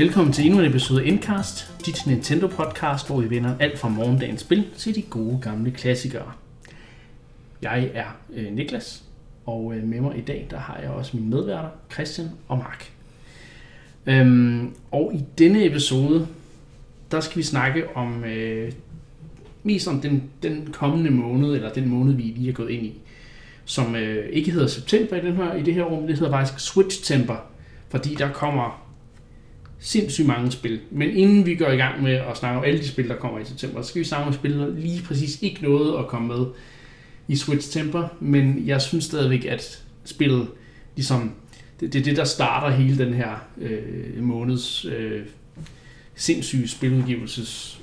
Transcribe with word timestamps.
Velkommen 0.00 0.32
til 0.32 0.46
endnu 0.46 0.60
en 0.60 0.66
episode 0.66 1.02
af 1.02 1.06
Endcast, 1.08 1.72
dit 1.86 2.06
Nintendo 2.06 2.46
podcast, 2.46 3.06
hvor 3.06 3.20
vi 3.20 3.30
vender 3.30 3.54
alt 3.58 3.78
fra 3.78 3.88
morgendagens 3.88 4.40
spil 4.40 4.66
til 4.76 4.94
de 4.94 5.02
gode 5.02 5.38
gamle 5.42 5.70
klassikere. 5.70 6.32
Jeg 7.62 7.90
er 7.94 8.04
øh, 8.32 8.52
Niklas, 8.52 9.04
og 9.46 9.74
øh, 9.74 9.82
med 9.82 10.00
mig 10.00 10.18
i 10.18 10.20
dag, 10.20 10.46
der 10.50 10.58
har 10.58 10.78
jeg 10.82 10.90
også 10.90 11.16
mine 11.16 11.30
medværter, 11.30 11.68
Christian 11.92 12.28
og 12.48 12.58
Mark. 12.58 12.92
Øhm, 14.06 14.74
og 14.90 15.12
i 15.14 15.24
denne 15.38 15.64
episode, 15.64 16.26
der 17.10 17.20
skal 17.20 17.38
vi 17.38 17.42
snakke 17.42 17.96
om 17.96 18.24
øh, 18.24 18.72
mest 19.62 19.88
om 19.88 20.00
den, 20.00 20.30
den 20.42 20.68
kommende 20.72 21.10
måned, 21.10 21.54
eller 21.54 21.72
den 21.72 21.88
måned, 21.88 22.14
vi 22.14 22.22
lige 22.22 22.48
er 22.48 22.54
gået 22.54 22.70
ind 22.70 22.86
i, 22.86 22.98
som 23.64 23.96
øh, 23.96 24.28
ikke 24.28 24.50
hedder 24.50 24.66
september 24.66 25.16
i, 25.16 25.26
den 25.26 25.36
her, 25.36 25.54
i 25.54 25.62
det 25.62 25.74
her 25.74 25.82
rum, 25.82 26.06
det 26.06 26.18
hedder 26.18 26.32
faktisk 26.32 26.58
Switch-temper, 26.58 27.36
fordi 27.88 28.14
der 28.14 28.32
kommer 28.32 28.89
sindssygt 29.80 30.26
mange 30.26 30.50
spil. 30.50 30.80
Men 30.90 31.10
inden 31.10 31.46
vi 31.46 31.54
går 31.54 31.68
i 31.68 31.76
gang 31.76 32.02
med 32.02 32.12
at 32.12 32.36
snakke 32.36 32.58
om 32.58 32.64
alle 32.64 32.80
de 32.80 32.88
spil, 32.88 33.08
der 33.08 33.16
kommer 33.16 33.38
i 33.38 33.44
september, 33.44 33.82
så 33.82 33.88
skal 33.88 34.00
vi 34.00 34.04
snakke 34.04 34.26
om 34.26 34.32
spil, 34.32 34.58
der 34.58 34.68
lige 34.78 35.02
præcis 35.02 35.42
ikke 35.42 35.62
noget 35.62 35.98
at 35.98 36.06
komme 36.06 36.28
med 36.28 36.46
i 37.28 37.36
Switch 37.36 37.72
Temper, 37.72 38.08
men 38.20 38.62
jeg 38.66 38.82
synes 38.82 39.04
stadigvæk, 39.04 39.44
at 39.44 39.82
spillet 40.04 40.48
ligesom, 40.96 41.32
det, 41.80 41.92
det 41.92 42.00
er 42.00 42.04
det, 42.04 42.16
der 42.16 42.24
starter 42.24 42.76
hele 42.76 43.04
den 43.04 43.14
her 43.14 43.46
øh, 43.60 44.22
måneds 44.22 44.84
øh, 44.84 45.22
sindssyge 46.14 46.68
spiludgivelses 46.68 47.80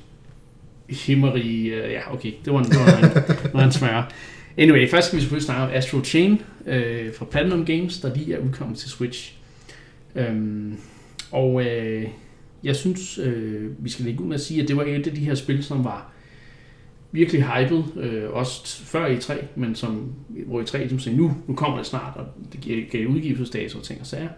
himmeri. 0.89 1.67
Øh, 1.67 1.91
ja, 1.91 2.13
okay, 2.13 2.31
det 2.45 2.53
var 2.53 2.59
en, 2.59 2.65
det 2.65 2.79
var 2.79 2.97
en, 2.97 3.53
var 3.53 3.63
en 3.63 3.71
smør. 3.71 4.11
Anyway, 4.57 4.89
først 4.89 5.07
skal 5.07 5.17
vi 5.17 5.21
selvfølgelig 5.21 5.45
snakke 5.45 5.63
om 5.63 5.69
Astro 5.73 6.03
Chain 6.03 6.41
øh, 6.65 7.13
fra 7.13 7.25
Platinum 7.25 7.65
Games, 7.65 7.99
der 7.99 8.15
lige 8.15 8.33
er 8.33 8.39
udkommet 8.39 8.77
til 8.77 8.89
Switch. 8.89 9.33
Øhm, 10.15 10.77
og 11.31 11.65
øh, 11.65 12.07
jeg 12.63 12.75
synes, 12.75 13.17
øh, 13.17 13.83
vi 13.83 13.89
skal 13.89 14.05
lægge 14.05 14.21
ud 14.21 14.27
med 14.27 14.35
at 14.35 14.41
sige, 14.41 14.61
at 14.61 14.67
det 14.67 14.77
var 14.77 14.83
et 14.83 15.07
af 15.07 15.13
de 15.13 15.25
her 15.25 15.35
spil, 15.35 15.63
som 15.63 15.83
var 15.83 16.11
virkelig 17.11 17.43
hyped, 17.43 17.83
øh, 17.95 18.29
også 18.29 18.83
før 18.85 19.07
i 19.07 19.17
3, 19.17 19.47
men 19.55 19.75
som, 19.75 20.13
hvor 20.45 20.61
i 20.61 20.65
3 20.65 20.77
ligesom 20.77 20.99
sagde, 20.99 21.17
nu, 21.17 21.35
nu 21.47 21.55
kommer 21.55 21.77
det 21.77 21.85
snart, 21.85 22.13
og 22.15 22.25
det 22.53 22.89
gav 22.91 23.07
udgivelsesdato 23.07 23.77
og 23.77 23.83
ting 23.83 24.01
og 24.01 24.07
sager. 24.07 24.29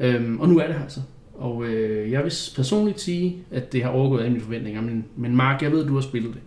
Øhm, 0.00 0.40
og 0.40 0.48
nu 0.48 0.58
er 0.58 0.66
det 0.66 0.74
her 0.74 0.82
altså. 0.82 1.00
Og 1.34 1.64
øh, 1.64 2.10
jeg 2.10 2.24
vil 2.24 2.32
personligt 2.56 3.00
sige, 3.00 3.36
at 3.50 3.72
det 3.72 3.82
har 3.82 3.90
overgået 3.90 4.20
alle 4.20 4.32
mine 4.32 4.44
forventninger, 4.44 4.80
men, 4.80 5.04
men 5.16 5.36
Mark, 5.36 5.62
jeg 5.62 5.72
ved, 5.72 5.82
at 5.82 5.88
du 5.88 5.94
har 5.94 6.00
spillet 6.00 6.34
det. 6.34 6.40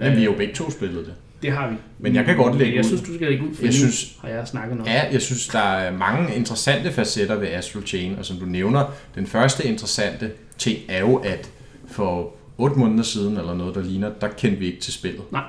Ja, 0.00 0.14
vi 0.14 0.16
har 0.16 0.24
jo 0.24 0.36
begge 0.36 0.54
to 0.54 0.70
spillet 0.70 1.06
det. 1.06 1.14
Det 1.42 1.52
har 1.52 1.70
vi. 1.70 1.76
Men 1.98 2.14
jeg 2.14 2.24
kan 2.24 2.36
godt 2.36 2.58
lægge 2.58 2.72
Jeg 2.76 2.80
ud. 2.80 2.84
synes, 2.88 3.02
du 3.02 3.14
skal 3.14 3.26
lægge 3.28 3.44
ud, 3.48 3.54
for 3.54 3.64
Jeg 3.64 3.74
synes- 3.74 4.16
har 4.22 4.28
jeg 4.28 4.48
snakket 4.48 4.76
nok. 4.78 4.86
Ja, 4.86 5.02
jeg 5.12 5.22
synes, 5.22 5.48
der 5.48 5.58
er 5.58 5.92
mange 5.96 6.34
interessante 6.34 6.92
facetter 6.92 7.34
ved 7.34 7.48
Astro 7.48 7.80
Chain, 7.86 8.16
og 8.18 8.24
som 8.24 8.36
du 8.36 8.44
nævner, 8.44 8.84
den 9.14 9.26
første 9.26 9.64
interessante 9.66 10.30
ting 10.58 10.78
er 10.88 11.00
jo, 11.00 11.16
at 11.16 11.50
for 11.86 12.32
8 12.58 12.78
måneder 12.78 13.02
siden, 13.02 13.36
eller 13.36 13.54
noget, 13.54 13.74
der 13.74 13.82
ligner, 13.82 14.10
der 14.20 14.28
kendte 14.28 14.58
vi 14.58 14.66
ikke 14.66 14.80
til 14.80 14.92
spillet. 14.92 15.22
Nej. 15.32 15.42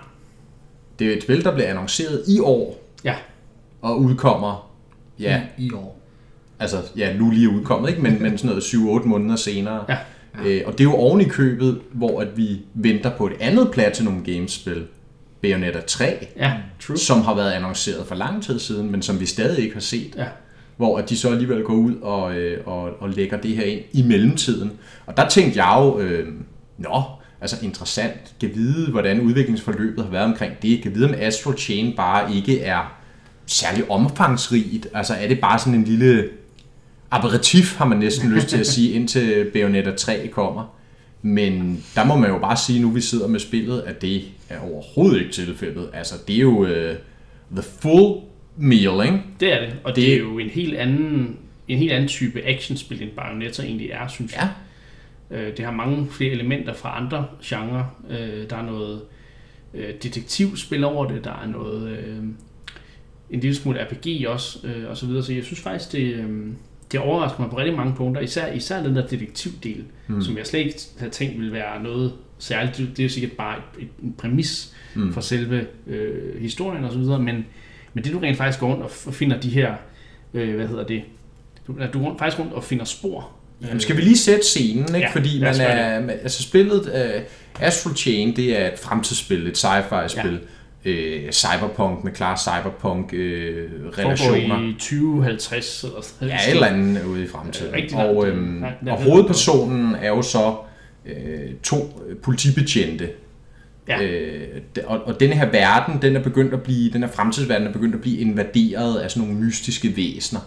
Det 0.99 1.07
er 1.07 1.17
et 1.17 1.23
spil, 1.23 1.43
der 1.43 1.53
bliver 1.53 1.69
annonceret 1.69 2.23
i 2.27 2.39
år, 2.39 2.83
Ja, 3.03 3.15
og 3.81 3.99
udkommer, 3.99 4.71
ja, 5.19 5.41
i 5.57 5.71
år. 5.73 5.99
altså, 6.59 6.77
ja, 6.97 7.17
nu 7.17 7.29
lige 7.31 7.49
udkommet, 7.49 7.89
ikke? 7.89 8.01
Men, 8.01 8.21
men 8.21 8.37
sådan 8.37 8.49
noget 8.49 8.63
7-8 8.63 9.07
måneder 9.07 9.35
senere. 9.35 9.85
Ja. 9.89 9.97
Øh, 10.45 10.61
og 10.65 10.71
det 10.73 10.79
er 10.79 10.83
jo 10.83 10.93
oven 10.95 11.21
i 11.21 11.23
købet, 11.23 11.81
hvor 11.91 12.21
at 12.21 12.37
vi 12.37 12.59
venter 12.73 13.11
på 13.17 13.27
et 13.27 13.33
andet 13.39 13.71
Platinum 13.71 14.23
Games 14.23 14.51
spil, 14.51 14.85
Bayonetta 15.43 15.79
3, 15.79 16.27
ja, 16.37 16.53
true. 16.79 16.97
som 16.97 17.21
har 17.21 17.35
været 17.35 17.51
annonceret 17.51 18.07
for 18.07 18.15
lang 18.15 18.43
tid 18.43 18.59
siden, 18.59 18.91
men 18.91 19.01
som 19.01 19.19
vi 19.19 19.25
stadig 19.25 19.63
ikke 19.63 19.73
har 19.73 19.81
set. 19.81 20.15
Ja. 20.17 20.25
Hvor 20.77 20.97
at 20.97 21.09
de 21.09 21.17
så 21.17 21.29
alligevel 21.29 21.63
går 21.63 21.73
ud 21.73 21.95
og, 21.95 22.35
øh, 22.35 22.67
og, 22.67 23.01
og 23.01 23.09
lægger 23.09 23.37
det 23.37 23.55
her 23.55 23.63
ind 23.63 23.81
i 23.91 24.01
mellemtiden. 24.01 24.71
Og 25.05 25.17
der 25.17 25.29
tænkte 25.29 25.63
jeg 25.63 25.75
jo, 25.79 25.99
øh, 25.99 26.33
nå, 26.77 27.03
altså 27.41 27.57
interessant, 27.61 28.33
kan 28.39 28.51
vide, 28.55 28.91
hvordan 28.91 29.21
udviklingsforløbet 29.21 30.03
har 30.03 30.11
været 30.11 30.25
omkring 30.25 30.53
det. 30.61 30.81
Kan 30.83 30.95
vide, 30.95 31.05
om 31.05 31.15
Astro 31.17 31.53
Chain 31.57 31.95
bare 31.95 32.35
ikke 32.35 32.61
er 32.61 32.97
særlig 33.45 33.91
omfangsrigt. 33.91 34.87
Altså 34.93 35.13
er 35.13 35.27
det 35.27 35.39
bare 35.41 35.59
sådan 35.59 35.75
en 35.75 35.83
lille 35.83 36.29
aperitif, 37.11 37.77
har 37.77 37.85
man 37.85 37.97
næsten 37.97 38.29
lyst 38.29 38.47
til 38.47 38.57
at 38.57 38.67
sige, 38.67 38.91
indtil 38.97 39.49
Bayonetta 39.53 39.91
3 39.91 40.27
kommer. 40.27 40.75
Men 41.21 41.83
der 41.95 42.05
må 42.05 42.15
man 42.15 42.29
jo 42.29 42.39
bare 42.39 42.57
sige, 42.57 42.81
nu 42.81 42.89
vi 42.89 43.01
sidder 43.01 43.27
med 43.27 43.39
spillet, 43.39 43.81
at 43.81 44.01
det 44.01 44.23
er 44.53 44.59
overhovedet 44.59 45.19
ikke 45.19 45.31
tilfældet. 45.31 45.89
Altså, 45.93 46.15
det 46.27 46.35
er 46.35 46.39
jo 46.41 46.61
uh, 46.61 46.67
the 47.51 47.63
full 47.81 48.21
meal, 48.57 49.05
ikke? 49.05 49.21
Det 49.39 49.53
er 49.53 49.59
det, 49.65 49.75
og 49.83 49.95
det, 49.95 50.03
Det- 50.05 50.13
er 50.13 50.17
jo 50.19 50.37
en 50.39 50.49
helt 50.49 50.75
anden 50.75 51.37
en 51.67 51.77
helt 51.77 51.91
anden 51.91 52.07
type 52.09 52.41
actionspil, 52.41 53.01
end 53.03 53.09
Bayonetta 53.11 53.63
egentlig 53.63 53.89
er, 53.89 54.07
synes 54.07 54.35
jeg. 54.35 54.49
Øh, 55.31 55.57
Det 55.57 55.65
har 55.65 55.71
mange 55.71 56.07
flere 56.11 56.31
elementer 56.31 56.73
fra 56.73 56.97
andre 57.01 57.25
genrer. 57.43 57.83
Øh, 58.09 58.49
Der 58.49 58.55
er 58.55 58.61
noget 58.65 59.01
øh, 59.73 59.89
detektivspil 60.03 60.83
over 60.83 61.05
det, 61.07 61.23
der 61.23 61.31
er 61.43 61.47
noget 61.47 61.89
øh, 61.89 62.17
en 63.29 63.39
lille 63.39 63.55
smule 63.55 63.79
RPG 63.85 64.27
også, 64.27 64.67
øh, 64.67 64.89
og 64.89 64.97
så 64.97 65.05
videre. 65.05 65.23
Så 65.23 65.33
jeg 65.33 65.43
synes 65.43 65.59
faktisk, 65.59 65.91
det, 65.91 65.99
øh, 66.13 66.29
det 66.91 66.99
overrasker 66.99 67.39
mig 67.41 67.49
på 67.49 67.57
rigtig 67.57 67.75
mange 67.77 67.93
punkter, 67.95 68.21
især, 68.21 68.53
især 68.53 68.83
den 68.83 68.95
der 68.95 69.07
detektivdel, 69.07 69.83
mm. 70.07 70.21
som 70.21 70.37
jeg 70.37 70.47
slet 70.47 70.59
ikke 70.59 70.73
havde 70.99 71.11
tænkt 71.11 71.37
ville 71.37 71.53
være 71.53 71.83
noget 71.83 72.13
særligt. 72.43 72.77
Det 72.77 72.87
det 72.89 72.99
er 72.99 73.03
jo 73.03 73.09
sikkert 73.09 73.31
bare 73.31 73.57
et, 73.57 73.83
et, 73.83 73.89
en 74.03 74.13
præmis 74.17 74.73
mm. 74.95 75.13
for 75.13 75.21
selve 75.21 75.65
øh, 75.87 76.41
historien 76.41 76.83
og 76.83 76.91
så 76.91 76.97
videre, 76.97 77.19
men, 77.19 77.45
men 77.93 78.03
det 78.03 78.13
du 78.13 78.19
rent 78.19 78.37
faktisk 78.37 78.59
går 78.59 78.67
rundt 78.71 78.83
og 79.07 79.13
finder 79.13 79.39
de 79.39 79.49
her, 79.49 79.73
øh, 80.33 80.55
hvad 80.55 80.67
hedder 80.67 80.83
det, 80.85 81.01
du, 81.67 81.75
du 81.93 81.99
går 82.03 82.15
faktisk 82.19 82.39
rundt 82.39 82.53
og 82.53 82.63
finder 82.63 82.85
spor. 82.85 83.29
Jamen, 83.61 83.79
skal 83.79 83.97
vi 83.97 84.01
lige 84.01 84.17
sætte 84.17 84.45
scenen, 84.45 84.95
ikke? 84.95 84.99
Ja, 84.99 85.11
Fordi 85.11 85.39
man 85.39 85.55
er, 85.61 86.11
altså 86.11 86.43
spillet 86.43 86.81
uh, 86.81 87.63
Astro 87.63 87.89
Chain, 87.95 88.35
det 88.35 88.59
er 88.61 88.67
et 88.71 88.79
fremtidsspil, 88.79 89.47
et 89.47 89.57
sci-fi 89.65 90.07
spil. 90.07 90.39
Øh, 90.85 91.31
cyberpunk 91.31 92.03
med 92.03 92.11
klare 92.11 92.37
cyberpunk 92.37 93.13
øh, 93.13 93.69
relationer. 93.97 94.69
I 94.69 94.73
2050 94.73 95.83
eller 95.83 96.01
sådan 96.01 96.27
Ja, 96.27 96.35
et 96.35 96.51
eller 96.53 96.67
andet 96.67 97.03
ude 97.05 97.23
i 97.23 97.27
fremtiden. 97.27 97.75
Øh, 97.75 97.97
og, 97.99 98.27
øhm, 98.27 98.37
Nej, 98.43 98.71
den 98.79 98.87
er 98.87 98.91
og 98.91 98.99
ved- 98.99 99.11
hovedpersonen 99.11 99.95
er 99.95 100.07
jo 100.07 100.21
så 100.21 100.55
øh, 101.05 101.53
to 101.63 102.03
øh, 102.07 102.17
politibetjente. 102.17 103.09
Ja. 103.87 104.03
Øh, 104.03 104.61
og, 104.85 105.07
og 105.07 105.19
denne 105.19 105.35
her 105.35 105.51
verden, 105.51 106.01
den 106.01 106.15
er 106.15 106.23
begyndt 106.23 106.53
at 106.53 106.63
blive, 106.63 106.91
den 106.91 107.01
her 107.03 107.09
fremtidsverden 107.09 107.67
er 107.67 107.71
begyndt 107.71 107.95
at 107.95 108.01
blive 108.01 108.17
invaderet 108.17 108.99
af 108.99 109.11
sådan 109.11 109.27
nogle 109.27 109.45
mystiske 109.45 109.97
væsener. 109.97 110.41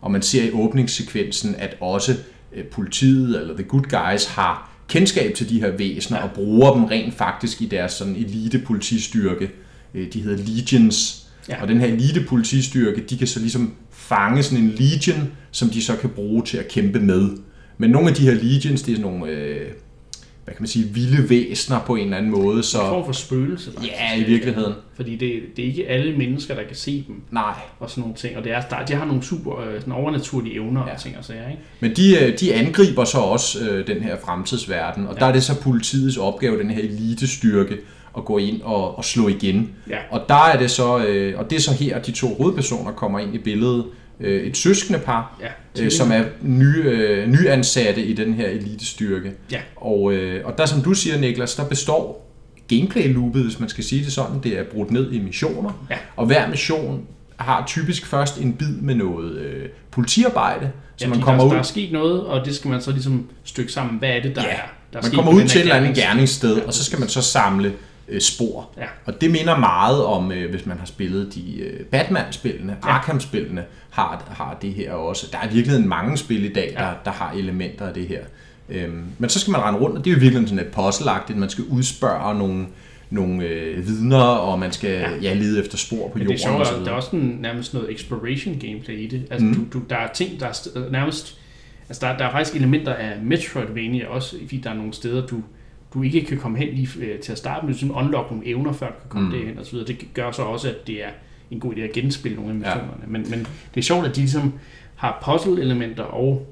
Og 0.00 0.10
man 0.10 0.22
ser 0.22 0.44
i 0.44 0.50
åbningssekvensen, 0.52 1.54
at 1.58 1.76
også 1.80 2.16
øh, 2.52 2.64
politiet 2.64 3.40
eller 3.40 3.54
the 3.54 3.64
good 3.64 3.82
guys 3.82 4.26
har 4.26 4.70
kendskab 4.88 5.34
til 5.34 5.48
de 5.48 5.60
her 5.60 5.70
væsener 5.70 6.18
ja. 6.18 6.24
og 6.24 6.30
bruger 6.34 6.74
dem 6.74 6.84
rent 6.84 7.14
faktisk 7.14 7.62
i 7.62 7.66
deres 7.66 7.92
sådan 7.92 8.16
elite 8.16 8.58
politistyrke. 8.58 9.50
Øh, 9.94 10.12
de 10.12 10.22
hedder 10.22 10.44
legions. 10.46 11.26
Ja. 11.48 11.62
Og 11.62 11.68
den 11.68 11.80
her 11.80 11.86
elite 11.86 12.24
politistyrke, 12.28 13.00
de 13.10 13.18
kan 13.18 13.26
så 13.26 13.40
ligesom 13.40 13.74
fange 13.90 14.42
sådan 14.42 14.64
en 14.64 14.70
legion, 14.70 15.32
som 15.50 15.68
de 15.68 15.82
så 15.82 15.96
kan 15.96 16.10
bruge 16.10 16.42
til 16.42 16.58
at 16.58 16.68
kæmpe 16.68 17.00
med. 17.00 17.28
Men 17.78 17.90
nogle 17.90 18.08
af 18.08 18.14
de 18.14 18.22
her 18.22 18.34
legions, 18.34 18.82
det 18.82 18.92
er 18.92 18.96
sådan 18.96 19.12
nogle, 19.12 19.32
øh, 19.32 19.70
hvad 20.50 20.56
kan 20.56 20.62
man 20.62 20.68
sige, 20.68 20.84
vilde 20.84 21.30
væsener 21.30 21.80
på 21.86 21.94
en 21.94 22.04
eller 22.04 22.16
anden 22.16 22.30
måde. 22.30 22.56
En 22.56 22.62
Så 22.62 22.78
form 22.78 23.04
for 23.04 23.12
spøgelse. 23.12 23.72
faktisk. 23.72 23.92
ja, 23.92 24.20
i 24.20 24.24
virkeligheden. 24.24 24.72
Fordi 24.94 25.16
det, 25.16 25.42
det 25.56 25.62
er 25.62 25.66
ikke 25.68 25.88
alle 25.88 26.16
mennesker, 26.18 26.54
der 26.54 26.62
kan 26.62 26.76
se 26.76 27.04
dem 27.08 27.22
Nej. 27.30 27.54
og 27.80 27.90
sådan 27.90 28.00
nogle 28.00 28.14
ting. 28.16 28.36
Og 28.36 28.44
det 28.44 28.52
er, 28.52 28.60
der, 28.60 28.84
de 28.84 28.94
har 28.94 29.04
nogle 29.04 29.22
super 29.22 29.60
øh, 29.60 29.80
sådan 29.80 29.92
overnaturlige 29.92 30.54
evner 30.54 30.80
ja. 30.80 30.86
Ja. 30.86 30.94
og 30.94 31.00
ting 31.00 31.18
og 31.18 31.24
sager. 31.24 31.48
Ikke? 31.48 31.62
Men 31.80 31.96
de, 31.96 32.24
øh, 32.24 32.38
de 32.40 32.54
angriber 32.54 33.04
så 33.04 33.18
også 33.18 33.68
øh, 33.70 33.86
den 33.86 34.02
her 34.02 34.16
fremtidsverden, 34.24 35.06
og 35.06 35.14
ja. 35.14 35.20
der 35.20 35.26
er 35.26 35.32
det 35.32 35.42
så 35.42 35.60
politiets 35.60 36.16
opgave, 36.16 36.58
den 36.58 36.70
her 36.70 36.82
elitestyrke, 36.82 37.76
at 38.16 38.24
gå 38.24 38.38
ind 38.38 38.62
og, 38.62 38.98
og 38.98 39.04
slå 39.04 39.28
igen. 39.28 39.70
Ja. 39.90 39.98
Og 40.10 40.20
der 40.28 40.48
er 40.52 40.58
det 40.58 40.70
så, 40.70 41.04
øh, 41.04 41.38
og 41.38 41.50
det 41.50 41.56
er 41.56 41.60
så 41.60 41.72
her, 41.74 41.98
de 42.02 42.12
to 42.12 42.34
hovedpersoner 42.34 42.92
kommer 42.92 43.18
ind 43.18 43.34
i 43.34 43.38
billedet. 43.38 43.84
Øh, 44.20 44.42
et 44.42 44.56
søskende 44.56 44.98
par, 44.98 45.40
Ja, 45.76 45.82
øh, 45.84 45.90
som 45.90 46.12
er 46.12 46.22
nye, 46.42 46.82
øh, 46.84 47.28
nyansatte 47.28 48.02
i 48.04 48.12
den 48.12 48.34
her 48.34 48.48
elitestyrke. 48.48 49.32
Ja. 49.52 49.60
Og, 49.76 50.12
øh, 50.12 50.46
og 50.46 50.58
der, 50.58 50.66
som 50.66 50.82
du 50.82 50.94
siger, 50.94 51.18
Niklas, 51.18 51.54
der 51.54 51.64
består 51.68 52.26
gameplay-loopet, 52.68 53.42
hvis 53.42 53.60
man 53.60 53.68
skal 53.68 53.84
sige 53.84 54.04
det 54.04 54.12
sådan, 54.12 54.40
det 54.42 54.58
er 54.58 54.64
brudt 54.72 54.90
ned 54.90 55.12
i 55.12 55.18
missioner. 55.20 55.86
Ja. 55.90 55.96
Og 56.16 56.26
hver 56.26 56.48
mission 56.48 57.04
har 57.36 57.64
typisk 57.66 58.06
først 58.06 58.38
en 58.40 58.52
bid 58.52 58.68
med 58.80 58.94
noget 58.94 59.38
øh, 59.38 59.68
politiarbejde, 59.90 60.70
så 60.96 61.04
ja, 61.04 61.10
man 61.10 61.20
kommer 61.20 61.42
der, 61.42 61.48
ud 61.48 61.52
der 61.54 61.58
er 61.58 61.62
sket 61.62 61.92
noget, 61.92 62.20
og 62.24 62.44
det 62.46 62.56
skal 62.56 62.70
man 62.70 62.80
så 62.82 62.90
ligesom 62.90 63.28
stykke 63.44 63.72
sammen. 63.72 63.98
Hvad 63.98 64.08
er 64.08 64.22
det, 64.22 64.36
der 64.36 64.42
Ja, 64.42 64.48
er? 64.48 64.54
Der 64.92 64.98
er 64.98 65.02
man 65.02 65.10
kommer 65.12 65.32
ud 65.32 65.40
til 65.44 65.58
et 65.58 65.62
eller 65.62 65.74
andet 65.74 65.90
gernings- 65.98 66.00
gerningssted, 66.06 66.56
Ja, 66.56 66.66
og 66.66 66.74
så 66.74 66.84
skal 66.84 66.98
man 67.00 67.08
så 67.08 67.22
samle 67.22 67.72
øh, 68.08 68.20
spor. 68.20 68.70
Ja. 68.78 68.84
Og 69.04 69.20
det 69.20 69.30
minder 69.30 69.58
meget 69.58 70.04
om, 70.04 70.32
øh, 70.32 70.50
hvis 70.50 70.66
man 70.66 70.78
har 70.78 70.86
spillet 70.86 71.34
de 71.34 71.60
øh, 71.60 71.80
Batman-spillene, 71.84 72.76
Ja. 72.84 72.88
Arkham-spillene 72.90 73.62
har, 73.90 74.24
har 74.30 74.58
det 74.62 74.72
her 74.72 74.92
også. 74.92 75.26
Der 75.32 75.38
er 75.38 75.44
i 75.50 75.52
virkeligheden 75.54 75.88
mange 75.88 76.16
spil 76.16 76.44
i 76.44 76.52
dag, 76.52 76.74
Ja. 76.78 76.84
der, 76.84 76.92
der 77.04 77.10
har 77.10 77.32
elementer 77.32 77.86
af 77.86 77.94
det 77.94 78.06
her. 78.08 78.20
Øhm, 78.68 79.02
men 79.18 79.30
så 79.30 79.40
skal 79.40 79.50
man 79.50 79.60
rende 79.60 79.80
rundt, 79.80 79.98
og 79.98 80.04
det 80.04 80.10
er 80.10 80.14
jo 80.14 80.20
virkelig 80.20 80.48
sådan 80.48 80.66
et 80.66 80.72
puzzleagtigt. 80.72 81.38
Man 81.38 81.48
skal 81.50 81.64
udspørge 81.64 82.38
nogle, 82.38 82.66
nogle 83.10 83.44
øh, 83.44 83.86
vidner, 83.86 84.16
og 84.22 84.58
man 84.58 84.72
skal 84.72 84.90
Ja. 84.90 85.10
ja. 85.22 85.34
Lede 85.34 85.60
efter 85.64 85.76
spor 85.78 86.08
på 86.08 86.18
Men 86.18 86.28
det 86.28 86.44
jorden. 86.44 86.60
er 86.60 86.64
sjovt, 86.64 86.78
og 86.78 86.78
så 86.78 86.84
der 86.84 86.90
er 86.90 86.94
også 86.96 87.16
en, 87.16 87.38
nærmest 87.40 87.74
noget 87.74 87.92
exploration 87.92 88.54
gameplay 88.58 88.98
i 88.98 89.06
det. 89.06 89.22
Altså, 89.30 89.46
mm. 89.46 89.54
Du, 89.54 89.78
du, 89.78 89.84
der 89.90 89.96
er 89.96 90.12
ting, 90.12 90.40
der 90.40 90.46
er 90.46 90.52
st- 90.52 90.90
nærmest 90.92 91.36
Altså, 91.88 92.06
der, 92.06 92.16
der 92.16 92.24
er 92.24 92.30
faktisk 92.30 92.56
elementer 92.56 92.94
af 92.94 93.12
Metroidvania 93.22 94.06
også, 94.08 94.36
fordi 94.42 94.56
der 94.56 94.70
er 94.70 94.74
nogle 94.74 94.92
steder, 94.92 95.26
du, 95.26 95.36
du 95.94 96.02
ikke 96.02 96.24
kan 96.24 96.38
komme 96.38 96.58
hen 96.58 96.68
lige 96.74 96.88
øh, 97.00 97.18
til 97.18 97.32
at 97.32 97.38
starte 97.38 97.66
med, 97.66 97.74
du 97.74 97.80
sådan 97.80 97.94
unlock 97.94 98.30
nogle 98.30 98.46
evner, 98.46 98.72
før 98.72 98.86
du 98.86 98.92
kan 99.00 99.08
komme 99.08 99.28
mm. 99.28 99.34
derhen 99.34 99.58
og 99.58 99.64
så 99.66 99.72
videre. 99.72 99.86
Det 99.86 99.98
gør 100.14 100.30
så 100.30 100.42
også, 100.42 100.68
at 100.68 100.86
det 100.86 101.04
er 101.04 101.08
en 101.50 101.60
god 101.60 101.74
idé 101.74 101.80
at 101.80 101.92
genspille 101.92 102.36
nogle 102.36 102.50
af 102.50 102.56
missionerne. 102.56 103.00
Ja. 103.00 103.06
Men, 103.06 103.30
men 103.30 103.46
det 103.74 103.80
er 103.80 103.84
sjovt, 103.84 104.06
at 104.06 104.16
de 104.16 104.20
ligesom 104.20 104.52
har 104.94 105.22
puzzle-elementer 105.24 106.02
og 106.02 106.46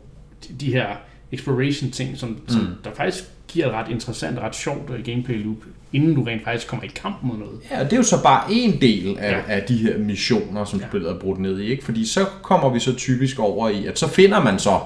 de, 0.49 0.55
de 0.61 0.73
her 0.73 0.87
exploration-ting, 1.33 2.19
som, 2.19 2.29
mm. 2.29 2.49
som 2.49 2.69
der 2.85 2.91
faktisk 2.95 3.25
giver 3.49 3.67
et 3.67 3.73
ret 3.73 3.91
interessant, 3.91 4.39
ret 4.39 4.57
sjovt 4.57 4.91
uh, 4.91 4.97
gameplay 5.05 5.45
loop, 5.45 5.57
inden 5.93 6.15
du 6.15 6.23
rent 6.23 6.45
faktisk 6.45 6.69
kommer 6.69 6.85
i 6.85 6.91
kamp 6.95 7.17
mod 7.23 7.39
noget. 7.39 7.61
Ja, 7.71 7.81
og 7.81 7.85
det 7.85 7.93
er 7.93 7.97
jo 7.97 8.03
så 8.03 8.23
bare 8.23 8.53
en 8.53 8.81
del 8.81 9.19
af, 9.19 9.33
ja. 9.33 9.41
af 9.49 9.63
de 9.63 9.77
her 9.77 9.99
missioner, 9.99 10.65
som 10.65 10.81
ja. 10.81 10.87
spillet 10.89 11.11
er 11.11 11.19
brudt 11.19 11.39
ned 11.39 11.61
i, 11.61 11.65
ikke? 11.65 11.85
Fordi 11.85 12.07
så 12.07 12.27
kommer 12.43 12.71
vi 12.71 12.81
så 12.81 12.95
typisk 12.95 13.39
over 13.39 13.69
i, 13.69 13.87
at 13.87 13.99
så 13.99 14.09
finder 14.09 14.43
man 14.43 14.59
så 14.59 14.81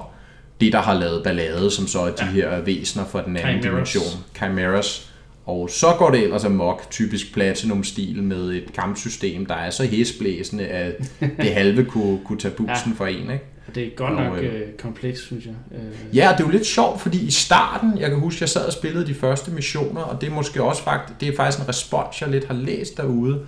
det, 0.61 0.73
der 0.73 0.81
har 0.81 0.93
lavet 0.93 1.23
ballade, 1.23 1.71
som 1.71 1.87
så 1.87 1.99
er 1.99 2.11
de 2.11 2.25
ja. 2.25 2.31
her 2.31 2.61
væsener 2.61 3.05
fra 3.05 3.25
den 3.25 3.37
anden 3.37 3.61
Chimeras. 3.61 3.91
dimension. 3.91 4.23
Chimeras. 4.35 5.12
Og 5.45 5.69
så 5.69 5.87
går 5.97 6.11
det 6.11 6.23
ellers 6.23 6.45
amok, 6.45 6.91
typisk 6.91 7.33
Platinum-stil 7.33 8.23
med 8.23 8.49
et 8.49 8.73
kampsystem, 8.73 9.45
der 9.45 9.55
er 9.55 9.69
så 9.69 9.83
hæsblæsende, 9.83 10.65
at 10.65 11.11
det 11.19 11.53
halve 11.53 11.85
kunne, 11.85 12.19
kunne 12.25 12.39
tage 12.39 12.53
bussen 12.53 12.91
ja. 12.91 12.95
for 12.95 13.05
en. 13.05 13.31
Ikke? 13.31 13.43
Det 13.75 13.87
er 13.87 13.89
godt 13.95 14.13
nok 14.13 14.37
øh, 14.37 14.43
øh 14.43 14.61
komplekst, 14.79 15.23
synes 15.23 15.45
jeg. 15.45 15.53
Øh. 15.71 16.15
Ja, 16.15 16.29
det 16.37 16.43
er 16.43 16.47
jo 16.47 16.51
lidt 16.51 16.65
sjovt, 16.65 17.01
fordi 17.01 17.25
i 17.25 17.31
starten, 17.31 17.97
jeg 17.97 18.09
kan 18.09 18.19
huske, 18.19 18.37
jeg 18.41 18.49
sad 18.49 18.65
og 18.65 18.73
spillede 18.73 19.07
de 19.07 19.13
første 19.13 19.51
missioner, 19.51 20.01
og 20.01 20.21
det 20.21 20.29
er 20.29 20.33
måske 20.33 20.63
også 20.63 20.83
faktisk, 20.83 21.19
det 21.19 21.29
er 21.29 21.35
faktisk 21.35 21.63
en 21.63 21.69
respons, 21.69 22.21
jeg 22.21 22.29
lidt 22.29 22.45
har 22.45 22.53
læst 22.53 22.97
derude. 22.97 23.45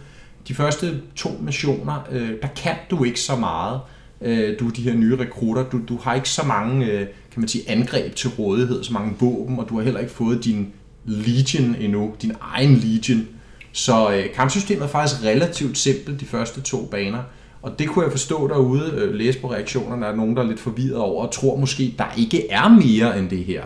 De 0.48 0.53
første 0.53 1.01
to 1.15 1.30
missioner, 1.41 2.07
øh, 2.12 2.31
der 2.41 2.48
kan 2.48 2.75
du 2.91 3.03
ikke 3.03 3.19
så 3.19 3.36
meget. 3.36 3.80
Øh, 4.21 4.59
du 4.59 4.69
de 4.69 4.81
her 4.81 4.94
nye 4.94 5.18
rekrutter, 5.18 5.63
du, 5.63 5.80
du 5.89 5.98
har 5.98 6.15
ikke 6.15 6.30
så 6.30 6.45
mange 6.45 6.86
øh, 6.86 7.00
kan 7.31 7.41
man 7.41 7.48
sige, 7.48 7.69
angreb 7.69 8.15
til 8.15 8.30
rådighed, 8.30 8.83
så 8.83 8.94
mange 8.94 9.15
våben, 9.19 9.59
og 9.59 9.69
du 9.69 9.77
har 9.77 9.83
heller 9.83 10.00
ikke 10.00 10.12
fået 10.12 10.45
din 10.45 10.74
Legion 11.05 11.75
endnu, 11.79 12.13
din 12.21 12.33
egen 12.41 12.75
Legion. 12.75 13.27
Så 13.71 14.11
øh, 14.11 14.33
kampsystemet 14.35 14.83
er 14.83 14.87
faktisk 14.87 15.23
relativt 15.23 15.77
simpelt 15.77 16.19
de 16.19 16.25
første 16.25 16.61
to 16.61 16.85
baner. 16.85 17.19
Og 17.61 17.79
det 17.79 17.89
kunne 17.89 18.03
jeg 18.03 18.11
forstå 18.11 18.47
derude, 18.47 18.91
øh, 18.95 19.13
læse 19.13 19.39
på 19.39 19.51
reaktionerne, 19.51 20.01
der 20.01 20.11
er 20.11 20.15
nogen, 20.15 20.35
der 20.35 20.43
er 20.43 20.47
lidt 20.47 20.59
forvirret 20.59 20.97
over, 20.97 21.25
og 21.25 21.31
tror 21.31 21.55
måske, 21.55 21.95
der 21.97 22.05
ikke 22.17 22.49
er 22.49 22.69
mere 22.69 23.19
end 23.19 23.29
det 23.29 23.45
her. 23.45 23.63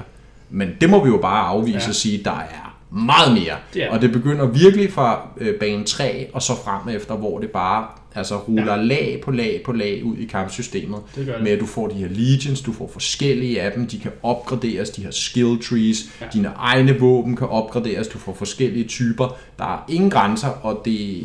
Men 0.49 0.69
det 0.81 0.89
må 0.89 1.03
vi 1.03 1.09
jo 1.09 1.17
bare 1.17 1.47
afvise 1.47 1.77
ja. 1.77 1.87
og 1.87 1.95
sige, 1.95 2.23
der 2.23 2.31
er 2.31 2.79
meget 2.91 3.33
mere. 3.33 3.55
Det 3.73 3.89
og 3.89 4.01
det 4.01 4.11
begynder 4.11 4.45
virkelig 4.45 4.93
fra 4.93 5.27
øh, 5.37 5.59
bane 5.59 5.83
3 5.83 6.27
og 6.33 6.41
så 6.41 6.53
frem 6.63 6.95
efter, 6.95 7.15
hvor 7.15 7.39
det 7.39 7.49
bare 7.49 7.87
altså 8.19 8.37
ruller 8.37 8.75
ja. 8.75 8.83
lag 8.83 9.21
på 9.23 9.31
lag 9.31 9.61
på 9.65 9.71
lag 9.71 10.03
ud 10.03 10.17
i 10.17 10.25
kampsystemet. 10.25 10.99
Det 11.15 11.27
det. 11.27 11.35
Med 11.41 11.51
at 11.51 11.59
du 11.59 11.65
får 11.65 11.87
de 11.87 11.93
her 11.93 12.07
legions, 12.09 12.61
du 12.61 12.73
får 12.73 12.89
forskellige 12.93 13.61
af 13.61 13.71
dem, 13.71 13.87
de 13.87 13.99
kan 13.99 14.11
opgraderes, 14.23 14.89
de 14.89 15.03
her 15.03 15.11
skill 15.11 15.61
trees, 15.61 15.97
ja. 16.21 16.25
dine 16.33 16.51
egne 16.55 16.99
våben 16.99 17.35
kan 17.35 17.47
opgraderes, 17.47 18.07
du 18.07 18.17
får 18.17 18.33
forskellige 18.33 18.87
typer. 18.87 19.37
Der 19.59 19.65
er 19.65 19.85
ingen 19.89 20.09
grænser, 20.09 20.47
og 20.47 20.81
det 20.85 21.21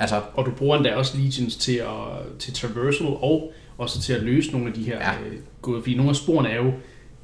Altså, 0.00 0.20
og 0.34 0.46
du 0.46 0.50
bruger 0.50 0.76
endda 0.76 0.94
også 0.94 1.18
legions 1.18 1.56
til, 1.56 1.72
at, 1.76 2.38
til 2.38 2.54
traversal 2.54 3.06
og 3.06 3.52
også 3.78 4.02
til 4.02 4.12
at 4.12 4.22
løse 4.22 4.52
nogle 4.52 4.68
af 4.68 4.72
de 4.72 4.82
her 4.82 4.96
ja. 4.96 5.12
øh, 5.12 5.36
gåde, 5.62 5.82
fordi 5.82 5.94
nogle 5.94 6.10
af 6.10 6.16
sporene 6.16 6.48
er 6.48 6.56
jo 6.56 6.72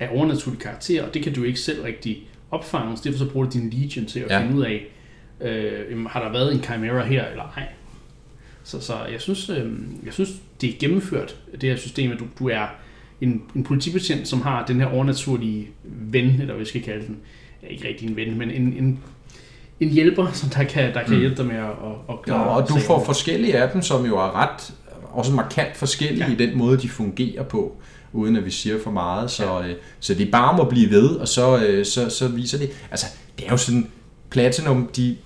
af 0.01 0.09
overnaturlige 0.13 0.61
karakterer, 0.61 1.07
og 1.07 1.15
det 1.15 1.23
kan 1.23 1.35
du 1.35 1.45
ikke 1.45 1.61
selv 1.61 1.83
rigtig 1.83 2.29
opfange, 2.51 2.97
så 2.97 3.03
derfor 3.05 3.19
så 3.19 3.31
bruger 3.31 3.47
du 3.47 3.53
din 3.53 3.71
legion 3.71 4.07
til 4.07 4.21
at 4.21 4.31
ja. 4.31 4.43
finde 4.43 4.57
ud 4.57 4.63
af, 4.63 4.87
øh, 5.41 6.07
har 6.07 6.23
der 6.23 6.33
været 6.33 6.55
en 6.55 6.63
chimera 6.63 7.05
her 7.05 7.27
eller 7.27 7.53
ej. 7.57 7.69
Så, 8.67 8.81
så 8.81 8.95
jeg, 9.13 9.21
synes, 9.21 9.51
øh, 9.51 9.73
jeg 10.05 10.13
synes, 10.13 10.31
det 10.61 10.71
er 10.71 10.75
gennemført, 10.79 11.37
det 11.61 11.63
her 11.63 11.77
system, 11.77 12.13
at 12.13 12.19
du, 12.19 12.25
du 12.39 12.49
er 12.49 12.67
en, 13.21 13.43
en 13.55 13.65
politibetjent, 13.65 14.29
som 14.29 14.43
har 14.43 14.67
den 14.67 14.81
her 14.81 14.87
overnaturlige 14.87 15.69
ven, 15.85 16.25
eller 16.25 16.45
hvad 16.45 16.57
vi 16.57 16.65
skal 16.65 16.83
kalde 16.83 17.07
den. 17.07 17.17
Ja, 17.63 17.69
ikke 17.69 17.89
rigtig 17.89 18.09
en 18.09 18.17
ven, 18.17 18.39
men 18.39 18.51
en, 18.51 18.63
en 18.73 18.99
en 19.81 19.89
hjælper, 19.89 20.33
som 20.33 20.49
der 20.49 20.65
kan, 20.65 20.95
der 20.95 21.03
kan 21.03 21.15
mm. 21.15 21.21
hjælpe 21.21 21.37
dig 21.37 21.47
med 21.47 21.57
at, 21.57 21.71
at 22.09 22.23
klare 22.23 22.41
ja, 22.41 22.57
og 22.57 22.69
du 22.69 22.79
får 22.79 23.05
forskellige 23.05 23.59
af 23.59 23.71
dem, 23.73 23.83
som 23.83 24.07
jo 24.07 24.19
er 24.19 24.37
ret, 24.37 24.75
også 25.13 25.33
markant 25.33 25.77
forskellige 25.77 26.27
ja. 26.27 26.33
i 26.33 26.35
den 26.35 26.59
måde, 26.59 26.79
de 26.79 26.89
fungerer 26.89 27.43
på, 27.43 27.77
uden 28.13 28.37
at 28.37 28.45
vi 28.45 28.51
siger 28.51 28.83
for 28.83 28.91
meget. 28.91 29.31
Så, 29.31 29.61
ja. 29.61 29.69
øh, 29.69 29.75
så 30.01 30.15
det 30.15 30.27
er 30.27 30.31
bare 30.31 30.61
at 30.61 30.69
blive 30.69 30.91
ved, 30.91 31.09
og 31.09 31.29
så, 31.29 31.65
øh, 31.67 31.87
så, 31.87 32.11
så 32.11 32.29
viser 32.29 32.59
det. 32.59 32.71
Altså, 32.91 33.07
det 33.39 33.47
er 33.47 33.51
jo 33.51 33.57
sådan, 33.57 33.87
Platinum, 34.31 34.91
de, 34.97 35.17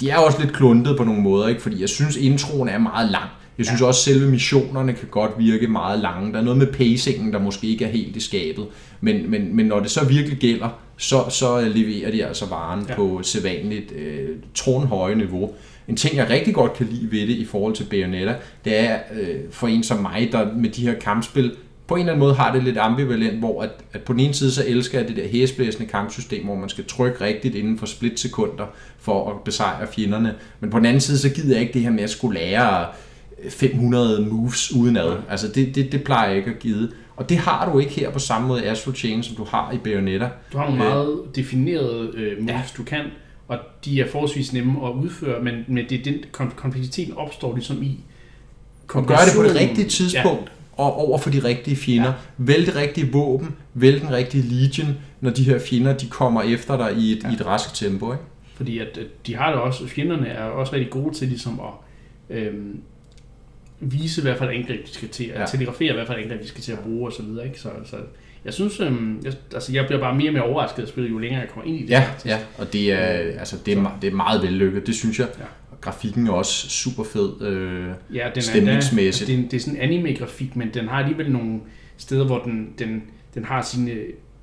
de 0.00 0.10
er 0.10 0.16
også 0.16 0.40
lidt 0.40 0.52
kluntet 0.52 0.96
på 0.96 1.04
nogle 1.04 1.22
måder, 1.22 1.48
ikke? 1.48 1.62
fordi 1.62 1.80
jeg 1.80 1.88
synes, 1.88 2.16
introen 2.16 2.68
er 2.68 2.78
meget 2.78 3.10
lang. 3.10 3.30
Jeg 3.58 3.66
synes 3.66 3.80
ja. 3.80 3.86
også, 3.86 4.10
at 4.10 4.14
selve 4.14 4.30
missionerne 4.30 4.92
kan 4.92 5.08
godt 5.10 5.30
virke 5.38 5.68
meget 5.68 6.00
lange. 6.00 6.32
Der 6.32 6.38
er 6.38 6.42
noget 6.42 6.58
med 6.58 6.66
pacingen, 6.66 7.32
der 7.32 7.38
måske 7.38 7.66
ikke 7.66 7.84
er 7.84 7.88
helt 7.88 8.16
i 8.16 8.20
skabet. 8.20 8.66
Men, 9.00 9.30
men, 9.30 9.56
men 9.56 9.66
når 9.66 9.80
det 9.80 9.90
så 9.90 10.04
virkelig 10.04 10.38
gælder, 10.38 10.68
så, 10.96 11.24
så 11.28 11.60
leverer 11.60 12.10
de 12.10 12.24
altså 12.24 12.46
varen 12.46 12.86
ja. 12.88 12.94
på 12.94 13.20
sædvanligt 13.22 13.92
øh, 13.92 14.28
tronhøje 14.54 15.14
niveau. 15.14 15.54
En 15.88 15.96
ting, 15.96 16.16
jeg 16.16 16.30
rigtig 16.30 16.54
godt 16.54 16.74
kan 16.74 16.86
lide 16.90 17.10
ved 17.10 17.20
det 17.20 17.36
i 17.36 17.44
forhold 17.44 17.74
til 17.74 17.84
Bayonetta, 17.84 18.34
det 18.64 18.78
er 18.78 18.98
øh, 19.20 19.36
for 19.50 19.66
en 19.66 19.82
som 19.82 19.98
mig, 19.98 20.28
der 20.32 20.54
med 20.56 20.70
de 20.70 20.82
her 20.82 20.94
kampspil 20.94 21.52
på 21.90 21.94
en 21.94 22.00
eller 22.00 22.12
anden 22.12 22.20
måde 22.20 22.34
har 22.34 22.52
det 22.52 22.64
lidt 22.64 22.78
ambivalent, 22.78 23.38
hvor 23.38 23.62
at, 23.62 23.70
at 23.92 24.00
på 24.00 24.12
den 24.12 24.20
ene 24.20 24.34
side 24.34 24.52
så 24.52 24.64
elsker 24.66 24.98
jeg 24.98 25.08
det 25.08 25.16
der 25.16 25.28
hæsblæsende 25.28 25.88
kampsystem, 25.88 26.44
hvor 26.44 26.54
man 26.54 26.68
skal 26.68 26.84
trykke 26.84 27.24
rigtigt 27.24 27.54
inden 27.54 27.78
for 27.78 27.86
splitsekunder 27.86 28.66
for 28.98 29.30
at 29.30 29.36
besejre 29.44 29.86
fjenderne. 29.86 30.34
Men 30.60 30.70
på 30.70 30.78
den 30.78 30.86
anden 30.86 31.00
side 31.00 31.18
så 31.18 31.28
gider 31.30 31.54
jeg 31.54 31.60
ikke 31.60 31.72
det 31.72 31.82
her 31.82 31.90
med 31.90 32.02
at 32.02 32.10
skulle 32.10 32.40
lære 32.40 32.86
500 33.48 34.26
moves 34.30 34.72
udenad. 34.72 35.16
Altså 35.30 35.48
det, 35.48 35.74
det, 35.74 35.92
det 35.92 36.04
plejer 36.04 36.28
jeg 36.28 36.36
ikke 36.36 36.50
at 36.50 36.58
give. 36.58 36.88
Og 37.16 37.28
det 37.28 37.38
har 37.38 37.72
du 37.72 37.78
ikke 37.78 37.92
her 37.92 38.10
på 38.10 38.18
samme 38.18 38.48
måde 38.48 38.64
i 38.64 38.66
Astral 38.66 38.96
Chain, 38.96 39.22
som 39.22 39.36
du 39.36 39.44
har 39.44 39.72
i 39.72 39.78
Bayonetta. 39.78 40.28
Du 40.52 40.58
har 40.58 40.64
nogle 40.64 40.84
øh, 40.84 40.90
meget 40.90 41.20
definerede 41.36 42.10
øh, 42.14 42.38
moves, 42.38 42.50
ja. 42.50 42.62
du 42.76 42.82
kan, 42.82 43.04
og 43.48 43.58
de 43.84 44.00
er 44.00 44.08
forholdsvis 44.08 44.52
nemme 44.52 44.86
at 44.86 44.92
udføre, 44.92 45.42
men, 45.42 45.54
men 45.68 45.84
det, 45.88 46.04
den 46.04 46.14
kompleksiteten 46.56 47.16
opstår 47.16 47.54
ligesom 47.54 47.82
i 47.82 47.98
og 48.94 49.06
gør 49.06 49.16
det 49.16 49.34
på 49.36 49.42
det 49.42 49.54
rigtige 49.54 49.88
tidspunkt, 49.88 50.42
ja. 50.42 50.59
Og 50.80 51.08
over 51.08 51.18
for 51.18 51.30
de 51.30 51.44
rigtige 51.44 51.76
fjender. 51.76 52.06
Ja. 52.06 52.12
Vælg 52.38 52.66
det 52.66 52.76
rigtige 52.76 53.12
våben, 53.12 53.56
vælg 53.74 54.00
den 54.00 54.10
rigtige 54.10 54.42
legion, 54.42 54.88
når 55.20 55.30
de 55.30 55.44
her 55.44 55.58
fjender 55.58 55.96
de 55.96 56.06
kommer 56.06 56.42
efter 56.42 56.76
dig 56.76 56.96
i 56.96 57.12
et, 57.12 57.22
ja. 57.24 57.30
i 57.30 57.34
et 57.34 57.46
rask 57.46 57.74
tempo. 57.74 58.12
Ikke? 58.12 58.24
Fordi 58.54 58.78
at, 58.78 58.98
at 58.98 59.26
de 59.26 59.36
har 59.36 59.50
det 59.50 59.60
også, 59.60 59.86
fjenderne 59.86 60.26
er 60.26 60.44
også 60.44 60.72
rigtig 60.72 60.90
gode 60.90 61.14
til 61.14 61.28
ligesom 61.28 61.60
at 61.60 62.36
øhm, 62.36 62.80
vise, 63.80 64.22
hvad 64.22 64.36
for 64.36 64.44
et 64.44 64.48
angreb 64.48 64.86
de 64.86 64.92
skal 64.92 65.08
til, 65.08 65.24
at 65.24 65.40
ja. 65.40 65.46
telegrafere, 65.46 65.94
hvad 65.94 66.06
for 66.06 66.12
et 66.12 66.18
angreb 66.18 66.42
de 66.42 66.48
skal 66.48 66.62
til 66.62 66.72
at 66.72 66.78
bruge 66.78 67.08
og 67.08 67.12
så 67.12 67.22
videre. 67.22 67.46
Ikke? 67.46 67.60
Så, 67.60 67.70
så 67.84 67.96
jeg 68.44 68.54
synes, 68.54 68.80
øhm, 68.80 69.20
jeg, 69.24 69.32
altså 69.54 69.72
jeg 69.72 69.86
bliver 69.86 70.00
bare 70.00 70.14
mere 70.14 70.28
og 70.28 70.32
mere 70.32 70.42
overrasket 70.42 70.82
at 70.82 70.88
spille, 70.88 71.10
jo 71.10 71.18
længere 71.18 71.40
jeg 71.40 71.48
kommer 71.48 71.68
ind 71.68 71.78
i 71.78 71.82
det. 71.82 71.90
Ja, 71.90 72.04
ja. 72.24 72.38
og 72.58 72.72
det 72.72 72.92
er, 72.92 73.38
altså, 73.38 73.56
det 73.66 73.78
er, 73.78 73.98
det 74.02 74.10
er 74.10 74.14
meget 74.14 74.42
vellykket, 74.42 74.86
det 74.86 74.94
synes 74.94 75.18
jeg. 75.18 75.28
Ja. 75.38 75.44
Og 75.70 75.80
grafikken 75.80 76.26
er 76.26 76.32
også 76.32 76.68
super 76.68 77.04
fed, 77.04 77.42
øh, 77.42 77.88
ja, 78.14 78.28
den 78.28 78.36
er 78.36 78.40
stemningsmæssigt. 78.40 79.28
det, 79.28 79.38
er, 79.38 79.48
det 79.48 79.54
er 79.54 79.60
sådan 79.60 79.80
anime-grafik, 79.80 80.56
men 80.56 80.74
den 80.74 80.88
har 80.88 80.96
alligevel 80.96 81.32
nogle 81.32 81.60
steder, 81.96 82.24
hvor 82.26 82.38
den, 82.38 82.68
den, 82.78 83.02
den 83.34 83.44
har 83.44 83.62
sine 83.62 83.92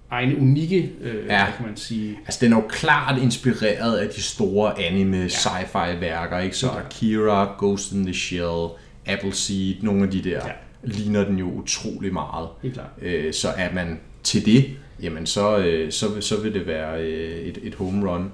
egne 0.10 0.38
unikke, 0.38 0.92
øh, 1.02 1.26
ja. 1.26 1.46
kan 1.58 1.66
man 1.66 1.78
sige. 1.78 2.20
Altså 2.26 2.46
den 2.46 2.54
er 2.54 2.58
jo 2.58 2.64
klart 2.70 3.22
inspireret 3.22 3.98
af 3.98 4.10
de 4.10 4.22
store 4.22 4.82
anime 4.82 5.18
ja. 5.18 5.28
sci-fi 5.28 6.00
værker, 6.00 6.40
ikke? 6.40 6.58
Så 6.58 6.68
ja. 6.68 6.80
Akira, 6.80 7.56
Ghost 7.60 7.92
in 7.92 8.04
the 8.04 8.14
Shell, 8.14 8.68
Appleseed, 9.08 9.76
nogle 9.82 10.04
af 10.04 10.12
de 10.12 10.24
der, 10.24 10.42
ja. 10.46 10.52
ligner 10.84 11.26
den 11.26 11.40
jo 11.40 11.52
utrolig 11.52 12.14
meget. 12.14 12.48
Helt 12.62 12.74
klart. 12.74 12.90
Øh, 13.02 13.34
så 13.34 13.50
er 13.50 13.74
man 13.74 14.00
til 14.24 14.46
det, 14.46 14.66
jamen 15.02 15.26
så, 15.26 15.58
øh, 15.58 15.92
så, 15.92 16.22
så 16.22 16.42
vil 16.42 16.54
det 16.54 16.68
være 16.68 17.02
øh, 17.02 17.38
et, 17.38 17.60
et 17.64 17.76
home 17.76 18.12
run. 18.12 18.32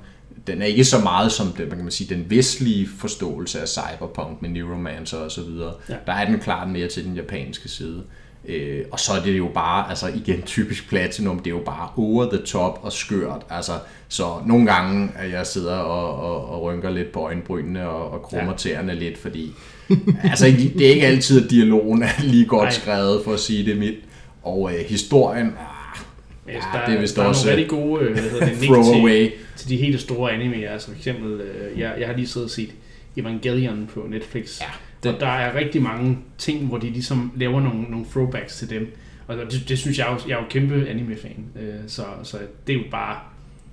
Den 0.47 0.61
er 0.61 0.65
ikke 0.65 0.83
så 0.83 0.99
meget 0.99 1.31
som 1.31 1.47
den, 1.47 1.69
kan 1.69 1.77
man 1.77 1.91
sige, 1.91 2.15
den 2.15 2.25
vestlige 2.29 2.87
forståelse 2.97 3.61
af 3.61 3.67
cyberpunk 3.67 4.41
med 4.41 4.49
Neuromancer 4.49 5.17
og 5.17 5.31
så 5.31 5.41
videre. 5.41 5.73
Ja. 5.89 5.95
Der 6.05 6.13
er 6.13 6.25
den 6.25 6.39
klart 6.39 6.69
mere 6.69 6.87
til 6.87 7.05
den 7.05 7.15
japanske 7.15 7.69
side. 7.69 8.03
Øh, 8.45 8.85
og 8.91 8.99
så 8.99 9.11
er 9.13 9.23
det 9.23 9.37
jo 9.37 9.51
bare, 9.53 9.89
altså 9.89 10.07
igen 10.07 10.41
typisk 10.55 10.89
Platinum, 10.89 11.39
det 11.39 11.47
er 11.47 11.55
jo 11.55 11.63
bare 11.65 11.89
over 11.97 12.29
the 12.29 12.45
top 12.45 12.79
og 12.81 12.93
skørt. 12.93 13.45
Altså, 13.49 13.71
så 14.07 14.41
nogle 14.45 14.65
gange, 14.65 15.11
at 15.15 15.31
jeg 15.31 15.47
sidder 15.47 15.75
og, 15.75 16.15
og, 16.15 16.49
og 16.49 16.61
rynker 16.61 16.89
lidt 16.89 17.11
på 17.11 17.19
øjenbrynene 17.19 17.89
og, 17.89 18.11
og 18.11 18.21
krummer 18.21 18.51
ja. 18.51 18.57
tæerne 18.57 18.95
lidt, 18.95 19.17
fordi 19.17 19.53
altså, 20.29 20.45
det 20.77 20.87
er 20.87 20.89
ikke 20.89 21.07
altid, 21.07 21.43
at 21.43 21.51
dialogen 21.51 22.03
er 22.03 22.23
lige 22.23 22.45
godt 22.45 22.63
Nej. 22.63 22.71
skrevet, 22.71 23.21
for 23.25 23.33
at 23.33 23.39
sige 23.39 23.65
det 23.65 23.77
midt. 23.77 23.95
Og 24.43 24.71
øh, 24.73 24.79
historien, 24.79 25.47
ah, 25.47 25.99
ja, 26.47 26.53
der, 26.53 26.85
det 26.85 26.95
er 26.95 27.01
vist 27.01 27.15
der 27.15 27.23
også 27.23 27.49
er 27.49 27.51
nogle 27.51 27.63
rigtig 27.63 27.79
gode 27.79 28.03
øh, 28.03 28.11
hvad 28.11 28.23
hedder 28.23 28.45
det, 28.45 28.59
til, 29.25 29.31
til 29.55 29.69
de 29.69 29.77
helt 29.77 30.01
store 30.01 30.31
anime. 30.31 30.55
Altså 30.55 30.87
for 30.87 30.95
eksempel, 30.95 31.41
øh, 31.41 31.79
jeg, 31.79 31.93
jeg 31.99 32.07
har 32.07 32.15
lige 32.15 32.27
siddet 32.27 32.45
og 32.45 32.51
set 32.51 32.69
Evangelion 33.17 33.89
på 33.93 34.05
Netflix. 34.09 34.61
Ja, 34.61 34.65
den. 35.03 35.15
Og 35.15 35.19
der 35.19 35.27
er 35.27 35.55
rigtig 35.55 35.81
mange 35.81 36.17
ting, 36.37 36.67
hvor 36.67 36.77
de 36.77 36.89
ligesom 36.89 37.31
laver 37.35 37.61
nogle, 37.61 37.81
nogle 37.81 38.05
throwbacks 38.11 38.57
til 38.57 38.69
dem. 38.69 38.95
Og 39.27 39.37
det, 39.51 39.69
det 39.69 39.79
synes 39.79 39.97
jeg 39.97 40.07
jo, 40.11 40.29
jeg 40.29 40.35
er 40.35 40.41
jo 40.41 40.47
kæmpe 40.49 40.87
anime-fan. 40.87 41.45
Øh, 41.61 41.73
så, 41.87 42.03
så 42.23 42.37
det 42.67 42.73
er 42.73 42.77
jo 42.77 42.85
bare... 42.91 43.19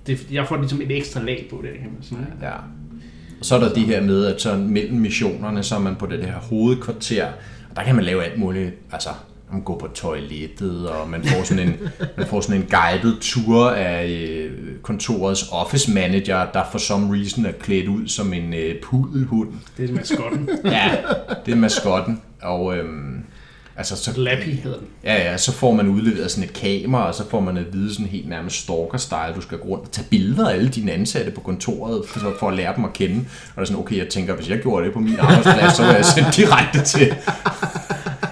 Det, 0.07 0.31
jeg 0.31 0.47
får 0.47 0.57
ligesom 0.57 0.81
et 0.81 0.97
ekstra 0.97 1.23
lag 1.23 1.47
på 1.49 1.63
det, 1.63 1.71
kan 1.73 1.91
man 1.93 2.03
sige. 2.03 2.19
Ja. 2.41 2.51
Og 3.41 3.45
så 3.45 3.55
er 3.55 3.59
der 3.59 3.73
det 3.73 3.83
her 3.83 4.01
med, 4.01 4.25
at 4.25 4.41
så 4.41 4.55
mellem 4.55 4.99
missionerne, 4.99 5.63
så 5.63 5.75
er 5.75 5.79
man 5.79 5.95
på 5.95 6.05
det 6.05 6.25
her 6.25 6.39
hovedkvarter, 6.49 7.25
og 7.69 7.75
der 7.75 7.83
kan 7.83 7.95
man 7.95 8.05
lave 8.05 8.23
alt 8.23 8.39
muligt, 8.39 8.73
altså 8.91 9.09
man 9.51 9.61
går 9.61 9.77
på 9.77 9.87
toilettet, 9.87 10.89
og 10.89 11.09
man 11.09 11.23
får 11.23 11.43
sådan 11.43 11.67
en, 11.67 11.75
man 12.17 12.27
får 12.27 12.41
sådan 12.41 12.61
en 12.61 12.67
guided 12.69 13.19
tur 13.21 13.69
af 13.69 14.07
øh, 14.07 14.51
kontorets 14.81 15.45
office 15.51 15.93
manager, 15.93 16.51
der 16.53 16.63
for 16.71 16.77
some 16.77 17.17
reason 17.17 17.45
er 17.45 17.51
klædt 17.51 17.87
ud 17.87 18.07
som 18.07 18.33
en 18.33 18.53
øh, 18.53 18.81
pudelhund. 18.81 19.49
Det 19.77 19.89
er 19.89 19.93
maskotten. 19.93 20.49
Ja, 20.65 20.97
det 21.45 21.51
er 21.51 21.55
maskotten. 21.55 22.21
Og 22.41 22.77
øhm, 22.77 23.10
altså, 23.89 23.95
så, 24.03 24.19
Lappy 24.19 24.49
hedder 24.63 24.77
den. 24.77 24.87
Ja, 25.03 25.31
ja, 25.31 25.37
så 25.37 25.51
får 25.51 25.73
man 25.73 25.87
udleveret 25.87 26.31
sådan 26.31 26.43
et 26.43 26.53
kamera, 26.53 27.07
og 27.07 27.15
så 27.15 27.29
får 27.29 27.39
man 27.39 27.57
at 27.57 27.73
vide 27.73 27.93
sådan 27.93 28.05
helt 28.05 28.29
nærmest 28.29 28.55
stalker-style. 28.55 29.35
Du 29.35 29.41
skal 29.41 29.57
gå 29.57 29.67
rundt 29.67 29.85
og 29.85 29.91
tage 29.91 30.07
billeder 30.09 30.49
af 30.49 30.53
alle 30.53 30.69
dine 30.69 30.91
ansatte 30.91 31.31
på 31.31 31.41
kontoret, 31.41 32.01
for, 32.07 32.33
for 32.39 32.47
at 32.49 32.53
lære 32.53 32.75
dem 32.75 32.85
at 32.85 32.93
kende. 32.93 33.15
Og 33.15 33.25
det 33.55 33.61
er 33.61 33.65
sådan, 33.65 33.79
okay, 33.79 33.97
jeg 33.97 34.07
tænker, 34.07 34.35
hvis 34.35 34.49
jeg 34.49 34.59
gjorde 34.59 34.85
det 34.85 34.93
på 34.93 34.99
min 34.99 35.15
arbejdsplads, 35.19 35.75
så 35.75 35.83
vil 35.85 35.93
jeg 35.95 36.05
sende 36.05 36.29
direkte 36.35 36.81
til, 36.81 37.15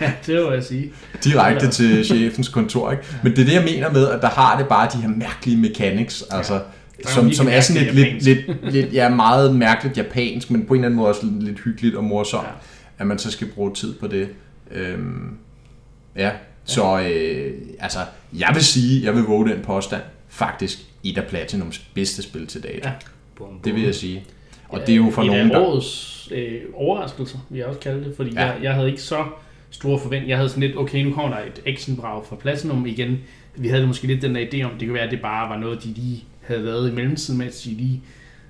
Ja, 0.02 0.12
det 0.28 0.46
må 0.46 0.52
jeg 0.52 0.64
sige. 0.64 0.92
direkte 1.24 1.70
til 1.70 2.06
chefens 2.06 2.48
kontor. 2.50 2.92
Ikke? 2.92 3.04
Men 3.24 3.32
det 3.36 3.42
er 3.42 3.46
det, 3.46 3.54
jeg 3.54 3.64
mener 3.64 3.92
med, 3.92 4.08
at 4.08 4.22
der 4.22 4.30
har 4.30 4.58
det 4.58 4.68
bare 4.68 4.90
de 4.94 4.98
her 5.02 5.10
mærkelige 5.10 5.58
mechanics, 5.58 6.24
altså, 6.32 6.60
som, 7.08 7.32
som 7.32 7.48
er 7.52 7.62
sådan 7.62 7.82
lidt, 7.84 7.96
lidt, 7.96 8.24
lidt, 8.24 8.72
lidt, 8.74 8.94
ja, 8.94 9.10
meget 9.10 9.56
mærkeligt 9.56 9.98
japansk, 9.98 10.52
men 10.52 10.66
på 10.66 10.74
en 10.74 10.80
eller 10.80 10.88
anden 10.88 10.98
måde 10.98 11.10
også 11.10 11.22
lidt 11.40 11.60
hyggeligt 11.60 11.96
og 11.96 12.04
morsomt, 12.04 12.44
Ja. 12.44 12.50
ja. 12.50 12.56
at 13.00 13.08
man 13.08 13.20
så 13.20 13.32
skal 13.32 13.48
bruge 13.48 13.74
tid 13.74 13.94
på 13.94 14.08
det. 14.08 14.28
Øhm, 14.72 15.38
ja, 16.16 16.32
så 16.64 17.00
øh, 17.00 17.54
altså, 17.80 18.00
jeg 18.34 18.50
vil 18.54 18.64
sige, 18.64 19.06
jeg 19.06 19.16
vil 19.16 19.24
våge 19.24 19.50
den 19.50 19.62
påstand, 19.62 20.02
faktisk 20.28 20.80
et 21.04 21.18
af 21.18 21.28
Platinums 21.28 21.80
bedste 21.80 22.22
spil 22.24 22.48
til 22.48 22.64
dato. 22.64 22.80
Ja. 22.84 22.90
Ja. 22.90 22.96
Bum, 23.36 23.48
bum. 23.48 23.60
Det 23.60 23.76
vil 23.76 23.84
jeg 23.84 23.96
sige. 23.96 24.26
Og 24.70 24.80
det 24.80 24.90
er 24.90 24.96
jo 24.96 25.10
for 25.12 25.24
nogen, 25.24 25.50
der... 25.50 25.60
årets 25.60 26.30
øh, 26.32 26.62
overraskelser, 26.74 27.38
vil 27.50 27.58
jeg 27.58 27.68
også 27.68 27.80
kalde 27.80 28.04
det, 28.04 28.16
fordi 28.16 28.34
ja. 28.34 28.46
Ja. 28.46 28.52
jeg, 28.52 28.64
jeg 28.64 28.74
havde 28.74 28.88
ikke 28.90 29.02
så 29.02 29.26
store 29.70 30.00
forventninger. 30.00 30.28
Jeg 30.28 30.38
havde 30.38 30.50
sådan 30.50 30.64
lidt, 30.64 30.78
okay, 30.78 31.04
nu 31.04 31.14
kommer 31.14 31.38
der 31.38 31.46
et 31.46 31.62
actionbrag 31.66 32.26
fra 32.26 32.36
Platinum 32.36 32.86
igen. 32.86 33.18
Vi 33.56 33.68
havde 33.68 33.88
måske 33.88 34.08
lidt 34.08 34.22
den 34.22 34.36
der 34.36 34.46
idé 34.54 34.62
om, 34.64 34.72
det 34.72 34.88
kunne 34.88 34.94
være, 34.94 35.04
at 35.04 35.12
det 35.12 35.22
bare 35.22 35.50
var 35.50 35.58
noget, 35.58 35.84
de 35.84 35.88
lige 35.88 36.24
havde 36.42 36.64
været 36.64 36.92
i 36.92 36.94
mellemtiden, 36.96 37.40
mens 37.40 37.62
de 37.62 37.70
lige 37.70 38.02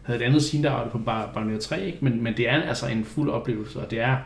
havde 0.03 0.19
et 0.19 0.25
andet 0.25 0.43
scene, 0.43 0.63
der 0.63 0.71
var 0.71 0.83
det 0.83 0.91
på 0.91 0.97
Bar- 0.97 1.31
Bayonetta 1.33 1.59
3, 1.59 1.85
ikke? 1.85 1.97
Men, 2.01 2.23
men 2.23 2.33
det 2.37 2.49
er 2.49 2.61
altså 2.61 2.87
en 2.87 3.05
fuld 3.05 3.29
oplevelse, 3.29 3.79
og 3.79 3.91
det 3.91 3.99
er 3.99 4.17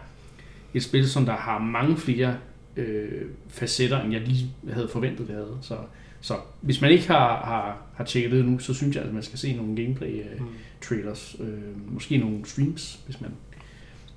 et 0.73 0.83
spil, 0.83 1.09
som 1.09 1.25
der 1.25 1.35
har 1.35 1.59
mange 1.59 1.97
flere 1.97 2.35
øh, 2.75 3.21
facetter, 3.49 4.01
end 4.01 4.13
jeg 4.13 4.21
lige 4.21 4.51
havde 4.73 4.87
forventet, 4.91 5.27
det 5.27 5.35
havde. 5.35 5.57
Så, 5.61 5.77
så 6.21 6.33
hvis 6.61 6.81
man 6.81 6.91
ikke 6.91 7.07
har, 7.07 7.45
har, 7.45 7.77
har 7.95 8.03
tjekket 8.03 8.31
det 8.31 8.45
nu, 8.45 8.59
så 8.59 8.73
synes 8.73 8.95
jeg, 8.95 9.03
at 9.03 9.13
man 9.13 9.23
skal 9.23 9.39
se 9.39 9.53
nogle 9.55 9.75
gameplay 9.75 10.07
øh, 10.19 10.39
Mm. 10.39 10.45
trailers, 10.87 11.35
øh, 11.39 11.93
måske 11.93 12.17
nogle 12.17 12.37
streams, 12.45 12.99
hvis 13.05 13.21
man 13.21 13.29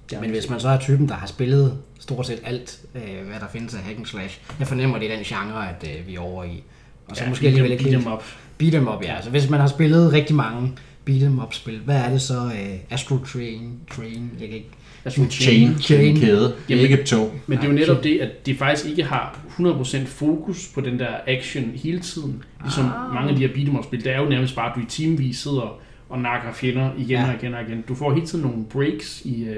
gerne 0.09 0.21
Men 0.23 0.31
hvis 0.31 0.51
man 0.51 0.61
så 0.61 0.69
er 0.69 0.79
typen, 0.79 1.09
der 1.09 1.15
har 1.15 1.27
spillet 1.27 1.79
stort 1.99 2.27
set 2.27 2.41
alt, 2.45 2.81
øh, 2.95 3.27
hvad 3.29 3.41
der 3.41 3.49
findes 3.53 3.75
af 3.75 3.81
hack 3.81 3.99
and 3.99 4.07
slash, 4.07 4.41
jeg 4.59 4.67
fornemmer, 4.67 4.99
det 4.99 5.11
er 5.13 5.17
den 5.17 5.25
genre, 5.25 5.69
at 5.71 5.89
øh, 5.99 6.07
vi 6.07 6.15
er 6.15 6.21
over 6.21 6.45
i. 6.45 6.65
Og 7.09 7.17
så 7.17 7.23
Ja, 7.23 7.29
måske 7.29 7.47
alligevel 7.47 7.73
ikke 7.73 7.85
beat 7.85 7.99
dem 7.99 8.07
op. 8.07 8.25
Beat 8.59 8.75
em 8.75 8.89
up, 8.89 9.03
ja. 9.03 9.23
Så 9.23 9.31
hvis 9.31 9.51
man 9.51 9.61
har 9.61 9.67
spillet 9.67 10.13
rigtig 10.13 10.37
mange 10.37 10.73
beat 11.05 11.23
em 11.23 11.39
up 11.39 11.55
spil, 11.55 11.79
hvad 11.81 11.97
er 11.97 12.11
det 12.11 12.23
så? 12.23 12.45
Øh, 12.45 12.77
Astro 12.91 13.19
Train, 13.19 13.81
Train, 13.91 14.31
jeg 14.41 14.49
kan 14.49 14.57
ikke... 14.57 14.71
Altså, 15.07 15.21
Chain, 15.31 15.31
Chain. 15.31 15.79
chain. 15.83 16.17
en 16.17 16.21
kæde, 16.21 16.55
Jamen, 16.69 16.85
ikke 16.85 17.01
et 17.01 17.07
tog. 17.07 17.33
Men 17.47 17.59
det 17.59 17.65
er 17.65 17.69
jo 17.69 17.75
netop 17.75 18.05
det, 18.05 18.19
at 18.21 18.47
de 18.47 18.55
faktisk 18.55 18.87
ikke 18.91 19.03
har 19.05 19.41
100% 19.59 20.07
fokus 20.07 20.71
på 20.75 20.81
den 20.81 20.99
der 20.99 21.09
action 21.27 21.65
hele 21.65 21.99
tiden. 22.01 22.43
Ligesom 22.63 22.85
Ah. 22.85 23.15
mange 23.15 23.31
af 23.31 23.37
de 23.37 23.47
her 23.47 23.55
beat'em 23.55 23.83
spil. 23.85 24.05
Det 24.05 24.13
er 24.13 24.21
jo 24.23 24.29
nærmest 24.29 24.57
bare, 24.57 24.71
at 24.71 24.77
du 24.77 24.81
i 24.81 24.85
teamvis 24.89 25.39
sidder 25.39 25.81
og 26.09 26.19
nakker 26.21 26.53
fjender 26.53 26.91
igen 26.99 27.09
Ja. 27.11 27.29
og 27.29 27.35
igen 27.43 27.55
og 27.55 27.63
igen. 27.69 27.85
Du 27.89 27.95
får 27.95 28.13
hele 28.15 28.27
tiden 28.27 28.45
nogle 28.45 28.65
breaks 28.71 29.23
i 29.25 29.43
uh, 29.51 29.57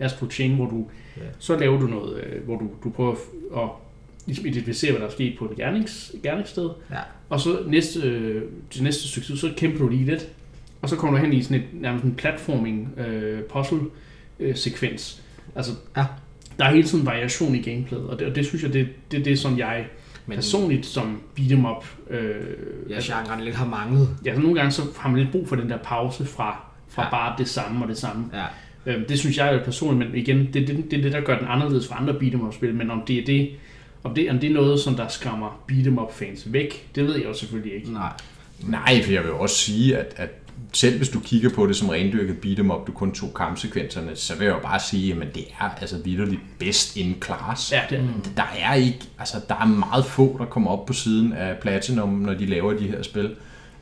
Astro 0.00 0.26
Chain, 0.30 0.54
hvor 0.54 0.66
du 0.66 0.86
Ja. 1.16 1.22
så 1.38 1.58
laver 1.58 1.80
du 1.80 1.86
noget, 1.86 2.12
uh, 2.14 2.44
hvor 2.44 2.58
du, 2.58 2.68
du 2.84 2.90
prøver 2.90 3.12
at- 3.12 3.18
at 3.62 3.68
ligesom 4.26 4.46
identificere, 4.46 4.90
hvad 4.92 5.00
der 5.00 5.06
er 5.06 5.10
sket 5.12 5.34
på 5.38 5.44
et 5.44 5.56
gernings, 5.56 6.12
gerningssted. 6.22 6.70
Ja. 6.90 6.96
Og 7.28 7.40
så 7.40 7.56
næste, 7.66 8.00
øh, 8.00 8.42
det 8.74 8.82
næste 8.82 9.08
stykke 9.08 9.26
tid, 9.26 9.36
så 9.36 9.50
kæmper 9.56 9.78
du 9.78 9.88
lige 9.88 10.04
lidt. 10.04 10.28
Og 10.82 10.88
så 10.88 10.96
kommer 10.96 11.18
du 11.18 11.24
hen 11.24 11.32
i 11.34 11.42
sådan 11.42 11.56
et 11.56 11.64
nærmest 11.72 12.04
en 12.04 12.14
platforming 12.14 12.88
øh, 12.98 13.40
puzzle 13.42 13.78
øh, 14.40 14.56
sekvens. 14.56 15.22
Altså, 15.56 15.72
Ja. 15.96 16.04
der 16.58 16.64
er 16.64 16.70
hele 16.70 16.88
tiden 16.88 17.06
variation 17.06 17.54
i 17.54 17.62
gameplayet, 17.62 18.06
og 18.06 18.18
det, 18.18 18.26
og 18.26 18.34
det 18.36 18.46
synes 18.46 18.62
jeg, 18.62 18.72
det, 18.72 18.88
det 19.10 19.20
er 19.20 19.24
det, 19.24 19.38
som 19.38 19.58
jeg 19.58 19.86
Men 20.26 20.34
personligt 20.36 20.86
som 20.86 21.20
beat'em 21.40 21.66
up... 21.76 21.86
Øh, 22.10 22.34
ja, 22.90 22.94
altså, 22.94 23.12
genren 23.12 23.44
lidt 23.44 23.56
har 23.56 23.66
manglet. 23.66 24.08
ja, 24.24 24.34
så 24.34 24.40
nogle 24.40 24.54
gange 24.56 24.70
så 24.72 24.82
har 24.98 25.10
man 25.10 25.20
lidt 25.20 25.32
brug 25.32 25.48
for 25.48 25.56
den 25.56 25.70
der 25.70 25.76
pause 25.78 26.24
fra, 26.26 26.64
fra 26.88 27.02
Ja. 27.04 27.10
bare 27.10 27.34
det 27.38 27.48
samme 27.48 27.84
og 27.84 27.88
det 27.88 27.98
samme. 27.98 28.24
Ja. 28.32 28.44
Øhm, 28.86 29.04
det 29.08 29.18
synes 29.18 29.36
jeg 29.38 29.54
er 29.54 29.64
personligt, 29.64 30.10
men 30.10 30.18
igen, 30.20 30.38
det 30.52 30.62
er 30.62 30.66
det, 30.66 30.90
det, 30.90 30.98
er 30.98 31.02
det, 31.02 31.12
der 31.12 31.20
gør 31.20 31.38
den 31.38 31.46
anderledes 31.48 31.88
fra 31.88 32.00
andre 32.00 32.12
beat'em 32.14 32.42
up 32.46 32.54
spil, 32.54 32.74
men 32.74 32.90
om 32.90 33.02
det 33.06 33.18
er 33.18 33.24
det, 33.24 33.50
om 34.04 34.14
det, 34.14 34.30
om 34.30 34.38
det 34.38 34.50
er 34.50 34.54
noget, 34.54 34.80
som 34.80 34.94
der 34.94 35.08
skræmmer 35.08 35.62
beat'em 35.72 36.00
up 36.02 36.12
fans 36.14 36.52
væk, 36.52 36.88
det 36.94 37.06
ved 37.06 37.14
jeg 37.16 37.24
jo 37.24 37.34
selvfølgelig 37.34 37.74
ikke. 37.74 37.92
Nej. 37.92 38.12
Nej, 38.68 39.02
for 39.02 39.12
jeg 39.12 39.22
vil 39.22 39.28
jo 39.28 39.38
også 39.38 39.56
sige, 39.56 39.96
at, 39.96 40.14
at 40.16 40.30
selv 40.72 40.96
hvis 40.96 41.08
du 41.08 41.20
kigger 41.20 41.50
på 41.50 41.66
det 41.66 41.76
som 41.76 41.88
rendyrket 41.88 42.36
beat'em 42.44 42.72
up, 42.72 42.86
du 42.86 42.92
kun 42.92 43.12
tog 43.12 43.34
kampsekvenserne, 43.34 44.16
så 44.16 44.38
vil 44.38 44.44
jeg 44.44 44.54
jo 44.54 44.60
bare 44.60 44.80
sige, 44.80 45.14
at 45.22 45.34
det 45.34 45.44
er 45.60 45.68
altså 45.80 45.96
vidderligt 46.04 46.40
best 46.58 46.96
in 46.96 47.16
class. 47.24 47.72
Ja, 47.72 47.80
det 47.90 47.98
er, 47.98 48.02
Der 48.36 48.46
er 48.58 48.74
ikke, 48.74 49.00
altså 49.18 49.36
der 49.48 49.54
er 49.54 49.66
meget 49.66 50.04
få, 50.04 50.36
der 50.38 50.44
kommer 50.44 50.70
op 50.70 50.86
på 50.86 50.92
siden 50.92 51.32
af 51.32 51.56
Platinum, 51.58 52.08
når 52.08 52.34
de 52.34 52.46
laver 52.46 52.72
de 52.72 52.88
her 52.88 53.02
spil. 53.02 53.34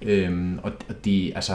Øhm, 0.03 0.59
og 0.63 0.73
og 0.89 1.05
det, 1.05 1.33
altså, 1.35 1.53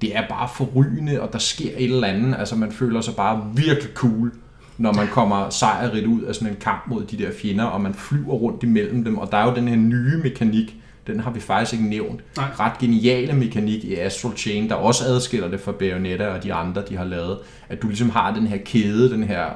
det 0.00 0.16
er 0.16 0.28
bare 0.28 0.48
forrygende, 0.56 1.20
og 1.20 1.32
der 1.32 1.38
sker 1.38 1.70
et 1.76 1.84
eller 1.84 2.08
andet. 2.08 2.34
Altså 2.38 2.56
man 2.56 2.72
føler 2.72 3.00
sig 3.00 3.14
bare 3.14 3.50
virkelig 3.54 3.94
cool, 3.94 4.32
når 4.78 4.92
man 4.92 5.06
kommer 5.08 5.50
sejrigt 5.50 6.06
ud 6.06 6.22
af 6.22 6.34
sådan 6.34 6.48
en 6.48 6.56
kamp 6.60 6.82
mod 6.86 7.04
de 7.04 7.18
der 7.18 7.30
fjender, 7.42 7.64
og 7.64 7.80
man 7.80 7.94
flyver 7.94 8.34
rundt 8.34 8.62
imellem 8.62 9.04
dem. 9.04 9.18
Og 9.18 9.32
der 9.32 9.38
er 9.38 9.48
jo 9.50 9.54
den 9.54 9.68
her 9.68 9.76
nye 9.76 10.16
mekanik, 10.22 10.76
den 11.06 11.20
har 11.20 11.30
vi 11.30 11.40
faktisk 11.40 11.72
ikke 11.72 11.88
nævnt. 11.88 12.20
Nej. 12.36 12.46
Ret 12.60 12.78
geniale 12.78 13.32
mekanik 13.32 13.84
i 13.84 13.94
Astral 13.94 14.36
Chain, 14.36 14.68
der 14.68 14.74
også 14.74 15.04
adskiller 15.04 15.48
det 15.48 15.60
fra 15.60 15.72
Bayonetta 15.72 16.26
og 16.26 16.42
de 16.42 16.54
andre, 16.54 16.82
de 16.88 16.96
har 16.96 17.04
lavet. 17.04 17.38
At 17.68 17.82
du 17.82 17.88
ligesom 17.88 18.10
har 18.10 18.34
den 18.34 18.46
her 18.46 18.56
kæde, 18.56 19.10
den 19.10 19.22
her 19.22 19.46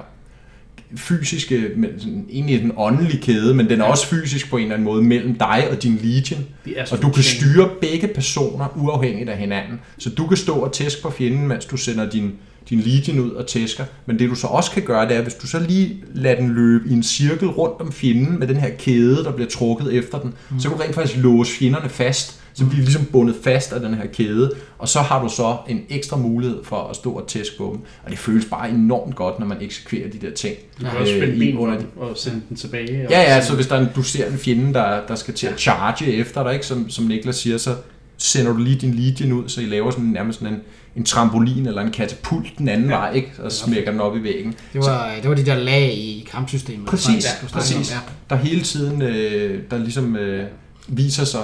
fysiske, 0.96 1.70
men 1.76 1.90
sådan, 1.98 2.26
egentlig 2.30 2.60
den 2.62 2.72
åndelige 2.76 3.20
kæde, 3.22 3.54
men 3.54 3.68
den 3.68 3.80
er 3.80 3.84
også 3.84 4.06
fysisk 4.06 4.50
på 4.50 4.56
en 4.56 4.62
eller 4.62 4.74
anden 4.74 4.84
måde 4.84 5.02
mellem 5.02 5.34
dig 5.34 5.64
og 5.70 5.82
din 5.82 5.98
legion. 6.02 6.46
Og 6.92 7.02
du 7.02 7.10
kan 7.10 7.22
styre 7.22 7.70
begge 7.80 8.08
personer 8.08 8.66
uafhængigt 8.76 9.28
af 9.30 9.38
hinanden. 9.38 9.80
Så 9.98 10.10
du 10.10 10.26
kan 10.26 10.36
stå 10.36 10.54
og 10.54 10.72
tæske 10.72 11.02
på 11.02 11.10
fjenden, 11.10 11.48
mens 11.48 11.64
du 11.64 11.76
sender 11.76 12.10
din, 12.10 12.32
din 12.70 12.80
legion 12.80 13.18
ud 13.18 13.30
og 13.30 13.46
tæsker. 13.46 13.84
Men 14.06 14.18
det 14.18 14.30
du 14.30 14.34
så 14.34 14.46
også 14.46 14.70
kan 14.70 14.82
gøre, 14.82 15.08
det 15.08 15.16
er, 15.16 15.22
hvis 15.22 15.34
du 15.34 15.46
så 15.46 15.58
lige 15.58 16.04
lader 16.14 16.36
den 16.36 16.48
løbe 16.54 16.88
i 16.88 16.92
en 16.92 17.02
cirkel 17.02 17.48
rundt 17.48 17.80
om 17.80 17.92
fjenden 17.92 18.38
med 18.38 18.46
den 18.46 18.56
her 18.56 18.70
kæde, 18.78 19.24
der 19.24 19.32
bliver 19.32 19.48
trukket 19.50 19.94
efter 19.94 20.18
den, 20.18 20.34
mm. 20.50 20.60
så 20.60 20.68
kan 20.68 20.78
du 20.78 20.82
rent 20.82 20.94
faktisk 20.94 21.18
låse 21.22 21.52
fjenderne 21.52 21.88
fast. 21.88 22.39
Så 22.54 22.64
bliver 22.66 22.76
de 22.80 22.84
ligesom 22.84 23.04
bundet 23.04 23.36
fast 23.44 23.72
af 23.72 23.80
den 23.80 23.94
her 23.94 24.06
kæde, 24.06 24.52
og 24.78 24.88
så 24.88 24.98
har 25.00 25.22
du 25.22 25.28
så 25.28 25.56
en 25.68 25.80
ekstra 25.88 26.16
mulighed 26.16 26.64
for 26.64 26.76
at 26.76 26.96
stå 26.96 27.12
og 27.12 27.26
tæske 27.28 27.56
på 27.58 27.70
dem. 27.74 27.80
Og 28.04 28.10
det 28.10 28.18
føles 28.18 28.44
bare 28.44 28.70
enormt 28.70 29.16
godt, 29.16 29.38
når 29.38 29.46
man 29.46 29.56
eksekverer 29.60 30.10
de 30.10 30.18
der 30.26 30.34
ting. 30.34 30.54
Du 30.80 30.84
kan 30.90 30.98
også 31.00 31.12
øh, 31.14 31.18
spænde 31.22 31.36
i- 31.36 31.38
ben 31.50 31.58
under 31.58 31.74
under 31.76 32.10
og 32.10 32.16
sende 32.18 32.40
den 32.48 32.56
tilbage. 32.56 33.06
og 33.06 33.10
Ja, 33.12 33.20
ja, 33.22 33.44
så 33.44 33.54
hvis 33.54 33.66
der 33.66 33.76
er 33.76 33.80
en, 33.80 33.88
du 33.96 34.02
ser 34.02 34.26
en 34.26 34.38
fjende, 34.38 34.74
der, 34.74 35.06
der 35.08 35.14
skal 35.14 35.34
til 35.34 35.46
at 35.46 35.60
charge 35.60 36.06
efter 36.12 36.42
dig, 36.42 36.52
ikke, 36.54 36.66
som, 36.66 36.90
som 36.90 37.04
Niklas 37.04 37.36
siger, 37.36 37.58
så 37.58 37.74
sender 38.16 38.52
du 38.52 38.58
lige 38.58 38.76
din 38.76 38.94
legion 38.94 39.32
ud, 39.32 39.48
så 39.48 39.60
I 39.60 39.64
laver 39.64 39.90
sådan 39.90 40.04
nærmest 40.04 40.38
sådan 40.38 40.54
en, 40.54 40.60
en 40.96 41.04
trampolin 41.04 41.66
eller 41.66 41.82
en 41.82 41.90
katapult 41.90 42.58
den 42.58 42.68
anden 42.68 42.88
Ja. 42.90 42.94
ja. 42.94 43.00
vej, 43.00 43.12
ikke, 43.14 43.32
og 43.38 43.52
smækker 43.52 43.90
den 43.90 44.00
op 44.00 44.16
i 44.16 44.22
væggen. 44.22 44.54
Det 44.72 44.80
var, 44.80 45.12
det 45.22 45.28
var 45.30 45.36
de 45.36 45.46
der 45.46 45.54
lag 45.54 45.92
i 45.94 46.28
kampsystemet. 46.30 46.86
Præcis, 46.86 47.24
snakkede 47.24 47.52
præcis. 47.52 47.92
om, 47.92 47.98
Der 48.30 48.36
hele 48.36 48.62
tiden, 48.62 49.02
øh, 49.02 49.62
der 49.70 49.78
ligesom 49.78 50.16
øh, 50.16 50.44
viser 50.88 51.24
sig. 51.24 51.40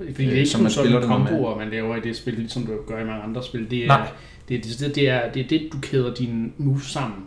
Fordi 0.00 0.12
det 0.16 0.26
er 0.26 0.30
øh, 0.32 0.36
ikke 0.38 0.50
som 0.50 0.60
man 0.62 0.70
sådan 0.70 1.02
komboer, 1.02 1.56
man 1.58 1.70
laver 1.70 1.96
i 1.96 2.00
det 2.00 2.16
spil, 2.16 2.34
ligesom 2.34 2.66
du 2.66 2.72
gør 2.86 2.98
i 3.02 3.04
mange 3.04 3.22
andre 3.22 3.44
spil. 3.44 3.70
Det 3.70 3.82
er, 3.84 3.86
Nej. 3.86 4.08
det, 4.48 4.56
er, 4.56 4.60
det, 4.60 4.94
det, 4.94 5.08
er, 5.08 5.32
det 5.32 5.44
er 5.44 5.48
det, 5.48 5.68
du 5.72 5.78
kæder 5.82 6.14
dine 6.14 6.50
moves 6.58 6.84
sammen. 6.84 7.18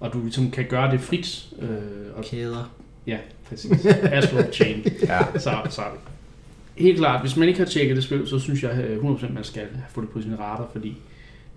Og 0.00 0.12
du 0.12 0.20
ligesom 0.22 0.50
kan 0.50 0.64
gøre 0.68 0.90
det 0.90 1.00
frit. 1.00 1.48
Øh, 1.62 1.68
og, 2.16 2.24
Kæder. 2.24 2.70
ja, 3.06 3.18
præcis. 3.48 3.86
Astral 3.86 4.52
Chain. 4.54 4.84
Ja. 5.02 5.18
Så, 5.38 5.50
så 5.70 5.82
helt 6.76 6.98
klart, 6.98 7.20
hvis 7.20 7.36
man 7.36 7.48
ikke 7.48 7.60
har 7.60 7.66
tjekket 7.66 7.96
det 7.96 8.04
spil, 8.04 8.26
så 8.26 8.38
synes 8.38 8.62
jeg 8.62 8.84
øh, 8.88 8.98
100% 9.14 9.32
man 9.32 9.44
skal 9.44 9.62
få 9.90 10.00
det 10.00 10.08
på 10.08 10.22
sine 10.22 10.36
radar, 10.38 10.68
fordi 10.72 10.96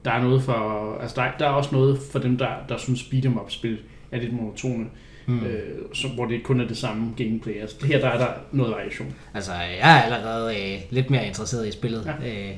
der 0.05 0.11
er 0.11 0.21
noget 0.21 0.43
for, 0.43 0.53
altså 1.01 1.15
der, 1.15 1.21
er- 1.21 1.37
der 1.39 1.45
er 1.45 1.49
også 1.49 1.69
noget 1.73 1.99
for 2.11 2.19
dem, 2.19 2.37
der, 2.37 2.47
der 2.69 2.77
synes 2.77 3.01
beat'em 3.01 3.41
up 3.41 3.51
spil 3.51 3.77
er 4.11 4.19
lidt 4.19 4.33
monotone, 4.33 4.85
Mm. 5.27 5.39
øh, 5.39 5.59
så, 5.93 6.07
hvor 6.07 6.25
det 6.25 6.43
kun 6.43 6.61
er 6.61 6.67
det 6.67 6.77
samme 6.77 7.07
gameplay. 7.17 7.61
Altså 7.61 7.75
her 7.85 7.99
der 7.99 8.07
er 8.07 8.17
der 8.17 8.27
noget 8.51 8.73
variation. 8.73 9.07
Altså, 9.33 9.51
jeg 9.81 9.97
er 9.97 10.01
allerede 10.01 10.55
øh, 10.73 10.79
lidt 10.89 11.09
mere 11.09 11.27
interesseret 11.27 11.67
i 11.67 11.71
spillet. 11.71 12.11
Ja. 12.23 12.29
Øh, 12.29 12.51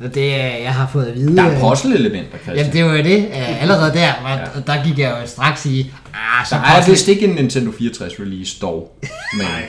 og 0.00 0.14
det, 0.14 0.20
øh, 0.20 0.62
jeg 0.62 0.74
har 0.74 0.88
fået 0.92 1.04
at 1.06 1.14
vide... 1.14 1.36
Der 1.36 1.42
er 1.42 1.54
øh, 1.54 1.60
puzzle-elementer, 1.60 2.30
Christian. 2.38 2.56
Jamen, 2.56 2.72
det 2.72 2.84
var 2.84 2.90
jo 2.96 3.02
det. 3.02 3.18
Øh, 3.26 3.62
allerede 3.62 3.92
der, 3.94 4.12
var, 4.22 4.36
Ja. 4.38 4.60
der 4.66 4.84
gik 4.84 4.98
jeg 4.98 5.10
jo 5.22 5.26
straks 5.26 5.66
i... 5.66 5.90
Ah, 6.14 6.46
så 6.46 6.54
der 6.54 6.60
er 6.60 6.90
vist 6.90 7.08
ikke 7.08 7.24
en 7.26 7.34
Nintendo 7.34 7.70
64 7.72 8.20
release 8.20 8.60
dog, 8.60 8.96
men 9.38 9.46
Nej, 9.46 9.66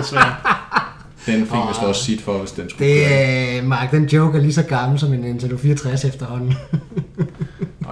desværre. 0.00 0.34
den 1.26 1.46
fik 1.46 1.58
vist 1.68 1.80
også 1.82 2.04
sit 2.04 2.20
for, 2.20 2.38
hvis 2.38 2.50
den 2.50 2.70
skulle 2.70 2.90
Det, 2.94 3.06
køre. 3.08 3.58
øh, 3.58 3.64
Mark, 3.64 3.90
den 3.90 4.04
joke 4.04 4.38
er 4.38 4.42
lige 4.42 4.52
så 4.54 4.62
gammel 4.62 4.98
som 4.98 5.12
en 5.12 5.20
Nintendo 5.20 5.56
64 5.56 6.04
efterhånden. 6.04 6.54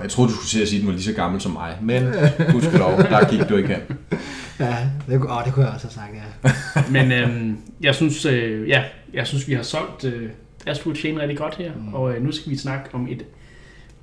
Nå, 0.01 0.03
jeg 0.03 0.11
troede, 0.11 0.31
du 0.31 0.35
skulle 0.35 0.49
sige, 0.49 0.63
at 0.63 0.81
den 0.81 0.87
var 0.87 0.93
lige 0.93 1.03
så 1.03 1.13
gammel 1.13 1.41
som 1.41 1.53
mig, 1.53 1.77
men 1.83 2.03
gudskelov, 2.53 2.91
der 2.99 3.31
gik 3.31 3.49
du 3.49 3.57
ikke 3.57 3.69
hen. 3.69 3.81
Ja, 4.61 4.77
det, 5.09 5.17
åh, 5.17 5.45
det 5.45 5.53
kunne 5.53 5.65
jeg 5.65 5.75
også 5.75 5.87
have 5.87 5.93
sagt, 5.93 6.15
ja. 6.15 6.93
Men 7.01 7.13
øhm, 7.13 7.59
jeg 7.81 7.95
synes, 7.95 8.27
øh, 8.27 8.69
ja, 8.69 8.85
jeg 9.13 9.27
synes, 9.27 9.49
vi 9.49 9.55
har 9.55 9.63
solgt 9.63 10.05
øh, 10.05 10.31
Astro 10.67 10.95
Chain 10.95 11.21
rigtig 11.21 11.39
godt 11.39 11.57
her, 11.57 11.73
mm. 11.75 11.95
og 11.95 12.13
øh, 12.15 12.23
nu 12.23 12.33
skal 12.33 12.53
vi 12.53 12.57
snakke 12.57 12.89
om 12.93 13.09
et, 13.11 13.25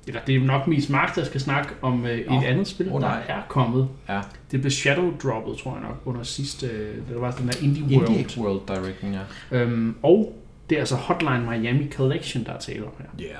eller 0.06 0.20
det 0.26 0.36
er 0.36 0.40
nok 0.40 0.66
mest 0.66 0.90
Mark, 0.90 1.16
der 1.16 1.24
skal 1.24 1.40
snakke 1.40 1.70
om 1.82 2.06
øh, 2.06 2.18
et 2.18 2.26
Nå. 2.30 2.42
andet 2.42 2.68
spil, 2.68 2.92
Åh, 2.92 3.00
der 3.00 3.08
er 3.28 3.42
kommet. 3.48 3.88
Ja. 4.08 4.20
Det 4.50 4.60
blev 4.60 4.70
Shadow 4.70 5.12
Droppet, 5.22 5.56
tror 5.58 5.72
jeg 5.72 5.82
nok, 5.82 6.02
under 6.04 6.22
sidste, 6.22 6.66
øh, 6.66 6.94
det 7.08 7.20
var 7.20 7.30
den 7.30 7.48
der 7.48 7.54
Indie 7.62 7.96
World. 7.96 8.08
Indie 8.08 8.42
World 8.42 8.60
Directing, 8.68 9.14
ja. 9.14 9.56
Øhm, 9.58 9.94
og 10.02 10.38
det 10.70 10.76
er 10.76 10.80
altså 10.80 10.96
Hotline 10.96 11.50
Miami 11.50 11.90
Collection, 11.90 12.44
der 12.44 12.52
er 12.52 12.58
tale 12.58 12.84
om 12.84 12.92
her. 12.98 13.26
Ja. 13.26 13.34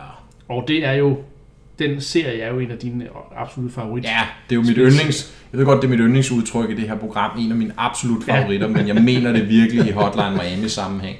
Og 0.49 0.65
det 0.69 0.85
er 0.85 0.93
jo, 0.93 1.19
den 1.79 2.01
serie 2.01 2.41
er 2.41 2.53
jo 2.53 2.59
en 2.59 2.71
af 2.71 2.79
dine 2.79 3.09
absolutte 3.37 3.75
favoritter. 3.75 4.11
Ja, 4.11 4.27
det 4.49 4.55
er 4.55 4.61
jo 4.61 4.63
mit 4.63 4.77
yndlings... 4.77 5.35
Jeg 5.53 5.59
ved 5.59 5.67
godt, 5.67 5.83
det 5.83 5.85
er 5.85 5.91
mit 5.91 6.01
yndlingsudtryk 6.01 6.71
i 6.71 6.75
det 6.75 6.89
her 6.89 6.97
program. 6.97 7.39
En 7.39 7.51
af 7.51 7.57
mine 7.57 7.73
absolut 7.77 8.25
favoritter, 8.25 8.69
men 8.69 8.89
jeg 8.89 8.97
mener 9.13 9.33
det 9.33 9.49
virkelig 9.49 9.89
i 9.89 9.91
Hotline 9.91 10.41
Miami 10.43 10.69
sammenhæng. 10.69 11.17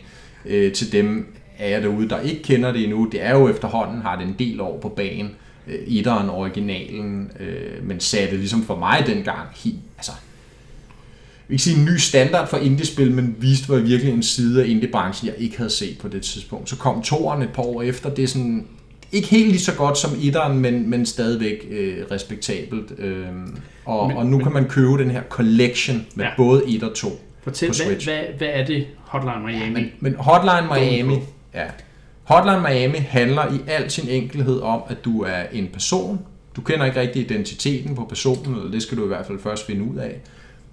Øh, 0.47 0.73
til 0.73 0.93
dem 0.93 1.35
af 1.59 1.71
jer 1.71 1.81
derude, 1.81 2.09
der 2.09 2.21
ikke 2.21 2.43
kender 2.43 2.73
det 2.73 2.85
endnu. 2.85 3.09
Det 3.13 3.25
er 3.25 3.39
jo 3.39 3.49
efterhånden, 3.49 4.03
har 4.03 4.17
det 4.17 4.27
en 4.27 4.37
del 4.39 4.61
år 4.61 4.79
på 4.81 4.89
banen. 4.89 5.31
Øh, 5.67 5.79
etteren, 5.87 6.31
originalen, 6.31 7.31
øh, 7.41 7.85
men 7.89 8.01
satte 8.01 8.37
ligesom 8.37 8.63
for 8.63 8.77
mig 8.77 9.05
dengang 9.07 9.49
helt... 9.65 9.77
Altså, 9.97 10.13
jeg 10.13 11.51
vil 11.51 11.55
ikke 11.55 11.65
sige 11.65 11.79
en 11.79 11.85
ny 11.85 11.97
standard 11.97 12.49
for 12.49 12.57
indiespil, 12.57 13.13
men 13.13 13.37
viste 13.39 13.73
mig 13.73 13.85
virkelig 13.85 14.13
en 14.13 14.23
side 14.23 14.63
af 14.63 14.69
indiebranchen, 14.69 15.27
jeg 15.29 15.35
ikke 15.39 15.57
havde 15.57 15.71
set 15.71 15.99
på 15.99 16.09
det 16.09 16.23
tidspunkt. 16.23 16.71
Så 16.71 16.77
kom 16.77 17.03
toeren 17.03 17.43
et 17.43 17.53
par 17.55 17.63
år 17.63 17.83
efter. 17.83 18.11
Det 18.11 18.25
er 18.25 18.29
sådan 18.29 18.67
ikke 19.13 19.29
helt 19.29 19.49
lige 19.49 19.61
så 19.61 19.75
godt 19.75 19.99
som 19.99 20.11
etteren, 20.23 20.59
men, 20.59 20.91
men 20.91 21.07
stadigvæk 21.07 21.67
øh, 21.71 21.97
respektabelt. 22.11 22.93
Øh, 22.99 23.27
og, 23.85 24.09
Men- 24.09 24.17
og 24.17 24.27
nu 24.27 24.37
men- 24.37 24.45
kan 24.45 24.53
man 24.53 24.65
købe 24.69 24.99
den 24.99 25.11
her 25.11 25.23
collection 25.29 26.07
med 26.15 26.25
Ja. 26.25 26.31
ja. 26.31 26.37
både 26.37 26.63
1 26.67 26.83
og 26.83 26.95
2. 26.95 27.09
Fortæl, 27.43 27.69
på 27.69 27.75
hvad, 27.77 27.87
Switch. 27.87 28.09
hvad, 28.09 28.19
hvad 28.39 28.49
er 28.53 28.65
det 28.67 28.87
Hotline 28.99 29.47
Miami? 29.47 29.73
Men, 29.75 29.91
men 30.01 30.15
Hotline 30.19 30.69
Miami, 30.75 31.15
ja. 31.55 31.65
Hotline 32.25 32.61
Miami 32.61 32.99
handler 32.99 33.53
i 33.55 33.61
al 33.67 33.91
sin 33.91 34.09
enkelhed 34.09 34.61
om, 34.61 34.83
at 34.89 34.97
du 35.05 35.23
er 35.23 35.43
en 35.53 35.69
person. 35.73 36.19
Du 36.57 36.61
kender 36.61 36.85
ikke 36.87 37.01
rigtig 37.01 37.23
identiteten 37.23 37.95
på 37.95 38.05
personen, 38.05 38.55
eller 38.57 38.71
det 38.71 38.83
skal 38.83 38.99
du 38.99 39.05
i 39.05 39.09
hvert 39.09 39.27
fald 39.27 39.39
først 39.43 39.67
finde 39.67 39.83
ud 39.93 39.97
af. 39.97 40.21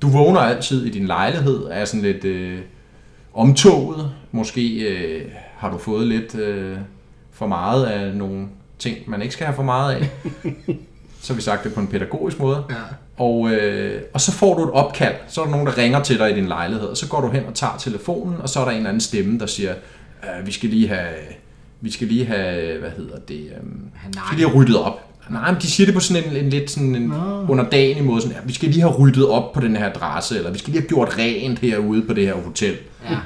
Du 0.02 0.08
vågner 0.10 0.40
altid 0.40 0.86
i 0.86 0.90
din 0.90 1.06
lejlighed, 1.08 1.64
er 1.72 1.86
sådan 1.86 2.02
lidt 2.02 2.26
øh, 2.26 2.60
omtoget. 3.34 4.12
Måske 4.32 4.80
øh, 4.80 5.22
har 5.58 5.72
du 5.72 5.78
fået 5.78 6.08
lidt 6.08 6.36
øh, 6.36 6.78
for 7.36 7.48
meget 7.48 7.86
af 7.86 8.16
nogle 8.16 8.48
ting, 8.80 8.98
man 9.08 9.22
ikke 9.22 9.34
skal 9.34 9.46
have 9.46 9.56
for 9.56 9.64
meget 9.64 9.96
af. 9.96 10.10
Så 11.22 11.34
har 11.34 11.36
vi 11.36 11.42
sagt 11.42 11.64
det 11.64 11.74
på 11.74 11.80
en 11.80 11.88
pædagogisk 11.88 12.40
måde. 12.40 12.64
ja. 12.70 12.76
Og, 13.18 13.52
øh, 13.52 14.02
og 14.14 14.22
så 14.22 14.32
får 14.32 14.56
du 14.58 14.64
et 14.64 14.72
opkald. 14.72 15.16
Så 15.28 15.42
er 15.42 15.46
der 15.46 15.52
nogen, 15.52 15.68
der 15.68 15.78
ringer 15.78 16.04
til 16.04 16.20
dig 16.20 16.32
i 16.32 16.36
din 16.36 16.46
lejlighed. 16.46 16.88
Og 16.88 16.98
så 16.98 17.08
går 17.08 17.22
du 17.22 17.30
hen 17.30 17.44
og 17.46 17.54
tager 17.54 17.78
telefonen, 17.80 18.42
og 18.42 18.50
så 18.50 18.60
er 18.60 18.64
der 18.64 18.72
en 18.72 18.78
eller 18.78 18.90
anden 18.90 19.02
stemme, 19.02 19.40
der 19.40 19.46
siger, 19.46 19.74
øh, 20.24 20.48
vi 20.48 20.52
skal 20.52 20.70
lige 20.70 20.88
have, 20.88 21.10
vi 21.82 21.92
skal 21.92 22.08
lige 22.08 22.26
have, 22.26 22.80
hvad 22.80 22.90
hedder 22.98 23.18
det, 23.28 23.36
øh, 23.40 23.70
vi 24.08 24.14
skal 24.26 24.38
lige 24.38 24.50
have 24.50 24.60
ryddet 24.60 24.78
op. 24.78 25.02
Nej, 25.30 25.52
men 25.52 25.62
de 25.62 25.68
siger 25.68 25.88
det 25.88 25.94
på 25.94 26.00
sådan 26.00 26.24
en, 26.24 26.38
en 26.44 26.50
lidt 26.50 26.72
sådan 26.72 26.96
en 26.96 27.02
Nå. 27.02 27.46
underdanig 27.50 28.04
måde. 28.04 28.22
Sådan, 28.22 28.36
ja, 28.36 28.42
vi 28.46 28.54
skal 28.54 28.70
lige 28.70 28.82
have 28.82 28.94
ryddet 28.94 29.28
op 29.28 29.54
på 29.54 29.60
den 29.62 29.76
her 29.76 29.90
adresse, 29.90 30.38
eller 30.38 30.52
vi 30.52 30.58
skal 30.60 30.72
lige 30.72 30.82
have 30.82 30.88
gjort 30.88 31.18
rent 31.18 31.60
herude 31.60 32.02
på 32.02 32.14
det 32.14 32.28
her 32.28 32.36
hotel. 32.36 32.76
Ja. 33.10 33.18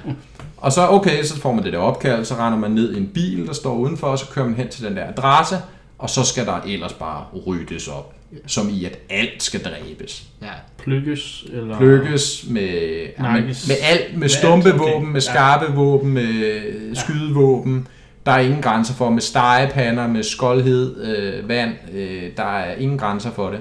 Og 0.61 0.71
så, 0.71 0.87
okay, 0.89 1.23
så 1.23 1.39
får 1.41 1.53
man 1.53 1.63
det 1.63 1.73
der 1.73 1.79
opkald, 1.79 2.25
så 2.25 2.35
render 2.35 2.57
man 2.59 2.71
ned 2.71 2.93
i 2.93 2.97
en 2.97 3.07
bil, 3.07 3.47
der 3.47 3.53
står 3.53 3.75
udenfor, 3.75 4.07
og 4.07 4.19
så 4.19 4.25
kører 4.33 4.45
man 4.45 4.55
hen 4.55 4.69
til 4.69 4.83
den 4.85 4.97
der 4.97 5.07
adresse, 5.07 5.55
og 5.97 6.09
så 6.09 6.23
skal 6.23 6.45
der 6.45 6.59
ellers 6.67 6.93
bare 6.93 7.23
ryddes 7.47 7.87
op. 7.87 8.13
Som 8.47 8.69
i, 8.69 8.85
at 8.85 8.99
alt 9.09 9.43
skal 9.43 9.63
dræbes. 9.63 10.23
ja. 10.41 10.47
Plukkes? 10.83 11.45
Eller... 11.53 11.77
Plukkes 11.77 12.45
med, 12.49 12.61
ja, 13.19 13.31
med, 13.31 13.41
med 13.41 13.75
alt, 13.83 14.11
med 14.11 14.19
Med 14.19 14.29
stumpe 14.29 14.69
alt, 14.69 14.81
okay. 14.81 14.93
våben, 14.93 15.07
med 15.13 15.21
Ja. 15.21 15.31
skarpe 15.31 15.73
våben, 15.73 16.13
med 16.13 16.95
skydevåben. 16.95 17.87
Der 18.25 18.31
er 18.31 18.39
ingen 18.39 18.61
grænser 18.61 18.93
for, 18.93 19.09
med 19.09 19.21
stegepander, 19.21 20.07
med 20.07 20.23
skoldhed, 20.23 21.03
øh, 21.03 21.49
vand. 21.49 21.71
Øh, 21.93 22.23
der 22.37 22.43
er 22.43 22.75
ingen 22.75 22.97
grænser 22.97 23.31
for 23.31 23.49
det. 23.49 23.59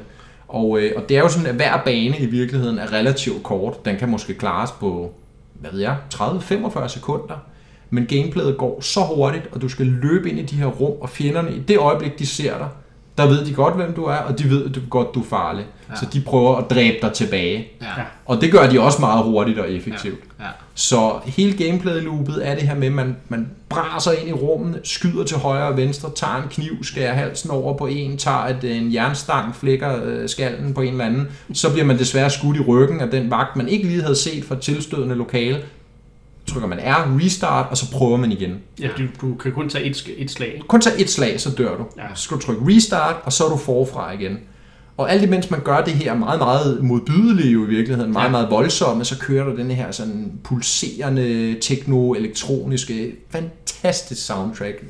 Og, 0.49 0.81
øh, 0.81 0.93
og 0.97 1.09
det 1.09 1.17
er 1.17 1.21
jo 1.21 1.29
sådan, 1.29 1.47
at 1.47 1.55
hver 1.55 1.83
bane 1.85 2.19
i 2.19 2.27
virkeligheden 2.27 2.79
er 2.79 2.93
relativt 2.93 3.43
kort. 3.43 3.85
Den 3.85 3.97
kan 3.97 4.09
måske 4.09 4.35
klares 4.35 4.71
på, 4.71 5.13
hvad 5.61 5.71
ved 5.71 5.81
jeg, 5.81 5.97
30-45 6.15 6.89
sekunder. 6.89 7.37
Men 7.91 8.07
gameplayet 8.07 8.59
går 8.59 8.81
så 8.81 9.01
hurtigt, 9.01 9.49
og 9.53 9.61
du 9.61 9.69
skal 9.69 9.87
løbe 9.87 10.31
ind 10.31 10.39
i 10.39 10.43
de 10.43 10.57
her 10.57 10.67
rum, 10.67 11.01
og 11.01 11.09
fjenderne, 11.09 11.57
i 11.57 11.59
det 11.59 11.79
øjeblik, 11.79 12.19
de 12.19 12.27
ser 12.27 12.59
dig, 12.59 12.69
der 13.19 13.27
ved 13.27 13.45
de 13.45 13.55
godt, 13.55 13.75
hvem 13.75 13.93
du 13.93 14.05
er, 14.05 14.17
og 14.17 14.39
de 14.39 14.51
ved 14.51 14.65
at 14.65 14.75
du, 14.75 14.81
godt, 14.91 15.15
du 15.15 15.21
er 15.21 15.25
farlig. 15.25 15.65
Ja. 15.89 15.93
Ja. 15.95 16.01
Så 16.01 16.07
de 16.13 16.21
prøver 16.21 16.57
at 16.57 16.71
dræbe 16.71 16.97
dig 17.03 17.13
tilbage. 17.13 17.69
Ja. 17.81 17.87
Ja. 17.87 18.05
Og 18.27 18.41
det 18.41 18.53
gør 18.53 18.71
de 18.71 18.81
også 18.81 19.01
meget 19.01 19.25
hurtigt 19.25 19.59
og 19.59 19.71
effektivt. 19.71 20.21
Ja. 20.41 20.47
Så 20.75 21.13
hele 21.25 21.65
gameplay-loopet 21.65 22.49
er 22.49 22.55
det 22.55 22.69
her 22.69 22.75
med, 22.75 22.87
at 22.87 22.93
man, 22.93 23.17
man 23.29 23.51
braser 23.69 24.13
ind 24.13 24.29
i 24.29 24.33
rummet, 24.33 24.81
skyder 24.85 25.25
til 25.25 25.37
højre 25.37 25.69
og 25.69 25.77
venstre, 25.77 26.11
tager 26.17 26.37
en 26.43 26.49
kniv, 26.51 26.85
skærer 26.85 27.15
halsen 27.15 27.51
over 27.51 27.77
på 27.77 27.87
en, 27.87 28.17
tager 28.17 28.47
et, 28.47 28.77
en 28.77 28.95
jernstang, 28.95 29.57
flækker 29.57 30.05
øh, 30.05 30.29
skallen 30.29 30.75
på 30.75 30.81
en 30.81 30.93
eller 30.93 31.05
anden. 31.05 31.29
Så 31.53 31.73
bliver 31.73 31.85
man 31.85 31.99
desværre 31.99 32.31
skudt 32.31 32.57
i 32.57 32.61
ryggen 32.61 33.01
af 33.01 33.11
den 33.11 33.31
vagt, 33.31 33.57
man 33.57 33.69
ikke 33.69 33.87
lige 33.87 34.03
havde 34.03 34.17
set 34.17 34.45
fra 34.45 34.57
tilstødende 34.61 35.15
lokale. 35.15 35.59
Trykker 36.49 36.69
man 36.69 36.79
R, 36.79 37.17
restart, 37.25 37.67
og 37.71 37.77
så 37.77 37.91
prøver 37.93 38.17
man 38.17 38.33
igen. 38.33 38.55
Ja, 38.81 38.89
du, 38.99 39.03
du 39.21 39.35
kan 39.35 39.53
kun 39.53 39.69
tage 39.69 39.85
et, 39.85 40.09
et 40.17 40.31
slag. 40.31 40.63
Kun 40.69 40.81
tage 40.81 41.01
et 41.01 41.11
slag, 41.11 41.41
så 41.41 41.51
dør 41.51 41.77
du. 41.77 41.85
Ja. 41.97 42.03
Så 42.15 42.23
skal 42.23 42.37
du 42.37 42.43
trykke 42.43 42.63
restart, 42.77 43.17
og 43.25 43.33
så 43.33 43.45
er 43.45 43.49
du 43.49 43.57
forfra 43.57 44.13
igen. 44.13 44.39
Og 44.97 45.13
alt 45.13 45.23
imens 45.23 45.51
man 45.51 45.61
gør 45.61 45.81
det 45.85 45.93
her 45.95 46.15
meget, 46.15 46.39
meget 46.39 46.85
modbydelige 46.85 47.53
jo 47.53 47.65
i 47.65 47.69
virkeligheden, 47.69 48.13
meget, 48.13 48.27
Ja. 48.27 48.31
meget 48.31 48.51
voldsomme, 48.51 49.05
så 49.05 49.19
kører 49.19 49.45
der 49.49 49.57
den 49.57 49.71
her 49.71 49.91
sådan 49.93 50.33
pulserende, 50.45 51.57
tekno-elektroniske, 51.61 53.13
fantastisk 53.31 54.27
soundtrack. 54.27 54.85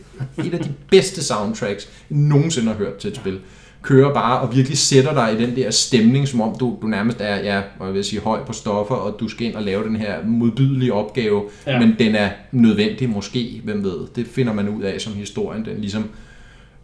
Et 0.44 0.54
af 0.54 0.60
de 0.60 0.72
bedste 0.90 1.24
soundtracks, 1.24 1.88
jeg 2.10 2.18
nogensinde 2.18 2.68
har 2.68 2.74
hørt 2.74 2.96
til 2.96 3.10
et 3.10 3.16
spil. 3.16 3.40
Kører 3.82 4.14
bare 4.14 4.40
og 4.40 4.56
virkelig 4.56 4.78
sætter 4.78 5.14
dig 5.14 5.38
i 5.38 5.44
den 5.46 5.56
der 5.56 5.70
stemning, 5.70 6.28
som 6.28 6.40
om 6.40 6.56
du, 6.60 6.76
du 6.82 6.86
nærmest 6.86 7.20
er, 7.20 7.36
ja, 7.36 7.60
jeg 7.86 7.94
vil 7.94 8.04
sige, 8.04 8.20
høj 8.20 8.44
på 8.44 8.52
stoffer, 8.52 8.94
og 8.94 9.16
du 9.20 9.28
skal 9.28 9.46
ind 9.46 9.54
og 9.54 9.62
lave 9.62 9.84
den 9.84 9.96
her 9.96 10.14
modbydelige 10.26 10.92
opgave, 10.92 11.42
Ja. 11.66 11.78
men 11.80 11.94
den 11.98 12.14
er 12.14 12.30
nødvendig 12.52 13.08
måske, 13.10 13.60
hvem 13.64 13.84
ved. 13.84 13.98
Det 14.16 14.26
finder 14.26 14.52
man 14.52 14.68
ud 14.68 14.82
af 14.82 15.00
som 15.00 15.12
historien, 15.14 15.64
den 15.64 15.80
ligesom 15.80 16.04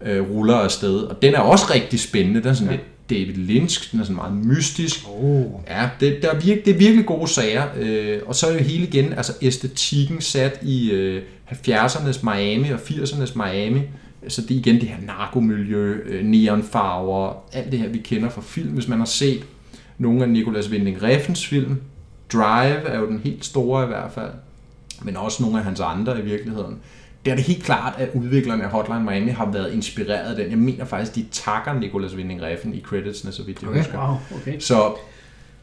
øh, 0.06 0.30
ruller 0.30 0.54
afsted. 0.54 0.96
Og 0.98 1.22
den 1.22 1.34
er 1.34 1.38
også 1.40 1.64
rigtig 1.74 2.00
spændende. 2.00 2.40
Den 2.40 2.48
er 2.48 2.54
sådan 2.54 2.70
ja. 2.72 2.76
lidt 2.76 3.10
David 3.10 3.34
Lynch, 3.34 3.92
den 3.92 4.00
er 4.00 4.04
sådan 4.04 4.16
meget 4.16 4.32
mystisk. 4.46 5.00
Oh. 5.08 5.44
Ja, 5.68 5.88
det, 6.00 6.18
der 6.22 6.30
er 6.30 6.38
virke, 6.40 6.62
det 6.64 6.74
er 6.74 6.78
virkelig 6.78 7.06
gode 7.06 7.28
sager. 7.28 7.62
Øh, 7.80 8.18
og 8.26 8.34
så 8.34 8.46
er 8.46 8.52
jo 8.52 8.58
hele 8.58 8.86
igen, 8.86 9.12
altså 9.12 9.32
æstetikken 9.42 10.20
sat 10.20 10.58
i 10.62 10.90
øh, 10.90 11.22
70'ernes 11.50 12.30
Miami 12.34 12.70
og 12.70 12.78
80'ernes 12.78 13.38
Miami. 13.44 13.80
Så 14.28 14.42
det 14.42 14.50
er 14.50 14.58
igen 14.58 14.74
det 14.74 14.88
her 14.88 14.96
narkomiljø, 15.06 15.92
øh, 16.06 16.24
neonfarver, 16.24 17.44
alt 17.52 17.72
det 17.72 17.78
her, 17.80 17.88
vi 17.88 17.98
kender 17.98 18.28
fra 18.28 18.42
film. 18.42 18.68
Hvis 18.70 18.88
man 18.88 18.98
har 18.98 19.06
set 19.06 19.44
nogle 19.98 20.22
af 20.22 20.28
Nicolas 20.28 20.70
Winding 20.70 21.02
Refns 21.02 21.46
film, 21.46 21.80
Drive 22.32 22.88
er 22.88 22.98
jo 22.98 23.06
den 23.06 23.20
helt 23.24 23.44
store 23.44 23.84
i 23.84 23.86
hvert 23.86 24.12
fald, 24.12 24.30
men 25.02 25.16
også 25.16 25.42
nogle 25.42 25.58
af 25.58 25.64
hans 25.64 25.80
andre 25.80 26.18
i 26.18 26.22
virkeligheden. 26.22 26.76
Det 27.24 27.30
er 27.30 27.34
det 27.34 27.44
helt 27.44 27.62
klart, 27.64 27.94
at 27.98 28.10
udviklerne 28.14 28.64
af 28.64 28.70
Hotline 28.70 29.04
Miami 29.04 29.30
har 29.30 29.50
været 29.50 29.72
inspireret 29.72 30.30
af 30.30 30.36
den. 30.36 30.50
Jeg 30.50 30.58
mener 30.58 30.84
faktisk, 30.84 31.14
de 31.14 31.26
takker 31.32 31.72
Nicolas 31.80 32.14
Winding 32.16 32.42
Refn 32.42 32.74
i 32.74 32.80
creditsene, 32.80 33.32
så 33.32 33.42
vidt 33.42 33.62
jeg 33.62 33.68
Okay. 33.70 33.78
husker. 33.78 34.08
Wow, 34.08 34.40
okay. 34.40 34.58
Så 34.58 34.94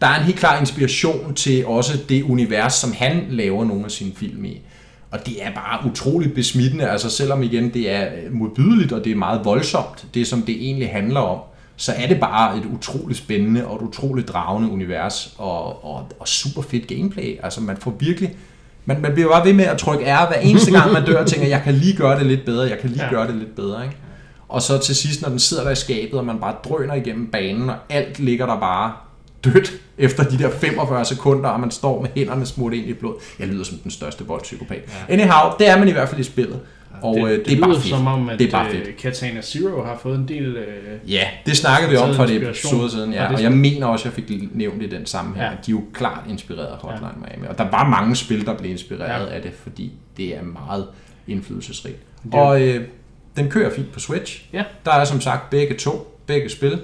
der 0.02 0.08
er 0.08 0.20
en 0.20 0.26
helt 0.26 0.40
klar 0.40 0.60
inspiration 0.60 1.34
til 1.34 1.66
også 1.66 2.00
det 2.10 2.24
univers, 2.24 2.74
som 2.74 2.92
han 2.94 3.26
laver 3.30 3.66
nogle 3.66 3.86
af 3.86 3.92
sine 3.92 4.12
film 4.16 4.46
i. 4.46 4.62
Og 5.12 5.26
det 5.26 5.46
er 5.46 5.52
bare 5.56 5.90
utroligt 5.92 6.36
besmittende, 6.36 6.90
altså 6.90 7.10
selvom 7.10 7.44
igen 7.44 7.74
det 7.74 7.92
er 7.92 8.06
modbydeligt, 8.32 8.92
og 8.92 9.04
det 9.04 9.12
er 9.12 9.16
meget 9.16 9.46
voldsomt, 9.46 10.06
det 10.14 10.28
som 10.28 10.42
det 10.42 10.56
egentlig 10.66 10.90
handler 10.90 11.20
om, 11.20 11.40
så 11.76 11.92
er 11.98 12.08
det 12.08 12.20
bare 12.20 12.58
et 12.58 12.64
utroligt 12.76 13.18
spændende 13.20 13.68
og 13.68 13.76
et 13.76 13.82
utroligt 13.82 14.28
dragende 14.28 14.70
univers, 14.72 15.34
og, 15.38 15.86
og, 15.86 16.08
og 16.20 16.28
super 16.28 16.62
fedt 16.62 16.88
gameplay. 16.88 17.38
Altså 17.44 17.62
man 17.62 17.78
får 17.78 17.96
virkelig, 18.00 18.36
man, 18.86 19.02
man 19.02 19.14
bliver 19.14 19.30
bare 19.30 19.46
ved 19.46 19.54
med 19.54 19.66
at 19.66 19.78
trykke 19.78 20.06
R 20.06 20.28
hver 20.28 20.40
eneste 20.40 20.72
gang 20.72 20.94
man 20.94 21.06
dør, 21.06 21.22
og 21.22 21.28
tænker, 21.28 21.48
jeg 21.48 21.62
kan 21.64 21.74
lige 21.74 21.96
gøre 21.98 22.20
det 22.20 22.26
lidt 22.26 22.46
bedre, 22.46 22.70
jeg 22.70 22.80
kan 22.80 22.90
lige 22.90 23.02
Ja. 23.04 23.06
ja. 23.10 23.14
gøre 23.14 23.28
det 23.28 23.36
lidt 23.36 23.56
bedre, 23.56 23.84
ikke? 23.84 23.96
Og 24.50 24.62
så 24.62 24.78
til 24.78 24.96
sidst, 24.96 25.22
når 25.22 25.30
den 25.30 25.40
sidder 25.40 25.64
der 25.64 25.72
i 25.72 25.76
skabet, 25.76 26.20
og 26.20 26.26
man 26.26 26.40
bare 26.40 26.56
drøner 26.64 26.94
igennem 26.94 27.28
banen, 27.28 27.70
og 27.70 27.76
alt 27.90 28.20
ligger 28.20 28.46
der 28.46 28.60
bare 28.60 28.92
dødt 29.44 29.72
efter 29.98 30.24
de 30.24 30.38
der 30.38 30.50
45 30.50 31.06
sekunder, 31.06 31.50
og 31.50 31.60
man 31.60 31.72
står 31.72 32.02
med 32.02 32.10
hænderne 32.16 32.46
smurt 32.46 32.74
ind 32.74 32.86
i 32.90 32.94
blod. 32.94 33.14
Jeg 33.40 33.48
lyder 33.48 33.64
som 33.64 33.78
den 33.78 33.92
største 33.92 34.26
voldpsykopat. 34.26 34.82
Ja. 35.10 35.14
Anyhow, 35.14 35.52
det 35.60 35.70
er 35.70 35.80
man 35.80 35.88
i 35.88 35.92
hvert 35.92 36.10
fald 36.10 36.20
i 36.20 36.24
spillet. 36.24 36.60
Og 37.02 37.16
det, 37.16 37.24
øh, 37.26 37.32
det, 37.32 37.46
det, 37.46 37.54
er 37.58 37.60
bare 37.62 37.70
lyder 37.70 37.80
fedt. 37.80 37.90
som 37.96 38.08
om, 38.08 38.30
at 38.30 38.40
det 38.40 38.48
er 38.48 38.52
bare 38.52 38.66
øh, 38.68 38.72
fedt. 38.86 38.98
Katana 38.98 39.42
Zero 39.42 39.84
har 39.84 40.00
fået 40.02 40.18
en 40.18 40.28
del... 40.28 40.56
Øh, 40.56 40.68
Ja, 41.12 41.28
det 41.46 41.58
snakkede 41.58 41.92
vi 41.92 41.98
om 41.98 42.16
for 42.16 42.26
det 42.26 42.44
episode 42.44 42.92
siden, 42.92 43.10
Og 43.10 43.16
ja. 43.16 43.24
det 43.28 43.36
Og 43.36 43.44
jeg 43.44 43.52
mener 43.52 43.88
også, 43.88 44.10
at 44.10 44.18
jeg 44.18 44.26
fik 44.28 44.56
nævnt 44.56 44.84
i 44.84 44.88
den 44.90 45.06
sammenhæng, 45.06 45.46
Ja. 45.52 45.58
at 45.60 45.66
de 45.66 45.72
er 45.72 45.76
jo 45.76 45.82
klart 45.94 46.20
inspireret 46.30 46.66
af 46.68 46.78
Hotline 46.78 47.12
Miami. 47.28 47.48
Og 47.50 47.58
der 47.58 47.70
var 47.72 47.90
mange 47.90 48.16
spil, 48.16 48.46
der 48.46 48.58
blev 48.58 48.72
inspireret 48.72 49.28
Ja. 49.30 49.36
af 49.36 49.42
det, 49.42 49.52
fordi 49.64 49.92
det 50.18 50.38
er 50.38 50.42
meget 50.44 50.88
indflydelsesrigt. 51.28 51.98
Det 52.24 52.34
er 52.34 52.38
Og 52.38 52.62
øh, 52.62 52.84
den 53.38 53.50
kører 53.50 53.74
fint 53.76 53.92
på 53.92 54.00
Switch. 54.00 54.44
Ja. 54.54 54.64
Der 54.86 54.92
er 54.92 55.06
som 55.06 55.22
sagt 55.22 55.50
begge 55.50 55.76
to, 55.76 56.18
begge 56.26 56.50
spil. 56.50 56.80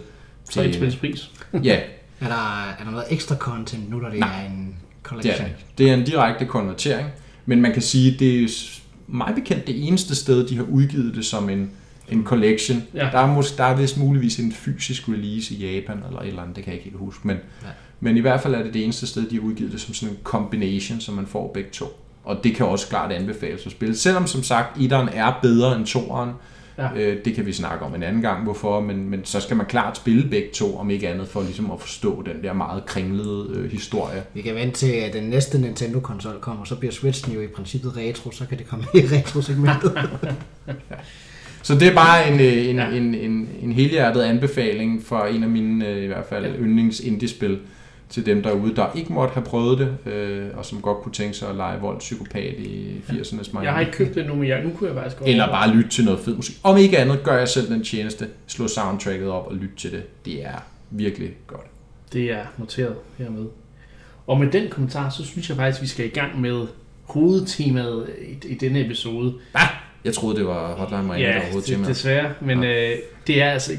så 0.50 0.62
et 0.62 0.76
spils 0.76 0.96
pris. 0.96 1.30
Ja, 1.64 1.80
Er 2.22 2.28
der, 2.28 2.70
er 2.80 2.84
der 2.84 2.92
noget 2.92 3.06
ekstra 3.10 3.36
content 3.36 3.90
nu, 3.90 3.98
når 4.00 4.10
det 4.10 4.20
Nej. 4.20 4.44
er 4.44 4.50
en 4.50 4.66
Det 4.68 5.04
collection? 5.04 5.46
er, 5.48 5.52
det. 5.52 5.78
det 5.78 5.90
er 5.90 5.94
en 5.94 6.04
direkte 6.04 6.46
konvertering, 6.46 7.10
men 7.46 7.62
man 7.62 7.74
kan 7.74 7.82
sige, 7.82 8.14
at 8.14 8.20
det 8.20 8.44
er 8.44 8.48
mig 9.08 9.32
bekendt 9.36 9.68
det 9.68 9.88
eneste 9.88 10.16
sted, 10.16 10.48
de 10.48 10.56
har 10.56 10.64
udgivet 10.64 11.16
det 11.16 11.26
som 11.26 11.50
en, 11.50 11.72
en 12.10 12.24
collection. 12.24 12.84
Ja. 12.94 13.00
Der, 13.12 13.20
er 13.20 13.38
mås- 13.42 13.58
der 13.58 13.64
er 13.64 13.76
vist 13.76 13.98
muligvis 13.98 14.40
en 14.40 14.52
fysisk 14.52 15.10
release 15.10 15.54
i 15.56 15.76
Japan, 15.76 15.98
eller 16.08 16.20
et 16.22 16.28
eller 16.28 16.42
andet, 16.42 16.56
det 16.56 16.64
kan 16.64 16.72
jeg 16.74 16.80
ikke 16.80 16.90
helt 16.90 17.00
huske, 17.00 17.28
men, 17.28 17.38
Ja. 17.64 17.68
men 18.00 18.18
i 18.18 18.20
hvert 18.20 18.42
fald 18.42 18.54
er 18.56 18.64
det 18.64 18.74
det 18.74 18.84
eneste 18.84 19.08
sted, 19.08 19.30
de 19.30 19.36
har 19.36 19.42
udgivet 19.44 19.72
det 19.72 19.82
som 19.82 19.94
sådan 19.94 20.14
en 20.16 20.20
combination, 20.24 21.00
så 21.00 21.12
man 21.12 21.28
får 21.28 21.52
begge 21.54 21.70
to. 21.74 21.86
Og 22.24 22.44
det 22.44 22.56
kan 22.56 22.66
også 22.66 22.88
klart 22.88 23.12
anbefales 23.12 23.66
at 23.66 23.72
spille. 23.72 23.96
Selvom 23.96 24.28
som 24.28 24.44
sagt, 24.44 24.82
etteren 24.82 25.10
er 25.14 25.40
bedre 25.42 25.76
end 25.78 25.86
toeren, 25.86 26.30
Ja. 26.30 26.36
Ja. 26.78 26.88
øh, 26.96 27.26
det 27.26 27.36
kan 27.36 27.46
vi 27.46 27.54
snakke 27.54 27.86
om 27.86 27.96
en 27.96 28.04
anden 28.04 28.22
gang, 28.22 28.44
hvorfor, 28.44 28.80
men, 28.82 29.10
men 29.10 29.26
så 29.26 29.40
skal 29.40 29.58
man 29.58 29.66
klart 29.66 29.98
spille 29.98 30.30
begge 30.30 30.50
to, 30.54 30.78
om 30.78 30.90
ikke 30.90 31.10
andet 31.10 31.28
for 31.28 31.42
ligesom 31.42 31.72
at 31.72 31.80
forstå 31.82 32.22
den 32.22 32.44
der 32.44 32.54
meget 32.54 32.86
kringlede 32.86 33.48
øh, 33.56 33.72
historie. 33.72 34.24
Vi 34.34 34.42
kan 34.42 34.56
vente 34.56 34.78
til, 34.78 34.92
at 34.92 35.14
den 35.14 35.24
næste 35.24 35.60
Nintendo-konsol 35.62 36.40
kommer, 36.42 36.64
så 36.66 36.76
bliver 36.76 36.92
Switchen 36.92 37.34
jo 37.36 37.42
i 37.42 37.48
princippet 37.48 37.98
retro, 37.98 38.32
så 38.32 38.46
kan 38.48 38.58
det 38.58 38.68
komme 38.68 38.86
i 38.94 38.98
retro-segmentet. 39.00 39.98
Så 41.64 41.76
det 41.76 41.88
er 41.88 41.96
bare 41.96 42.28
en, 42.34 42.40
øh, 42.40 42.68
en, 42.70 42.76
Ja. 42.76 42.90
ja. 42.90 42.96
en, 42.98 43.16
en, 43.16 43.50
en 43.62 43.72
helhjertet 43.72 44.22
anbefaling 44.22 45.04
for 45.06 45.20
en 45.26 45.44
af 45.44 45.50
mine 45.50 45.88
øh, 45.88 46.04
i 46.04 46.08
hvert 46.08 46.26
fald 46.30 46.46
Ja. 46.46 46.52
yndlings 46.60 47.00
indie-spil 47.00 47.60
til 48.10 48.26
dem 48.26 48.44
derude, 48.44 48.76
der 48.76 48.88
ikke 48.96 49.14
måtte 49.14 49.34
have 49.34 49.46
prøvet 49.46 49.78
det, 49.80 50.12
øh, 50.14 50.48
og 50.58 50.66
som 50.66 50.82
godt 50.82 50.98
kunne 50.98 51.14
tænke 51.14 51.34
sig 51.38 51.50
at 51.50 51.56
lege 51.56 51.80
voldspsykopat 51.82 52.54
i 52.58 53.02
80'ernes 53.10 53.50
Miami. 53.54 53.66
Jeg 53.66 53.74
har 53.74 53.80
ikke 53.80 53.92
købt 53.92 54.16
det 54.16 54.26
nu, 54.28 54.36
men 54.36 54.48
jeg, 54.48 54.64
nu 54.64 54.70
kunne 54.70 54.88
jeg 54.90 54.96
faktisk 54.98 55.18
godt 55.18 55.30
Eller 55.30 55.48
bare 55.48 55.76
lytte 55.76 55.90
til 55.90 56.06
noget 56.06 56.20
fed 56.20 56.36
musik. 56.36 56.56
Om 56.64 56.78
ikke 56.78 56.98
andet, 56.98 57.24
gør 57.24 57.38
jeg 57.38 57.48
selv 57.48 57.68
den 57.68 57.84
tjeneste. 57.84 58.28
Slå 58.48 58.68
soundtracket 58.68 59.30
op 59.30 59.48
og 59.48 59.56
lyt 59.56 59.70
til 59.78 59.92
det. 59.92 60.04
Det 60.26 60.46
er 60.46 60.66
virkelig 60.92 61.30
godt. 61.48 61.66
Det 62.14 62.32
er 62.32 62.46
noteret 62.58 62.96
hermed. 63.18 63.46
Og 64.28 64.40
med 64.40 64.52
den 64.52 64.70
kommentar, 64.70 65.10
så 65.10 65.26
synes 65.26 65.50
jeg 65.50 65.58
faktisk, 65.58 65.80
at 65.80 65.84
vi 65.84 65.88
skal 65.88 66.06
i 66.06 66.10
gang 66.10 66.42
med 66.42 66.68
hovedtemaet 67.04 68.10
i, 68.44 68.48
i 68.48 68.56
denne 68.56 68.86
episode. 68.86 69.34
Jeg 70.06 70.14
troede, 70.14 70.38
det 70.38 70.46
var 70.48 70.76
Hotline 70.76 71.04
Miami, 71.04 71.22
der 71.22 71.28
Ja, 71.28 71.34
var 71.34 71.42
det, 71.42 71.52
hovedtemaet. 71.52 71.88
desværre. 71.88 72.34
Men 72.42 72.64
ja. 72.64 72.92
øh, 72.92 72.98
det 73.28 73.42
er 73.42 73.52
altså... 73.52 73.72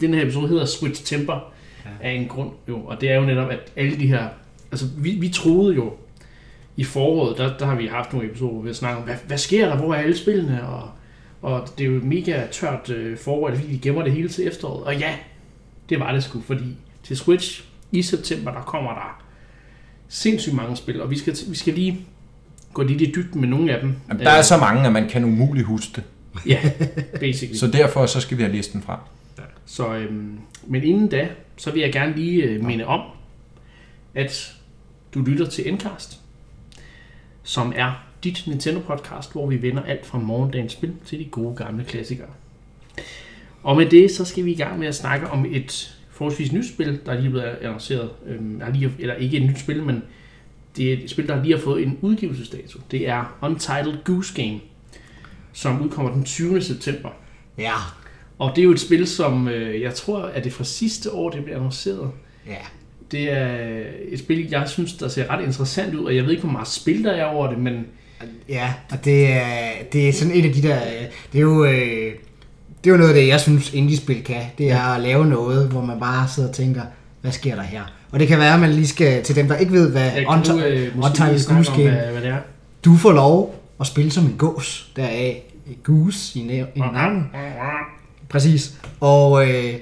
Den 0.00 0.14
her 0.14 0.22
episode 0.22 0.48
hedder 0.48 0.64
Switch 0.64 1.04
Temper 1.04 1.52
Ja. 1.84 2.08
af 2.08 2.12
en 2.12 2.28
grund 2.28 2.50
jo. 2.68 2.78
Og 2.78 3.00
det 3.00 3.10
er 3.10 3.16
jo 3.16 3.22
netop, 3.22 3.50
at 3.50 3.72
alle 3.76 3.96
de 3.96 4.06
her... 4.06 4.28
Altså, 4.72 4.86
vi, 4.98 5.10
vi 5.10 5.28
troede 5.28 5.74
jo 5.74 5.92
i 6.76 6.84
foråret, 6.84 7.38
der, 7.38 7.56
der 7.58 7.66
har 7.66 7.74
vi 7.74 7.86
haft 7.86 8.12
nogle 8.12 8.28
episoder, 8.28 8.52
hvor 8.52 8.62
vi 8.62 8.68
har 8.68 8.74
snakket 8.74 8.98
om, 8.98 9.04
hvad, 9.04 9.16
hvad 9.26 9.38
sker 9.38 9.68
der? 9.68 9.76
Hvor 9.76 9.94
er 9.94 9.98
alle 9.98 10.16
spillene? 10.16 10.68
Og, 10.68 10.90
og 11.42 11.68
det 11.78 11.86
er 11.86 11.90
jo 11.90 12.00
mega 12.02 12.46
tørt 12.52 12.90
øh, 12.90 13.18
forår, 13.18 13.54
fordi 13.54 13.72
de 13.72 13.78
gemmer 13.78 14.02
det 14.02 14.12
hele 14.12 14.28
til 14.28 14.46
efteråret. 14.46 14.84
Og 14.84 14.96
ja, 14.96 15.14
det 15.88 16.00
var 16.00 16.12
det 16.12 16.24
sgu, 16.24 16.40
fordi 16.46 16.76
til 17.02 17.16
Switch 17.16 17.64
i 17.92 18.02
september, 18.02 18.52
der 18.52 18.60
kommer 18.60 18.90
der 18.90 19.22
sindssygt 20.08 20.54
mange 20.54 20.76
spil, 20.76 21.02
og 21.02 21.10
vi 21.10 21.18
skal, 21.18 21.36
vi 21.48 21.56
skal 21.56 21.74
lige 21.74 22.06
gå 22.72 22.82
lidt 22.82 23.00
i 23.00 23.12
dybden 23.16 23.40
med 23.40 23.48
nogle 23.48 23.74
af 23.74 23.80
dem. 23.80 23.94
Jamen, 24.08 24.26
der 24.26 24.30
er 24.30 24.42
så 24.42 24.56
mange, 24.56 24.86
at 24.86 24.92
man 24.92 25.08
kan 25.08 25.24
umuligt 25.24 25.66
huske 25.66 25.92
det. 25.96 26.04
Ja, 26.46 26.70
basically. 27.20 27.58
Så 27.58 27.66
derfor 27.66 28.06
så 28.06 28.20
skal 28.20 28.38
vi 28.38 28.42
have 28.42 28.56
listen 28.56 28.82
fra. 28.82 29.00
Så, 29.64 29.94
øhm, 29.94 30.38
men 30.66 30.84
inden 30.84 31.08
da, 31.08 31.28
så 31.56 31.70
vil 31.70 31.80
jeg 31.80 31.92
gerne 31.92 32.16
lige 32.16 32.42
øh, 32.42 32.64
minde 32.64 32.84
om, 32.86 33.00
at 34.14 34.56
du 35.14 35.22
lytter 35.22 35.46
til 35.46 35.68
Endcast, 35.68 36.20
som 37.42 37.72
er 37.76 38.06
dit 38.24 38.46
Nintendo-podcast, 38.46 39.32
hvor 39.32 39.46
vi 39.46 39.62
vender 39.62 39.82
alt 39.82 40.06
fra 40.06 40.18
morgendagens 40.18 40.72
spil 40.72 40.92
til 41.04 41.18
de 41.18 41.24
gode 41.24 41.56
gamle 41.56 41.84
klassikere. 41.84 42.28
Og 43.62 43.76
med 43.76 43.86
det, 43.86 44.10
så 44.10 44.24
skal 44.24 44.44
vi 44.44 44.52
i 44.52 44.56
gang 44.56 44.78
med 44.78 44.86
at 44.86 44.94
snakke 44.94 45.26
om 45.26 45.46
et 45.48 45.98
forholdsvis 46.10 46.52
nyt 46.52 46.68
spil, 46.68 47.00
der 47.06 47.12
er 47.12 47.20
lige 47.20 47.30
blevet 47.30 47.46
annonceret. 47.46 48.10
Øhm, 48.26 48.60
er 48.60 48.72
lige, 48.72 48.92
eller 48.98 49.14
ikke 49.14 49.36
et 49.36 49.42
nyt 49.42 49.58
spil, 49.58 49.82
men 49.82 50.02
det 50.76 50.92
er 50.92 50.96
et 51.04 51.10
spil, 51.10 51.28
der 51.28 51.42
lige 51.42 51.54
har 51.54 51.62
fået 51.62 51.82
en 51.82 51.98
udgivelsesdato. 52.00 52.80
Det 52.90 53.08
er 53.08 53.38
Untitled 53.42 54.04
Goose 54.04 54.42
Game, 54.42 54.60
som 55.52 55.82
udkommer 55.82 56.12
den 56.12 56.24
20. 56.24 56.62
september. 56.62 57.08
ja, 57.58 57.74
Og 58.40 58.50
det 58.56 58.62
er 58.62 58.64
jo 58.64 58.72
et 58.72 58.80
spil, 58.80 59.06
som 59.06 59.48
øh, 59.48 59.80
jeg 59.80 59.94
tror, 59.94 60.22
at 60.22 60.44
det 60.44 60.52
fra 60.52 60.64
sidste 60.64 61.12
år, 61.12 61.30
det 61.30 61.44
blev 61.44 61.54
annonceret. 61.54 62.10
ja. 62.46 62.56
Det 63.12 63.32
er 63.32 63.82
et 64.08 64.18
spil, 64.18 64.48
jeg 64.50 64.68
synes, 64.68 64.92
der 64.92 65.08
ser 65.08 65.30
ret 65.30 65.44
interessant 65.44 65.94
ud, 65.94 66.04
og 66.04 66.16
jeg 66.16 66.24
ved 66.24 66.30
ikke, 66.30 66.42
hvor 66.42 66.52
meget 66.52 66.68
spil 66.68 67.04
der 67.04 67.12
er 67.12 67.24
over 67.24 67.50
det, 67.50 67.58
men 67.58 67.86
Ja, 68.48 68.74
og 68.90 69.04
det 69.04 69.32
er, 69.32 69.70
det 69.92 70.08
er 70.08 70.12
sådan 70.12 70.34
et 70.34 70.44
af 70.44 70.52
de 70.52 70.62
der... 70.62 70.78
Det 71.32 71.38
er 71.38 71.42
jo, 71.42 71.64
øh, 71.64 72.12
det 72.84 72.86
er 72.86 72.90
jo 72.90 72.96
noget 72.96 73.10
af 73.10 73.14
det, 73.14 73.28
jeg 73.28 73.40
synes, 73.40 73.74
indie-spil 73.74 74.24
kan. 74.24 74.42
Det 74.58 74.70
er 74.70 74.82
at 74.82 75.00
lave 75.00 75.26
noget, 75.26 75.68
hvor 75.68 75.84
man 75.84 76.00
bare 76.00 76.28
sidder 76.28 76.48
og 76.48 76.54
tænker, 76.54 76.82
hvad 77.20 77.32
sker 77.32 77.54
der 77.54 77.62
her? 77.62 77.82
Og 78.10 78.20
det 78.20 78.28
kan 78.28 78.38
være, 78.38 78.54
at 78.54 78.60
man 78.60 78.70
lige 78.70 78.86
skal, 78.86 79.22
til 79.22 79.36
dem, 79.36 79.48
der 79.48 79.56
ikke 79.56 79.72
ved, 79.72 79.90
hvad 79.90 80.10
du, 80.44 80.58
øh, 80.58 80.96
Goose 81.54 81.72
Game, 81.72 81.90
hvad, 81.90 82.12
hvad 82.12 82.22
det 82.22 82.30
er. 82.30 82.38
du 82.84 82.96
får 82.96 83.12
lov 83.12 83.64
at 83.80 83.86
spille 83.86 84.10
som 84.10 84.24
en 84.24 84.34
gås, 84.38 84.90
deraf 84.96 85.42
goose 85.82 86.38
i, 86.38 86.42
i 86.42 86.64
navnet. 86.74 87.24
Præcis. 88.30 88.74
Og 89.00 89.48
øh, 89.48 89.74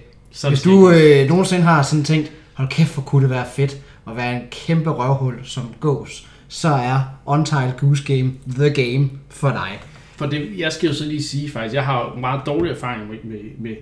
hvis 0.48 0.62
du 0.62 0.90
øh, 0.90 1.28
nogensinde 1.28 1.62
har 1.62 1.82
sådan 1.82 2.04
tænkt, 2.04 2.32
hold 2.54 2.68
kæft, 2.68 2.94
hvor 2.94 3.02
kunne 3.02 3.22
det 3.22 3.30
være 3.30 3.46
fedt 3.54 3.76
at 4.10 4.16
være 4.16 4.36
en 4.36 4.42
kæmpe 4.50 4.90
røvhul 4.90 5.34
som 5.44 5.74
gås, 5.80 6.28
så 6.48 6.68
er 6.68 7.00
Untitled 7.26 7.72
Goose 7.78 8.04
Game 8.04 8.32
the 8.48 8.70
game 8.70 9.10
for 9.28 9.48
dig. 9.48 9.80
For 10.16 10.26
det, 10.26 10.58
jeg 10.58 10.72
skal 10.72 10.86
jo 10.86 10.94
så 10.94 11.04
lige 11.04 11.22
sige 11.22 11.50
faktisk, 11.50 11.74
jeg 11.74 11.84
har 11.84 12.00
jo 12.00 12.20
meget 12.20 12.40
dårlig 12.46 12.70
erfaring 12.70 13.08
med, 13.08 13.16
med, 13.24 13.40
med 13.58 13.76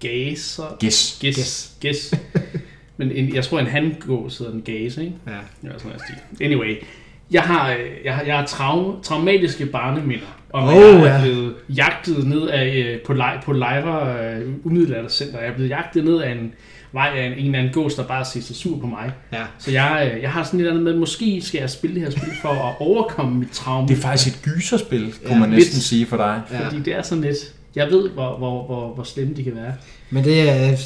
gaser. 0.00 0.76
Guess. 0.80 1.18
Gæs. 1.20 1.34
Gæs. 1.36 1.72
Gæs. 1.80 2.14
Men 2.96 3.12
en, 3.12 3.34
jeg 3.34 3.44
tror, 3.44 3.58
en 3.60 3.66
handgås 3.66 4.38
hedder 4.38 4.52
en 4.52 4.62
gase, 4.62 5.04
ikke? 5.04 5.16
Ja. 5.26 5.32
Ja, 5.32 5.38
sådan 5.62 5.78
noget 5.84 6.00
stil. 6.00 6.44
Anyway, 6.46 6.76
jeg 7.30 7.42
har, 7.42 7.70
øh, 7.70 7.78
jeg 8.04 8.14
har, 8.14 8.22
jeg 8.22 8.38
har 8.38 8.46
trau, 8.46 9.02
traumatiske 9.02 9.66
barneminder. 9.66 10.26
Om 10.52 10.68
Oh, 10.68 10.74
jeg 10.74 10.82
er 11.06 11.14
ja. 11.14 11.20
blevet 11.22 11.54
jagtet 11.68 12.26
ned 12.26 12.48
af, 12.48 12.66
øh, 12.86 13.00
på, 13.06 13.12
lej, 13.12 13.38
på 13.44 13.52
Lejre 13.52 14.14
øh, 14.36 14.48
Umiddelaldercenter. 14.64 15.38
Jeg 15.40 15.48
er 15.48 15.54
blevet 15.54 15.70
jagtet 15.70 16.04
ned 16.04 16.18
af 16.20 16.30
en 16.32 16.52
vej 16.92 17.10
af 17.16 17.26
en, 17.26 17.32
en 17.32 17.38
eller 17.46 17.58
anden 17.58 17.72
gås, 17.72 17.94
der 17.94 18.02
bare 18.04 18.24
ser 18.24 18.40
sig 18.40 18.56
sur 18.56 18.78
på 18.80 18.86
mig. 18.86 19.12
Ja. 19.32 19.42
Så 19.58 19.70
jeg, 19.70 20.12
øh, 20.14 20.22
jeg 20.22 20.30
har 20.30 20.42
sådan 20.44 20.60
et 20.60 20.66
eller 20.66 20.72
andet 20.80 20.84
med, 20.92 21.00
måske 21.00 21.40
skal 21.44 21.58
jeg 21.60 21.70
spille 21.70 21.94
det 21.96 22.02
her 22.02 22.10
spil 22.10 22.32
for 22.42 22.48
at 22.48 22.74
overkomme 22.80 23.38
mit 23.38 23.50
traume. 23.50 23.88
Det 23.88 23.96
er 23.96 24.00
faktisk 24.00 24.36
et 24.36 24.42
gyserspil, 24.42 25.14
kunne 25.26 25.34
Ja, 25.34 25.38
man 25.40 25.48
næsten 25.50 25.74
lidt. 25.74 25.84
sige 25.84 26.06
for 26.06 26.16
dig. 26.16 26.40
Ja. 26.52 26.64
Fordi 26.66 26.78
det 26.78 26.94
er 26.96 27.02
sådan 27.02 27.24
lidt... 27.24 27.36
Jeg 27.76 27.86
ved, 27.90 28.10
hvor, 28.10 28.36
hvor, 28.38 28.66
hvor, 28.66 28.94
hvor 28.94 29.04
slemme 29.04 29.34
de 29.34 29.44
kan 29.44 29.52
være. 29.56 29.72
Men, 30.10 30.24
det 30.24 30.50
er, 30.50 30.76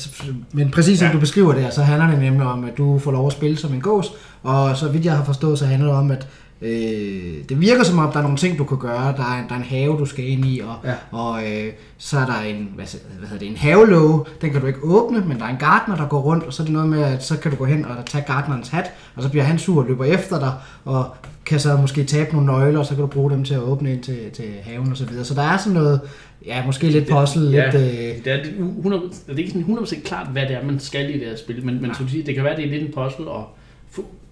men 0.52 0.70
præcis 0.70 0.98
som 0.98 1.08
Ja. 1.08 1.12
du 1.14 1.20
beskriver 1.20 1.54
det, 1.54 1.74
så 1.74 1.82
handler 1.82 2.10
det 2.10 2.18
nemlig 2.18 2.46
om, 2.46 2.64
at 2.64 2.78
du 2.78 2.98
får 2.98 3.12
lov 3.12 3.26
at 3.26 3.32
spille 3.32 3.56
som 3.56 3.74
en 3.74 3.80
gås, 3.80 4.12
og 4.42 4.76
så 4.76 4.88
vidt 4.88 5.04
jeg 5.04 5.16
har 5.16 5.24
forstået, 5.24 5.58
så 5.58 5.66
handler 5.66 5.88
det 5.88 5.96
om, 5.96 6.10
at 6.10 6.26
øh, 6.62 7.34
det 7.48 7.60
virker 7.60 7.84
som 7.84 7.98
om, 7.98 8.12
der 8.12 8.18
er 8.18 8.22
nogle 8.22 8.36
ting, 8.36 8.58
du 8.58 8.64
kan 8.64 8.78
gøre. 8.78 9.14
Der 9.16 9.22
er, 9.34 9.38
en, 9.42 9.48
der 9.48 9.54
er 9.54 9.58
en 9.58 9.64
have, 9.64 9.98
du 9.98 10.04
skal 10.06 10.28
ind 10.28 10.44
i, 10.46 10.60
og, 10.64 10.74
Ja. 10.84 10.94
og 11.18 11.42
øh, 11.52 11.72
så 11.98 12.18
er 12.18 12.26
der 12.26 12.40
en, 12.40 12.68
hvad, 12.74 12.84
hvad 13.18 13.28
hedder 13.28 13.38
det, 13.38 13.48
en 13.50 13.56
havelåge. 13.56 14.24
Den 14.40 14.50
kan 14.50 14.60
du 14.60 14.66
ikke 14.66 14.78
åbne, 14.82 15.20
men 15.28 15.38
der 15.38 15.44
er 15.44 15.48
en 15.48 15.56
gartner, 15.58 15.96
der 15.96 16.08
går 16.08 16.20
rundt, 16.20 16.44
og 16.44 16.52
så 16.52 16.62
er 16.62 16.64
det 16.64 16.72
noget 16.72 16.88
med, 16.88 17.02
at 17.02 17.24
så 17.24 17.36
kan 17.38 17.50
du 17.50 17.56
gå 17.56 17.64
hen 17.64 17.84
og 17.84 18.06
tage 18.06 18.24
gartnerens 18.26 18.68
hat, 18.68 18.90
og 19.16 19.22
så 19.22 19.28
bliver 19.28 19.44
han 19.44 19.58
sur 19.58 19.82
og 19.82 19.88
løber 19.88 20.04
efter 20.04 20.38
dig, 20.38 20.52
og 20.84 21.06
kan 21.46 21.60
så 21.60 21.76
måske 21.76 22.04
tabe 22.04 22.32
nogle 22.32 22.46
nøgler, 22.46 22.78
og 22.78 22.86
så 22.86 22.94
kan 22.94 23.00
du 23.00 23.06
bruge 23.06 23.30
dem 23.30 23.44
til 23.44 23.54
at 23.54 23.60
åbne 23.60 23.92
ind 23.92 24.02
til, 24.02 24.18
til 24.36 24.44
haven 24.64 24.90
og 24.90 24.96
så 24.96 25.04
videre. 25.06 25.24
Så 25.24 25.34
der 25.34 25.42
er 25.42 25.56
sådan 25.56 25.72
noget, 25.72 26.00
ja, 26.46 26.66
måske 26.66 26.86
lidt 26.86 27.08
puzzle, 27.08 27.50
Ja, 27.50 27.64
lidt... 27.70 27.74
Øh, 27.74 28.24
det 28.24 28.26
er, 28.26 28.36
lidt 28.36 28.46
u- 28.56 28.76
100, 28.76 29.02
det 29.26 29.34
er 29.34 29.38
ikke 29.38 29.50
sådan 29.50 29.78
100% 29.78 30.02
klart, 30.04 30.26
hvad 30.32 30.42
det 30.42 30.50
er, 30.56 30.64
man 30.64 30.80
skal 30.80 31.10
i 31.10 31.18
det 31.18 31.26
her 31.28 31.36
spil, 31.36 31.64
men, 31.66 31.82
men 31.82 31.94
som 31.94 32.04
du 32.04 32.10
siger, 32.10 32.24
det 32.24 32.34
kan 32.34 32.44
være, 32.44 32.56
det 32.56 32.64
er 32.64 32.68
lidt 32.70 32.82
en 32.82 32.92
puzzle 32.92 33.30
at 33.30 33.44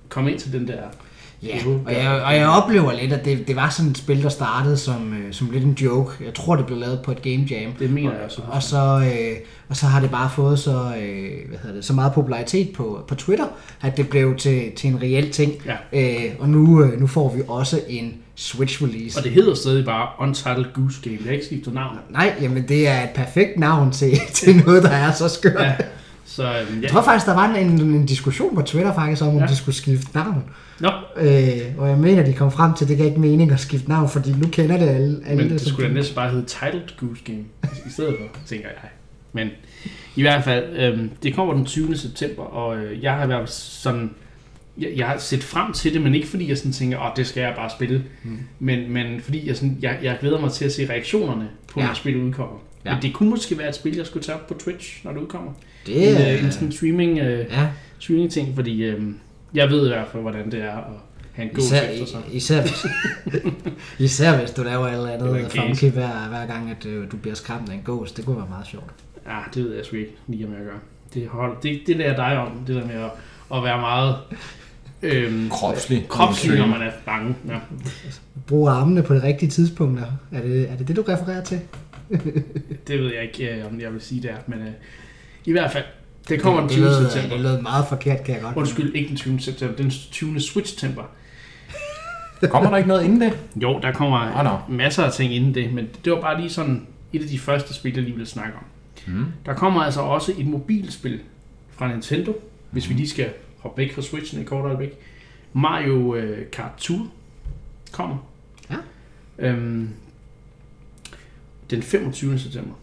komme 0.09 0.31
ind 0.31 0.38
til 0.38 0.53
den 0.53 0.68
der... 0.68 0.83
Ja, 1.42 1.57
og 1.87 1.92
jeg, 1.92 2.22
og 2.22 2.35
jeg 2.35 2.48
oplever 2.48 2.92
lidt, 2.92 3.12
at 3.12 3.24
det, 3.24 3.48
det 3.48 3.57
var 3.57 3.68
sådan 3.68 3.90
et 3.90 3.98
spil, 3.98 4.22
der 4.22 4.28
startede 4.28 4.76
som, 4.76 5.12
øh, 5.12 5.33
som 5.33 5.50
lidt 5.50 5.64
en 5.64 5.72
joke. 5.81 6.24
Jeg 6.24 6.35
tror, 6.35 6.57
det 6.57 6.66
blev 6.66 6.78
lavet 6.78 7.00
på 7.05 7.12
et 7.12 7.22
game 7.22 7.46
jam. 7.50 7.72
Det 7.78 7.90
mener 7.90 8.11
og, 8.11 8.14
jeg 8.16 8.24
også. 8.24 8.42
Og 8.48 8.62
så, 8.62 9.11
øh, 9.14 9.37
og 9.68 9.76
så 9.76 9.87
har 9.87 10.00
det 10.00 10.11
bare 10.11 10.31
fået 10.31 10.59
så, 10.59 10.70
øh, 10.70 11.48
hvad 11.48 11.59
hedder 11.62 11.74
det, 11.74 11.85
så 11.85 11.92
meget 11.92 12.12
popularitet 12.12 12.72
på, 12.72 13.05
på 13.09 13.14
Twitter, 13.14 13.46
at 13.81 13.96
det 13.96 14.09
blev 14.09 14.37
til, 14.37 14.72
til 14.76 14.90
en 14.90 15.02
reel 15.02 15.31
ting. 15.31 15.52
Ja. 15.66 15.76
Øh, 15.92 16.35
og 16.38 16.48
nu, 16.48 16.85
øh, 16.85 17.00
nu 17.00 17.07
får 17.07 17.35
vi 17.37 17.42
også 17.48 17.81
en 17.88 18.14
Switch 18.35 18.83
release. 18.83 19.18
Og 19.18 19.24
det 19.24 19.33
hedder 19.33 19.55
stadig 19.55 19.85
bare 19.85 20.09
Untitled 20.20 20.64
Goose 20.74 21.00
Game. 21.02 21.16
Det 21.16 21.26
er 21.26 21.33
ikke 21.33 21.44
skiftet 21.44 21.74
navn. 21.74 21.96
Nej, 22.11 22.35
jamen 22.40 22.68
det 22.68 22.88
er 22.88 23.02
et 23.02 23.11
perfekt 23.14 23.59
navn 23.59 23.90
til, 23.90 24.20
til 24.33 24.57
noget, 24.57 24.83
der 24.83 24.90
er 24.90 25.12
så 25.12 25.28
skørt. 25.28 25.61
Ja. 25.61 25.74
Så 26.37 26.42
øhm, 26.42 26.77
ja. 26.77 26.83
Jeg 26.83 26.90
tror 26.90 27.03
faktisk, 27.03 27.27
der 27.27 27.35
var 27.35 27.55
en, 27.55 27.81
en 27.81 28.07
diskussion 28.07 28.55
på 28.55 28.62
Twitter 28.62 28.95
faktisk 28.95 29.23
om, 29.23 29.29
om 29.29 29.38
Ja. 29.38 29.47
de 29.47 29.57
skulle 29.57 29.75
skifte 29.75 30.09
navn. 30.14 30.45
Nå, 30.81 30.88
Øh, 31.16 31.29
og 31.79 31.88
jeg 31.88 31.99
mener, 31.99 32.25
de 32.25 32.33
kom 32.33 32.53
frem 32.53 32.75
til, 32.75 32.85
at 32.85 32.88
det 32.88 32.97
gav 32.99 33.07
ikke 33.07 33.21
mening 33.21 33.51
at 33.53 33.61
skifte 33.61 33.88
navn, 33.88 34.09
fordi 34.09 34.33
nu 34.33 34.49
kender 34.53 34.77
det 34.77 34.88
alle. 34.88 35.21
alle 35.27 35.42
men 35.42 35.51
det 35.53 35.61
som- 35.61 35.73
skulle 35.73 35.88
da 35.88 35.95
næsten 35.95 36.14
bare 36.14 36.31
hedde 36.31 36.47
Titled 36.47 36.97
Goose 37.01 37.23
Game 37.25 37.45
i 37.87 37.90
stedet 37.90 38.14
for, 38.21 38.38
tænker 38.47 38.68
jeg. 38.68 38.90
Men 39.33 39.49
i 40.16 40.23
hvert 40.23 40.45
fald, 40.45 40.77
øhm, 40.77 41.11
det 41.23 41.35
kommer 41.35 41.55
den 41.55 41.64
20. 41.64 41.97
september, 41.97 42.42
og 42.42 42.77
øh, 42.77 43.03
jeg 43.03 43.12
har 43.14 43.27
været 43.27 43.49
sådan... 43.51 44.11
Jeg, 44.79 44.88
jeg 44.97 45.07
har 45.07 45.18
set 45.18 45.45
frem 45.45 45.73
til 45.73 45.95
det, 45.95 46.01
men 46.03 46.14
ikke 46.14 46.29
fordi 46.29 46.49
jeg 46.49 46.59
sådan 46.59 46.73
tænker, 46.73 46.99
åh, 46.99 47.11
det 47.16 47.27
skal 47.27 47.40
jeg 47.40 47.53
bare 47.57 47.71
spille. 47.71 48.05
Mm. 48.25 48.38
Men, 48.59 48.92
men 48.92 49.21
fordi 49.21 49.49
jeg, 49.49 49.57
sådan, 49.57 49.79
jeg, 49.83 49.99
jeg 50.03 50.16
glæder 50.21 50.40
mig 50.40 50.53
til 50.53 50.64
at 50.64 50.73
se 50.73 50.87
reaktionerne 50.90 51.49
på, 51.73 51.81
ja. 51.81 51.87
Når 51.87 51.95
spillet 51.95 52.23
udkommer. 52.23 52.57
Ja. 52.85 52.95
Men 52.95 53.03
det 53.03 53.12
kunne 53.14 53.31
måske 53.31 53.59
være 53.59 53.68
et 53.68 53.75
spil, 53.75 53.97
jeg 53.97 54.07
skulle 54.07 54.23
tage 54.25 54.37
op 54.37 54.47
på 54.47 54.55
Twitch, 54.55 55.05
når 55.05 55.12
det 55.12 55.21
udkommer. 55.21 55.53
Det 55.87 56.11
en, 56.11 56.16
er... 56.16 56.33
øh, 56.35 56.45
en 56.45 56.53
sådan 56.53 56.73
streaming 56.73 57.18
øh, 57.18 57.47
Ja, 57.51 57.68
streaming-ting, 57.99 58.55
fordi 58.55 58.83
øh, 58.85 59.03
jeg 59.55 59.68
ved 59.71 59.87
i 59.87 59.88
hvert 59.88 60.09
fald, 60.12 60.23
hvordan 60.23 60.51
det 60.51 60.62
er 60.62 60.77
at 60.77 60.85
have 61.33 61.49
en 61.49 61.55
god 61.55 61.64
Især, 61.64 61.83
efter 61.83 62.07
sig. 62.07 62.21
især, 62.33 62.61
hvis, 62.61 62.87
især 64.11 64.38
hvis 64.38 64.51
du 64.51 64.62
laver 64.62 64.87
et 64.87 64.92
eller 64.92 65.11
andet 65.11 65.53
funky 65.53 65.85
hver, 65.92 66.29
hver 66.29 66.47
gang, 66.47 66.71
at 66.71 66.87
øh, 66.87 67.11
du 67.12 67.16
bliver 67.16 67.35
skræmt 67.35 67.68
af 67.68 67.75
en 67.75 67.83
ghost. 67.85 68.16
Det 68.16 68.25
kunne 68.25 68.37
være 68.37 68.47
meget 68.51 68.66
sjovt. 68.66 68.90
Ja, 69.27 69.38
det 69.55 69.64
ved 69.64 69.75
jeg 69.77 69.85
sgu 69.85 69.97
ikke 69.97 70.14
lige, 70.27 70.47
om 70.47 70.53
jeg 70.53 70.61
gør. 70.64 70.79
Det, 71.14 71.29
hold, 71.29 71.57
det, 71.62 71.81
det 71.87 71.97
lærer 71.97 72.16
dig 72.16 72.38
om, 72.38 72.51
det 72.66 72.75
der 72.77 72.87
med 72.87 72.95
at, 72.95 73.11
at 73.55 73.64
være 73.64 73.81
meget 73.81 74.16
øhm, 75.03 75.49
Kropslig. 75.51 76.07
kropslig, 76.09 76.59
når 76.59 76.66
man 76.66 76.83
er 76.83 76.90
bange. 77.07 77.35
Ja. 77.49 77.59
Brug 78.47 78.68
armene 78.68 79.03
på 79.03 79.14
det 79.14 79.23
rigtige 79.23 79.51
tidspunkt. 79.51 80.01
Er 80.33 80.40
det, 80.42 80.71
er 80.71 80.77
det 80.77 80.88
det, 80.88 80.97
du 80.97 81.03
refererer 81.03 81.42
til? 81.45 81.61
Det 82.88 82.99
ved 82.99 83.12
jeg 83.14 83.23
ikke, 83.23 83.59
øh, 83.61 83.66
om 83.73 83.81
jeg 83.81 83.92
vil 83.92 84.01
sige 84.01 84.23
der, 84.23 84.35
men 84.47 84.59
øh, 84.59 84.66
i 85.44 85.52
hvert 85.52 85.72
fald, 85.72 85.85
det 86.28 86.40
kommer 86.40 86.61
den 86.61 86.68
det, 86.68 86.76
20. 86.76 86.87
det, 86.87 87.00
lød, 87.00 87.11
september. 87.11 87.37
det 87.37 87.44
lød 87.44 87.61
meget 87.62 87.85
forkert, 87.88 88.24
kan 88.24 88.35
jeg 88.35 88.42
godt. 88.42 88.57
Undskyld, 88.57 88.94
ikke 88.94 89.09
den 89.09 89.16
20. 89.16 89.40
september, 89.40 89.76
den 89.76 89.90
20. 89.90 90.40
Switch-temper. 90.40 91.02
Kommer 92.50 92.70
der 92.70 92.76
ikke 92.76 92.88
noget 92.88 93.05
inden 93.05 93.20
det? 93.20 93.38
Jo, 93.57 93.78
der 93.83 93.92
kommer 93.92 94.18
Ah, 94.18 94.44
nå. 94.44 94.59
masser 94.76 95.05
af 95.05 95.12
ting 95.12 95.35
inden 95.35 95.55
det, 95.55 95.72
men 95.72 95.88
det 96.05 96.12
var 96.12 96.20
bare 96.20 96.40
lige 96.40 96.50
sådan 96.50 96.87
et 97.12 97.22
af 97.22 97.28
de 97.28 97.38
første 97.38 97.74
spil, 97.74 97.94
jeg 97.94 98.02
lige 98.02 98.12
ville 98.14 98.26
snakke 98.28 98.52
om. 98.57 98.64
Mm. 99.14 99.24
Der 99.46 99.55
kommer 99.55 99.81
altså 99.83 100.00
også 100.00 100.33
et 100.38 100.46
mobilspil 100.46 101.20
fra 101.70 101.88
Nintendo, 101.92 102.33
hvis 102.70 102.88
vi 102.88 102.94
lige 102.94 103.09
skal 103.09 103.33
hoppe 103.59 103.83
væk 103.83 103.94
fra 103.94 104.02
Switchen 104.02 104.40
et 104.40 104.46
kort 104.46 104.64
øjeblik. 104.64 104.90
Mario 105.52 106.14
øh, 106.14 106.50
Kart 106.50 106.72
Tour 106.78 107.07
kommer. 107.92 108.16
Ja. 108.70 108.76
Øhm, 109.38 109.88
den 111.70 111.83
25. 111.83 112.38
september. 112.38 112.74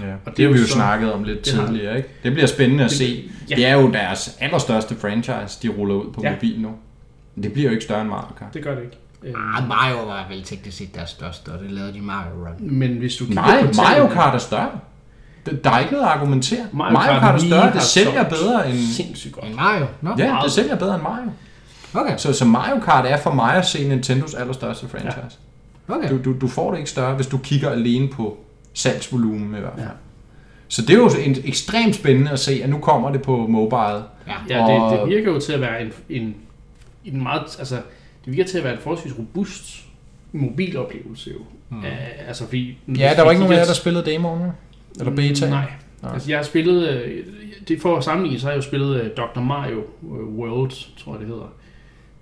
Ja. 0.00 0.04
Og 0.24 0.26
det 0.26 0.36
det 0.36 0.44
har 0.46 0.52
vi 0.52 0.58
jo 0.58 0.66
så- 0.66 0.72
snakket 0.72 1.12
om 1.12 1.24
lidt 1.24 1.44
det 1.44 1.54
har- 1.54 1.66
tidligere, 1.66 1.96
ikke? 1.96 2.08
Det 2.22 2.32
bliver 2.32 2.46
spændende 2.46 2.84
at 2.84 2.90
Det- 2.90 2.98
se. 2.98 3.30
ja. 3.50 3.54
Det 3.54 3.66
er 3.66 3.74
jo 3.74 3.90
deres 3.92 4.36
allerstørste 4.40 4.96
franchise, 5.00 5.58
de 5.62 5.68
ruller 5.68 5.94
ud 5.94 6.12
på 6.12 6.20
Ja. 6.24 6.30
mobil 6.32 6.60
nu. 6.60 6.70
Men 7.34 7.42
det 7.44 7.52
bliver 7.52 7.68
jo 7.68 7.72
ikke 7.72 7.84
større 7.84 8.00
end 8.00 8.08
Mario 8.08 8.34
Kart. 8.38 8.54
Det 8.54 8.62
gør 8.64 8.74
det 8.74 8.82
ikke. 8.82 8.96
Øhm, 9.24 9.34
Ah, 9.56 9.68
Mario 9.68 9.96
var 10.06 10.26
vel 10.30 10.42
teknisk 10.42 10.76
set 10.78 10.94
deres 10.94 11.10
største, 11.10 11.48
og 11.48 11.58
det 11.62 11.70
lavede 11.72 11.92
de 11.92 12.00
Mario 12.00 12.30
Run. 12.30 12.54
men 12.78 12.90
hvis 12.98 13.16
du 13.16 13.24
kigger 13.24 13.42
Nej, 13.42 13.62
på 13.66 13.72
Mario 13.76 14.06
Kart 14.08 14.34
er 14.34 14.38
større. 14.38 14.70
Der 15.64 15.70
er 15.70 15.78
ikke 15.78 15.92
noget 15.92 16.04
at 16.06 16.10
argumentere. 16.12 16.66
Mario 16.72 16.92
Mario, 16.92 17.12
Kart 17.12 17.20
Kart 17.20 17.34
er 17.34 17.46
større, 17.46 17.72
det 17.72 17.82
sælger 17.82 18.22
bedre 18.28 18.70
end... 18.70 18.78
Sindssygt 18.78 19.32
godt. 19.34 19.46
En 19.46 19.56
Mario? 19.56 19.86
Nå? 20.02 20.14
Ja, 20.18 20.36
det 20.44 20.52
sælger 20.52 20.76
bedre 20.76 20.94
end 20.94 21.02
Mario. 21.02 21.30
Okay. 21.94 22.14
Så, 22.16 22.32
så 22.32 22.44
Mario 22.44 22.80
Kart 22.80 23.06
er 23.06 23.16
for 23.16 23.32
mig 23.34 23.54
at 23.54 23.66
se 23.66 23.88
Nintendos 23.88 24.34
allerstørste 24.34 24.88
franchise. 24.88 25.36
okay. 25.88 26.10
Du, 26.10 26.18
du, 26.24 26.34
du 26.40 26.48
får 26.48 26.70
det 26.70 26.78
ikke 26.78 26.90
større, 26.90 27.14
hvis 27.14 27.26
du 27.26 27.38
kigger 27.38 27.70
alene 27.70 28.08
på 28.08 28.38
salgsvolumen 28.74 29.56
i 29.56 29.60
hvert 29.60 29.72
fald. 29.76 29.86
Ja. 29.86 29.92
Så 30.68 30.82
det 30.82 30.90
er 30.90 30.94
jo 30.98 31.10
en, 31.24 31.36
ekstremt 31.44 31.94
spændende 31.94 32.30
at 32.30 32.38
se, 32.38 32.60
at 32.62 32.70
nu 32.70 32.78
kommer 32.78 33.12
det 33.12 33.22
på 33.22 33.46
mobile. 33.46 34.02
Ja. 34.26 34.34
Ja, 34.48 34.64
Og- 34.82 34.92
det, 34.92 35.00
det 35.00 35.08
virker 35.16 35.32
jo 35.32 35.40
til 35.40 35.52
at 35.52 35.60
være 35.60 35.82
en, 35.82 35.92
en, 36.08 36.34
en 37.04 37.22
meget, 37.22 37.42
altså, 37.58 37.74
det 38.24 38.32
virker 38.36 38.44
til 38.44 38.58
at 38.58 38.64
være 38.64 38.72
en 38.72 38.78
forholdsvis 38.80 39.12
robust 39.18 39.84
mobiloplevelse 40.32 41.30
jo. 41.30 41.38
Mm. 41.68 41.78
Uh, 41.78 41.84
altså, 42.28 42.44
fordi, 42.44 42.78
Ja, 42.88 43.12
der 43.16 43.22
var 43.22 43.30
ikke 43.30 43.40
nogen 43.40 43.54
af 43.56 43.60
jer, 43.60 43.64
der 43.66 43.72
spillede 43.72 44.06
demoen, 44.06 44.50
eller 45.00 45.12
beta. 45.16 45.48
Nej. 45.50 45.64
Nej. 46.02 46.12
Altså, 46.12 46.30
jeg 46.30 46.38
har 46.38 46.44
spillet, 46.44 46.88
øh, 46.88 47.24
det 47.68 47.80
for 47.82 47.96
at 47.96 48.04
sammenligne, 48.04 48.40
så 48.40 48.46
har 48.46 48.50
jeg 48.52 48.56
jo 48.56 48.62
spillet 48.62 49.00
øh, 49.00 49.10
Dr. 49.16 49.40
Mario 49.40 49.78
øh, 50.02 50.08
World, 50.38 50.72
tror 50.98 51.12
jeg 51.12 51.20
det 51.20 51.28
hedder. 51.28 51.52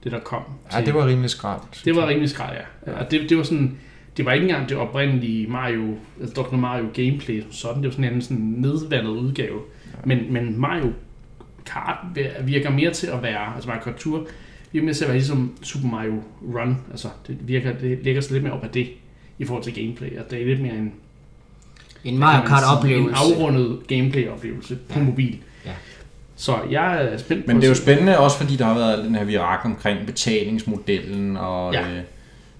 Det 0.05 0.13
der 0.13 0.21
kom. 0.21 0.43
Ja, 0.73 0.77
til- 0.77 0.87
det 0.87 0.95
var 0.95 1.07
rimelig 1.07 1.31
skralt. 1.31 1.83
det 1.85 1.97
var 1.97 2.09
rimelig 2.09 2.31
skræt, 2.31 2.55
ja. 2.87 2.93
Og 2.93 3.11
det, 3.11 3.31
det 3.31 3.37
var 3.37 3.43
sådan, 3.43 3.79
det 4.17 4.25
var 4.25 4.33
ikke 4.33 4.45
engang 4.49 4.69
det 4.69 4.77
oprindelige 4.77 5.47
Mario, 5.47 5.95
altså 6.21 6.35
Dr. 6.43 6.57
Mario 6.57 6.85
gameplay 6.95 7.41
som 7.41 7.53
sådan, 7.53 7.83
det 7.83 7.85
var 7.89 7.93
sådan 7.93 8.15
en 8.15 8.23
sådan 8.23 8.37
nedvandet 8.57 9.11
udgave. 9.11 9.61
Ja. 9.87 9.99
Men, 10.05 10.33
men 10.33 10.61
Mario 10.61 10.93
Kart 11.67 11.97
virker 12.45 12.71
mere 12.71 12.91
til 12.93 13.07
at 13.07 13.23
være, 13.23 13.55
altså 13.55 13.69
Mario 13.69 13.83
Kart 13.83 13.95
Tour, 13.97 14.27
virker 14.73 14.85
mere 14.85 14.95
til 14.95 15.05
at 15.05 15.09
være 15.09 15.17
ligesom 15.19 15.53
Super 15.63 15.89
Mario 15.89 16.23
Run, 16.55 16.77
altså 16.91 17.09
det 17.27 17.39
virker, 17.41 17.73
det 17.73 17.99
lægger 18.03 18.21
sig 18.21 18.33
lidt 18.33 18.45
mere 18.45 18.53
op 18.53 18.65
af 18.65 18.71
det, 18.71 18.89
i 19.39 19.45
forhold 19.45 19.65
til 19.65 19.75
gameplay, 19.75 20.19
og 20.19 20.31
det 20.31 20.43
er 20.43 20.47
lidt 20.47 20.61
mere 20.61 20.75
en, 20.75 20.93
En 22.05 22.19
Mario 22.19 22.49
Kart 22.49 22.63
oplevelse. 22.79 23.09
en 23.09 23.15
afrundet 23.35 23.79
gameplay-oplevelse 23.89 24.79
på 24.89 24.99
Ja. 24.99 25.05
mobil. 25.05 25.39
Ja. 25.67 25.71
Så 26.37 26.57
jeg 26.71 27.05
er 27.05 27.17
spændt 27.17 27.47
Men 27.47 27.57
det 27.57 27.63
er 27.65 27.69
jo 27.69 27.73
at 27.73 27.77
spændende 27.77 28.19
også, 28.19 28.37
fordi 28.39 28.57
der 28.57 28.65
har 28.65 28.75
været 28.75 29.05
den 29.05 29.15
her 29.15 29.25
virak 29.25 29.61
omkring 29.65 30.07
betalingsmodellen, 30.07 31.37
og 31.37 31.73
ja. 31.75 31.81
øh, 31.81 31.99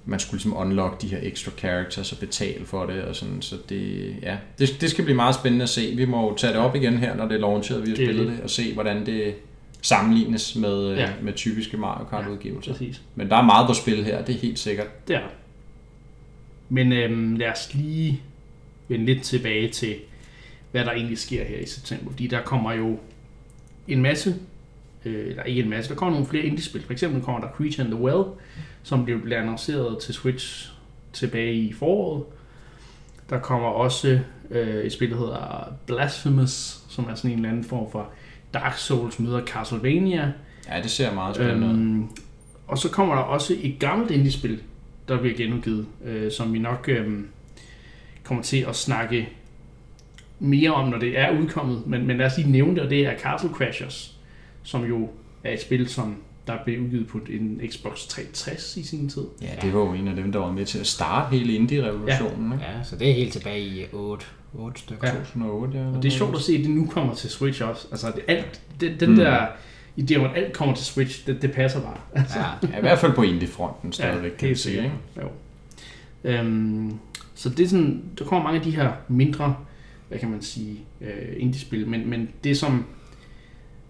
man 0.05 0.21
skulle 0.21 0.39
ligesom 0.39 0.57
unlock 0.57 1.03
de 1.03 1.09
her 1.09 1.19
extra 1.23 1.51
characters 1.59 2.13
og 2.13 2.19
betale 2.19 2.67
for 2.67 2.87
det, 2.87 3.03
og 3.03 3.17
sådan, 3.17 3.43
så 3.43 3.57
det, 3.69 4.15
ja, 4.23 4.37
det, 4.59 4.77
det 4.81 4.91
skal 4.91 5.05
blive 5.05 5.17
meget 5.17 5.35
spændende 5.35 5.63
at 5.63 5.69
se. 5.69 5.93
Vi 5.97 6.05
må 6.05 6.29
jo 6.31 6.37
tage 6.37 6.53
det 6.53 6.61
op 6.61 6.75
igen 6.77 6.99
her, 6.99 7.17
når 7.17 7.29
det 7.29 7.35
er 7.35 7.41
launchet, 7.41 7.83
vi 7.83 7.89
har 7.91 7.97
Det 7.97 8.07
spillet 8.07 8.29
det. 8.29 8.41
og 8.41 8.51
se, 8.51 8.75
hvordan 8.75 9.07
det 9.07 9.35
sammenlignes 9.83 10.57
med, 10.57 10.95
Ja. 10.95 11.01
ja. 11.01 11.11
med 11.23 11.33
typiske 11.33 11.77
Mario 11.77 12.05
Kart-udgivelser. 12.05 12.73
Præcis. 12.73 13.03
Men 13.15 13.29
der 13.29 13.37
er 13.37 13.43
meget 13.43 13.67
på 13.69 13.75
spil 13.75 14.05
her, 14.05 14.25
det 14.25 14.35
er 14.35 14.39
helt 14.39 14.59
sikkert. 14.59 15.09
Det 15.09 15.17
er 15.17 15.21
der. 15.21 15.27
Men 16.69 16.93
øhm, 16.93 17.37
lad 17.37 17.49
os 17.49 17.75
lige 17.75 18.21
vende 18.89 19.05
lidt 19.07 19.23
tilbage 19.23 19.69
til, 19.69 19.95
hvad 20.71 20.85
der 20.85 20.93
egentlig 20.93 21.19
sker 21.19 21.45
her 21.45 21.59
i 21.59 21.67
september. 21.67 22.11
Fordi 22.11 22.27
der 22.27 22.43
kommer 22.43 22.73
jo 22.73 22.99
en 23.89 24.03
masse, 24.03 24.35
øh, 25.05 25.29
eller 25.29 25.43
ikke 25.43 25.63
en 25.63 25.71
masse, 25.71 25.91
der 25.91 25.97
kommer 25.97 26.13
nogle 26.13 26.27
flere 26.27 26.45
indie-spil. 26.45 26.83
For 26.83 26.93
eksempel 26.93 27.23
kommer 27.23 27.41
der 27.41 27.49
Creature 27.49 27.87
in 27.87 27.93
the 27.93 28.03
Well, 28.03 28.25
som 28.83 29.05
blev 29.05 29.23
blev 29.23 29.37
annonceret 29.37 29.99
til 29.99 30.15
Switch 30.15 30.73
tilbage 31.13 31.55
i 31.55 31.73
foråret. 31.73 32.25
Der 33.31 33.39
kommer 33.39 33.69
også 33.69 34.19
øh, 34.51 34.85
et 34.85 34.93
spil, 34.93 35.11
der 35.11 35.17
hedder 35.17 35.73
Blasphemous, 35.87 36.81
som 36.89 37.05
er 37.11 37.15
sådan 37.15 37.31
en 37.31 37.37
eller 37.37 37.49
anden 37.49 37.65
form 37.65 37.91
for 37.91 38.09
Dark 38.55 38.79
Souls 38.79 39.19
møder 39.19 39.47
Castlevania. 39.47 40.33
Ja, 40.69 40.83
det 40.83 40.91
ser 40.91 41.15
meget 41.15 41.35
spændende 41.37 41.67
ud. 41.67 41.73
Øhm, 41.73 42.09
og 42.67 42.79
så 42.79 42.91
kommer 42.91 43.15
der 43.15 43.23
også 43.23 43.55
et 43.63 43.79
gammelt 43.79 44.11
indie-spil, 44.11 44.63
der 45.09 45.21
bliver 45.21 45.37
genudgivet, 45.37 45.87
øh, 46.05 46.33
som 46.33 46.53
vi 46.53 46.59
nok 46.59 46.89
øh, 46.89 47.21
kommer 48.25 48.43
til 48.43 48.65
at 48.69 48.77
snakke 48.77 49.29
mere 50.39 50.71
om, 50.75 50.89
når 50.89 50.99
det 50.99 51.19
er 51.19 51.39
udkommet. 51.41 51.87
Men, 51.87 52.07
men 52.07 52.17
lad 52.17 52.27
os 52.27 52.37
lige 52.37 52.51
nævne 52.51 52.75
det, 52.75 52.83
og 52.83 52.91
det 52.91 53.07
er 53.07 53.19
Castle 53.19 53.51
Crashers, 53.51 54.12
som 54.63 54.85
jo 54.85 55.09
er 55.45 55.53
et 55.53 55.61
spil, 55.61 55.89
som 55.89 56.17
der 56.47 56.55
blev 56.65 56.81
udgivet 56.83 57.07
på 57.07 57.19
en 57.31 57.61
Xbox 57.71 58.07
360 58.07 58.77
i 58.77 58.83
sin 58.83 59.09
tid. 59.09 59.23
Ja, 59.43 59.49
det 59.63 59.75
var 59.75 59.81
jo 59.81 59.93
en 59.93 60.09
af 60.09 60.17
dem, 60.17 60.33
der 60.33 60.39
var 60.39 60.53
med 60.53 60.67
til 60.67 60.79
at 60.79 60.87
starte 60.87 61.37
hele 61.37 61.53
indie-revolutionen. 61.55 62.53
Ja. 62.61 62.77
Ja, 62.77 62.83
så 62.85 62.97
det 62.97 63.11
er 63.11 63.15
helt 63.15 63.33
tilbage 63.33 63.61
i 63.67 63.85
8, 63.93 64.27
8 64.55 64.81
stykker. 64.81 65.09
Ja. 65.09 65.15
2008, 65.15 65.79
ja. 65.79 65.87
Og 65.87 66.03
det 66.03 66.13
er 66.13 66.17
sjovt 66.17 66.35
at 66.37 66.41
se, 66.43 66.53
at 66.53 66.61
det 66.61 66.71
nu 66.71 66.87
kommer 66.87 67.15
til 67.15 67.31
Switch 67.31 67.63
også. 67.65 67.87
Altså, 67.91 68.07
det, 68.15 68.23
alt, 68.29 68.61
det, 68.81 69.01
den 69.01 69.11
Mm. 69.11 69.17
der 69.17 69.47
idé 70.01 70.17
om, 70.17 70.25
at 70.25 70.31
alt 70.35 70.53
kommer 70.53 70.75
til 70.75 70.85
Switch, 70.87 71.27
det, 71.27 71.43
det 71.43 71.53
passer 71.53 71.81
bare. 71.81 71.97
Ja. 72.17 72.23
Ja, 72.73 72.79
i 72.79 72.81
hvert 72.81 72.99
fald 72.99 73.13
på 73.13 73.23
indie-fronten 73.23 73.93
stadigvæk, 73.93 74.31
kan 74.31 74.39
man 74.41 74.49
helt 74.49 74.59
sige. 74.59 74.77
Ikke? 74.77 74.93
Jo. 75.23 75.29
Øhm, 76.25 76.99
så 77.35 77.49
det 77.49 77.61
er 77.65 77.69
sådan, 77.69 78.03
der 78.19 78.25
kommer 78.25 78.43
mange 78.45 78.59
af 78.59 78.65
de 78.65 78.71
her 78.71 78.93
mindre, 79.09 79.57
hvad 80.09 80.19
kan 80.19 80.31
man 80.31 80.43
sige, 80.43 80.81
øh, 81.01 81.09
indie-spil, 81.37 81.89
men, 81.89 82.11
men 82.11 82.29
det 82.45 82.59
som 82.59 82.85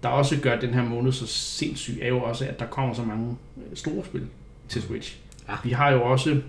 der 0.03 0.09
også 0.09 0.41
gør 0.41 0.61
den 0.61 0.75
her 0.75 0.83
måned 0.83 1.13
så 1.13 1.27
sindssyg, 1.27 1.99
er 2.03 2.09
jo 2.09 2.23
også, 2.23 2.45
at 2.45 2.59
der 2.59 2.67
kommer 2.67 2.95
så 2.95 3.03
mange 3.03 3.37
øh, 3.57 3.77
store 3.77 4.05
spil 4.05 4.27
til 4.69 4.83
Switch. 4.83 5.17
Ja. 5.49 5.55
Vi 5.65 5.71
har 5.71 5.91
jo 5.91 6.03
også 6.03 6.41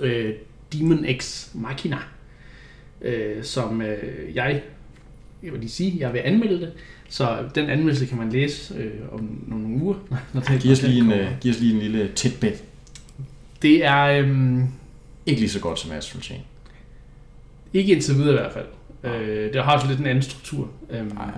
øh, 0.00 0.34
Demon 0.72 1.06
X 1.18 1.48
Machina, 1.54 1.98
øh, 3.02 3.44
som 3.44 3.82
øh, 3.82 4.34
jeg, 4.34 4.62
jeg 5.42 5.52
vil 5.52 5.60
lige 5.60 5.70
sige, 5.70 5.96
jeg 5.98 6.12
vil 6.12 6.18
anmelde 6.18 6.60
det, 6.60 6.72
så 7.08 7.48
den 7.54 7.70
anmeldelse 7.70 8.06
kan 8.06 8.18
man 8.18 8.30
læse 8.30 8.74
øh, 8.74 8.92
om 9.12 9.44
nogle 9.46 9.66
uger. 9.66 9.94
Når 10.32 10.40
det, 10.40 10.60
Giv 10.60 10.72
os, 10.72 10.82
lige 10.82 11.00
en, 11.00 11.12
uh, 11.12 11.40
giv 11.40 11.50
os 11.52 11.60
lige 11.60 11.74
en 11.74 11.80
lille 11.80 12.12
tidbit. 12.14 12.64
Det 13.62 13.84
er... 13.84 14.04
Øh, 14.04 14.58
Ikke 15.26 15.40
lige 15.40 15.50
så 15.50 15.60
godt 15.60 15.78
som 15.78 15.92
Astral 15.92 16.22
Chain. 16.22 16.40
Ikke 17.72 17.92
indtil 17.92 18.14
videre 18.14 18.30
i 18.30 18.38
hvert 18.38 18.52
fald. 18.52 18.66
Øh, 19.04 19.52
det 19.52 19.64
har 19.64 19.74
også 19.74 19.86
lidt 19.86 20.00
en 20.00 20.06
anden 20.06 20.22
struktur. 20.22 20.70
Øhm, 20.90 21.06
Nej. 21.14 21.30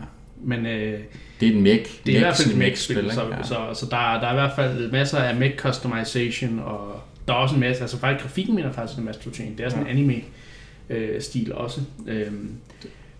Men 0.45 0.67
øh, 0.67 1.01
Det 1.41 1.49
er 1.49 1.53
et 1.53 1.57
mech. 1.63 2.01
det 2.07 2.13
er 2.13 2.17
i 2.17 2.21
hvert 2.21 2.37
fald 2.37 2.51
et 2.51 2.57
mech-spil, 2.59 3.11
så, 3.13 3.23
Ja. 3.31 3.43
så, 3.43 3.57
så 3.75 3.87
der, 3.91 3.97
der 3.97 4.27
er 4.27 4.31
i 4.33 4.35
hvert 4.35 4.53
fald 4.57 4.91
masser 4.93 5.19
af 5.19 5.37
mech 5.37 5.57
customization, 5.57 6.59
og 6.59 7.01
der 7.29 7.35
er 7.35 7.39
også 7.39 7.55
en 7.55 7.61
masse, 7.61 7.83
altså 7.83 7.99
faktisk 7.99 8.23
grafikken 8.23 8.55
minder 8.55 8.73
faktisk 8.73 8.99
en 8.99 9.09
Astro 9.09 9.31
Chain. 9.35 9.55
Det 9.59 9.65
er 9.67 9.69
sådan 9.71 9.85
en 9.85 9.91
anime 9.91 10.15
øh, 10.91 11.21
stil 11.23 11.53
også. 11.55 11.81
Øhm, 12.07 12.51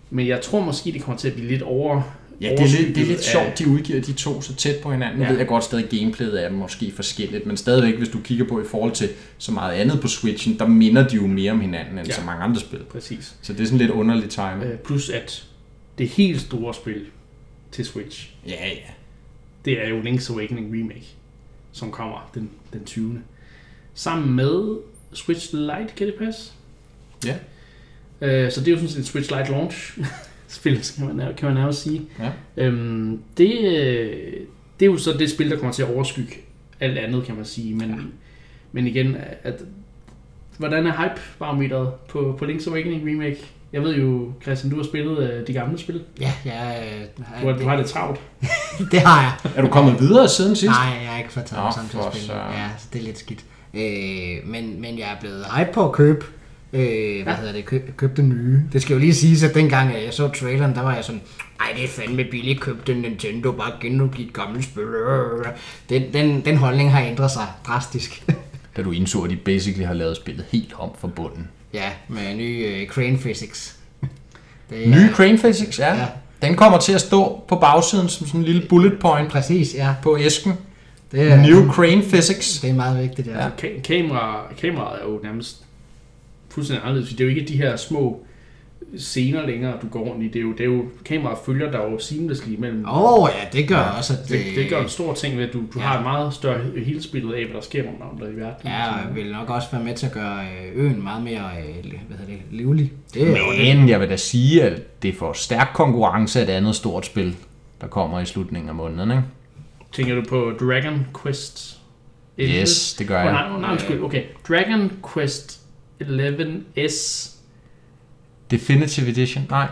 men 0.09 0.27
jeg 0.27 0.41
tror 0.41 0.59
måske, 0.59 0.91
det 0.91 1.01
kommer 1.03 1.17
til 1.19 1.27
at 1.27 1.33
blive 1.33 1.47
lidt 1.47 1.61
over 1.61 2.01
Ja, 2.41 2.49
det 2.51 2.59
er, 2.59 2.77
lidt, 2.79 2.95
det 2.95 3.03
er 3.03 3.07
lidt 3.07 3.23
sjovt, 3.23 3.45
af- 3.45 3.53
de 3.53 3.67
udgiver 3.67 4.01
de 4.01 4.13
to 4.13 4.41
så 4.41 4.55
tæt 4.55 4.75
på 4.83 4.91
hinanden. 4.91 5.21
Ja. 5.21 5.29
ved 5.29 5.37
jeg 5.37 5.47
godt 5.47 5.63
stadig, 5.63 5.85
gameplayet 5.99 6.45
er 6.45 6.49
måske 6.51 6.91
forskelligt, 6.95 7.45
men 7.45 7.57
stadigvæk, 7.57 7.95
hvis 7.97 8.09
du 8.09 8.19
kigger 8.19 8.45
på 8.45 8.61
i 8.61 8.63
forhold 8.71 8.91
til 8.91 9.09
så 9.37 9.51
meget 9.51 9.73
andet 9.73 10.01
på 10.01 10.07
Switchen, 10.07 10.59
der 10.59 10.67
minder 10.67 11.07
de 11.07 11.15
jo 11.15 11.27
mere 11.27 11.51
om 11.51 11.59
hinanden 11.61 11.97
end 11.97 12.07
Ja. 12.07 12.13
ja. 12.13 12.19
så 12.19 12.25
mange 12.25 12.43
andre 12.43 12.59
spil. 12.59 12.79
Præcis. 12.91 13.33
Så 13.41 13.53
det 13.53 13.59
er 13.61 13.65
sådan 13.65 13.77
lidt 13.79 13.91
underligt 13.91 14.31
time. 14.31 14.65
Øh, 14.65 14.77
plus 14.77 15.09
at 15.09 15.45
det 15.99 16.07
helt 16.07 16.41
store 16.41 16.73
spil 16.73 17.05
til 17.71 17.85
Switch, 17.85 18.33
Ja, 18.47 18.67
ja. 18.67 18.91
det 19.65 19.85
er 19.85 19.89
jo 19.89 20.01
Link's 20.01 20.33
Awakening 20.33 20.73
Remake, 20.73 21.07
som 21.71 21.91
kommer 21.91 22.31
den, 22.35 22.49
den 22.73 22.85
20. 22.85 23.21
Sammen 23.93 24.35
med 24.35 24.77
Switch 25.13 25.53
Lite, 25.53 25.93
kan 25.95 26.07
det 26.07 26.15
passe? 26.15 26.51
Ja. 27.25 27.35
Øh, 28.21 28.51
så 28.51 28.59
det 28.59 28.67
er 28.67 28.71
jo 28.71 28.77
sådan 28.77 28.89
set 28.89 28.97
en 28.97 29.03
Switch 29.03 29.31
Lite 29.37 29.51
launch. 29.51 29.99
spil, 30.47 30.81
kan 30.97 31.15
man, 31.15 31.35
kan 31.35 31.47
man 31.47 31.57
nærmest 31.57 31.81
sige. 31.81 32.01
Ja. 32.19 32.31
Øhm, 32.57 33.21
det, 33.37 33.47
det 34.79 34.85
er 34.85 34.91
jo 34.91 34.97
så 34.97 35.13
det 35.13 35.29
spil, 35.29 35.49
der 35.49 35.57
kommer 35.57 35.73
til 35.73 35.83
at 35.83 35.93
overskygge 35.95 36.33
alt 36.79 36.97
andet, 36.97 37.25
kan 37.25 37.35
man 37.35 37.45
sige. 37.45 37.75
Men, 37.75 37.89
ja. 37.89 37.95
men 38.71 38.87
igen, 38.87 39.17
at, 39.43 39.61
hvordan 40.57 40.87
er 40.87 40.91
hype-barometeret 41.03 41.93
på, 42.07 42.35
på 42.39 42.45
Link's 42.45 42.69
Awakening 42.69 43.09
Remake? 43.09 43.39
Jeg 43.73 43.81
ved 43.83 43.95
jo, 43.95 44.31
Christian, 44.43 44.71
du 44.71 44.77
har 44.77 44.83
spillet 44.83 45.17
øh, 45.33 45.47
de 45.47 45.53
gamle 45.53 45.77
spil. 45.77 46.01
Ja, 46.19 46.33
ja, 46.45 46.79
øh, 46.85 47.05
Du 47.17 47.23
har, 47.47 47.57
du 47.57 47.67
har 47.67 47.75
lidt 47.75 47.87
travlt. 47.87 48.19
det 48.91 49.01
har 49.01 49.21
jeg. 49.21 49.51
Er 49.55 49.61
du 49.61 49.67
kommet 49.67 49.99
videre 49.99 50.29
siden 50.29 50.55
sidst? 50.55 50.71
Nej, 50.71 50.97
jeg 51.01 51.09
har 51.11 51.17
ikke 51.19 51.31
fået 51.33 51.45
taget 51.45 51.59
Nå, 51.61 51.65
mig 51.65 51.73
sammen 51.73 51.89
til 51.89 51.99
for 51.99 52.05
at 52.05 52.13
spille. 52.13 52.27
søren. 52.27 52.53
Ja, 52.53 52.69
så 52.77 52.87
det 52.93 52.99
er 53.01 53.03
lidt 53.05 53.17
skidt. 53.17 53.45
Øh, 53.73 54.51
men, 54.51 54.81
men 54.81 54.99
jeg 54.99 55.05
er 55.15 55.19
blevet 55.19 55.45
hype 55.57 55.69
på 55.73 55.85
at 55.85 55.91
købe, 55.91 56.25
øh, 56.73 57.23
hvad 57.23 57.33
hedder 57.33 57.51
det, 57.53 57.65
køb, 57.65 57.97
køb 57.97 58.17
den 58.17 58.29
nye. 58.29 58.59
Det 58.73 58.81
skal 58.81 58.93
jo 58.93 58.99
lige 58.99 59.13
siges, 59.13 59.43
at 59.43 59.55
dengang 59.55 59.95
at 59.95 60.03
jeg 60.05 60.13
så 60.13 60.27
traileren, 60.27 60.75
der 60.75 60.81
var 60.81 60.95
jeg 60.95 61.03
sådan, 61.03 61.21
ej, 61.59 61.67
det 61.75 61.83
er 61.83 61.87
fandme 61.87 62.23
billigt, 62.31 62.61
køb 62.61 62.87
den 62.87 62.97
Nintendo, 62.97 63.51
bare 63.51 63.71
genudgive 63.81 64.27
et 64.27 64.33
gammelt 64.33 64.63
spil. 64.65 64.83
Den, 65.89 66.13
den, 66.13 66.45
den 66.45 66.57
holdning 66.57 66.91
har 66.91 67.01
ændret 67.01 67.31
sig 67.31 67.47
drastisk. 67.67 68.23
Da 68.77 68.83
du 68.83 68.91
indså, 68.91 69.21
at 69.21 69.29
de 69.29 69.35
basically 69.35 69.85
har 69.87 69.93
lavet 69.93 70.15
spillet 70.17 70.45
helt 70.51 70.73
om 70.77 70.89
fra 70.99 71.07
bunden. 71.07 71.47
Ja, 71.73 71.89
med 72.07 72.35
ny 72.35 72.65
øh, 72.65 72.87
Crane 72.87 73.17
Physics. 73.17 73.75
Det 74.69 74.87
Nye 74.87 75.09
Crane 75.13 75.37
Physics, 75.37 75.79
ja. 75.79 75.95
Ja. 75.95 76.05
Den 76.41 76.55
kommer 76.55 76.77
til 76.79 76.93
at 76.93 77.01
stå 77.01 77.43
på 77.47 77.55
bagsiden 77.55 78.09
som 78.09 78.27
sådan 78.27 78.39
en 78.39 78.45
lille 78.45 78.61
bullet 78.69 78.99
point 78.99 79.29
Præcis, 79.31 79.75
ja. 79.75 79.93
på 80.03 80.17
æsken. 80.19 80.53
Det 81.11 81.31
er, 81.31 81.35
New 81.41 81.71
Crane 81.71 82.01
Physics. 82.03 82.59
det 82.61 82.69
er 82.69 82.73
meget 82.73 83.03
vigtigt, 83.03 83.27
ja. 83.27 83.43
Ja. 83.43 83.47
Ka- 83.61 83.81
kamera, 83.81 84.43
kameraet 84.61 84.99
er 85.01 85.05
jo 85.11 85.19
nærmest 85.23 85.63
fuldstændig 86.49 86.83
anderledes. 86.85 87.09
Det 87.09 87.19
er 87.21 87.23
jo 87.25 87.29
ikke 87.29 87.45
de 87.47 87.57
her 87.57 87.75
små 87.77 88.25
scener 88.97 89.45
længere, 89.47 89.73
du 89.81 89.87
går 89.87 89.99
rundt 89.99 90.23
i. 90.23 90.27
Det 90.27 90.35
er 90.35 90.41
jo, 90.41 90.51
det 90.51 90.59
er 90.59 90.65
jo 90.65 90.85
kameraet 91.05 91.37
følger 91.45 91.71
der 91.71 91.77
jo 91.91 91.99
seamlessly 91.99 92.53
imellem. 92.53 92.85
Åh 92.85 93.13
oh, 93.23 93.29
ja, 93.41 93.57
det 93.59 93.67
gør 93.67 93.75
ja, 93.77 93.97
også, 93.97 94.13
at 94.13 94.29
Det, 94.29 94.39
det 94.55 94.69
gør 94.69 94.81
en 94.81 94.89
stor 94.89 95.13
ting 95.13 95.37
ved, 95.37 95.47
at 95.47 95.53
du, 95.53 95.59
du 95.59 95.79
Ja. 95.79 95.85
har 95.85 95.97
et 95.97 96.03
meget 96.03 96.33
større 96.33 96.59
helhedsbillede 96.77 97.35
af, 97.37 97.45
hvad 97.45 97.55
der 97.55 97.61
sker 97.61 97.83
rundt 97.83 98.01
om 98.01 98.17
dig 98.19 98.33
i 98.33 98.35
verden. 98.35 98.67
Ja, 98.71 98.91
og 98.93 98.99
jeg 99.07 99.15
vil 99.15 99.31
nok 99.31 99.49
også 99.49 99.67
være 99.71 99.83
med 99.83 99.95
til 99.95 100.05
at 100.05 100.11
gøre 100.11 100.39
øh, 100.43 100.85
øen 100.85 101.03
meget 101.03 101.23
mere 101.23 101.43
øh, 101.59 101.75
hvad 102.07 102.17
hedder 102.17 102.25
det, 102.33 102.41
livlig. 102.51 102.91
Det 103.13 103.21
er 103.21 103.27
jo 103.27 103.51
det. 103.51 103.75
Men 103.77 103.89
jeg 103.89 103.99
vil 103.99 104.09
da 104.09 104.15
sige, 104.17 104.63
at 104.63 105.01
det 105.03 105.15
får 105.15 105.33
stærk 105.33 105.69
konkurrence 105.73 106.39
af 106.39 106.43
et 106.43 106.49
andet 106.49 106.75
stort 106.75 107.05
spil, 107.05 107.35
der 107.81 107.87
kommer 107.87 108.19
i 108.19 108.25
slutningen 108.25 108.69
af 108.69 108.75
måneden. 108.75 109.11
Ikke? 109.11 109.23
Tænker 109.93 110.15
du 110.15 110.21
på 110.29 110.51
Dragon 110.59 111.07
Quest 111.23 111.79
11? 112.37 112.61
Yes, 112.61 112.93
det 112.93 113.07
gør 113.07 113.19
Oh, 113.19 113.25
jeg. 113.25 113.33
nej, 113.33 113.59
nej, 113.59 113.71
undskyld. 113.71 114.01
Okay. 114.01 114.23
Dragon 114.47 114.91
Quest 115.13 115.59
11S. 116.01 117.29
Definitive 118.51 119.09
Edition? 119.09 119.47
Nej. 119.49 119.67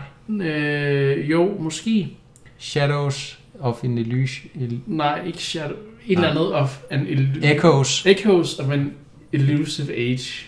Øh, 0.46 1.30
jo, 1.30 1.56
måske. 1.60 2.08
Shadows 2.58 3.38
of 3.60 3.84
an 3.84 3.98
Illusion. 3.98 4.82
Nej, 4.86 5.22
ikke 5.26 5.38
Shadow. 5.42 5.70
Et 5.70 5.78
eller 6.06 6.20
Nej. 6.20 6.30
andet 6.30 6.52
of 6.54 6.78
an 6.90 7.06
illu- 7.06 7.46
Echoes. 7.46 8.06
Echoes 8.06 8.58
of 8.58 8.70
an 8.70 8.92
Elusive 9.32 9.94
Age 9.96 10.46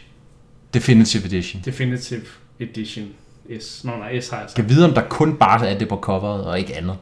Definitive 0.74 1.24
Edition. 1.24 1.62
Definitive 1.64 2.22
Edition 2.60 3.06
S. 3.60 3.84
Nå, 3.84 3.90
nej, 3.90 3.98
S 3.98 4.02
har 4.02 4.10
jeg 4.10 4.16
Jeg 4.42 4.50
sagt. 4.50 4.54
kan 4.54 4.68
vide, 4.68 4.84
om 4.88 4.94
der 4.94 5.02
kun 5.02 5.36
bare 5.36 5.68
er 5.68 5.78
det 5.78 5.88
på 5.88 5.96
coveret 5.96 6.44
og 6.44 6.58
ikke 6.58 6.76
andet. 6.76 6.96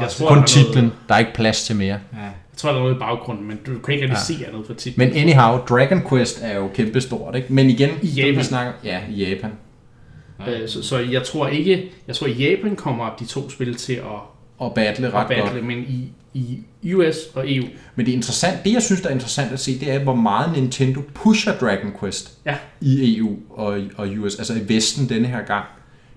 Jeg 0.00 0.08
tror, 0.08 0.28
Kun 0.28 0.36
der 0.36 0.42
er 0.42 0.46
titlen. 0.46 0.74
noget- 0.84 0.92
Der 1.08 1.14
er 1.14 1.18
ikke 1.18 1.34
plads 1.34 1.64
til 1.64 1.76
mere. 1.76 1.98
Ja. 2.12 2.18
Jeg 2.22 2.32
tror, 2.56 2.70
der 2.70 2.76
er 2.78 2.82
noget 2.82 2.94
i 2.94 2.98
baggrunden, 2.98 3.46
men 3.48 3.56
du 3.66 3.78
kan 3.78 3.94
ikke 3.94 4.04
rigtig 4.06 4.08
Ja. 4.08 4.38
se 4.38 4.46
andet 4.46 4.66
for 4.66 4.74
titlen. 4.74 5.08
Men 5.08 5.16
anyhow, 5.16 5.58
Dragon 5.58 6.02
Quest 6.08 6.38
er 6.42 6.56
jo 6.56 6.68
kæmpestort, 6.74 7.34
ikke? 7.36 7.52
Men 7.52 7.70
igen, 7.70 7.90
I 8.02 8.06
Japan. 8.06 8.36
vi 8.38 8.42
snakker, 8.42 8.72
ja, 8.84 9.00
i 9.10 9.24
Japan. 9.24 9.50
Øh, 10.48 10.68
så, 10.68 10.82
så 10.82 10.98
jeg 10.98 11.22
tror 11.22 11.48
ikke, 11.48 11.90
jeg 12.06 12.16
tror 12.16 12.26
i 12.26 12.32
Japan 12.32 12.76
kommer 12.76 13.16
de 13.20 13.24
to 13.26 13.50
spil 13.50 13.74
til 13.74 13.92
at, 13.92 14.02
Og 14.58 14.74
battle 14.74 15.06
at 15.06 15.14
ret 15.14 15.28
battle, 15.28 15.50
godt. 15.50 15.64
men 15.64 15.78
i, 15.78 16.08
i 16.34 16.94
US 16.94 17.16
og 17.34 17.52
EU, 17.52 17.64
Men 17.96 18.06
det 18.06 18.12
er 18.12 18.16
interessant, 18.16 18.64
det 18.64 18.72
jeg 18.72 18.82
synes, 18.82 19.00
der 19.00 19.08
er 19.08 19.12
interessant 19.12 19.52
at 19.52 19.60
se, 19.60 19.78
det 19.80 19.92
er, 19.92 19.98
hvor 19.98 20.14
meget 20.14 20.52
Nintendo 20.56 21.00
pusher 21.14 21.52
Dragon 21.58 21.92
Quest 22.00 22.32
Ja. 22.46 22.56
i 22.80 23.16
EU 23.18 23.36
og, 23.50 23.80
og 23.96 24.08
US, 24.18 24.34
altså 24.36 24.54
i 24.54 24.68
Vesten 24.74 25.08
denne 25.08 25.28
her 25.28 25.42
gang. 25.46 25.64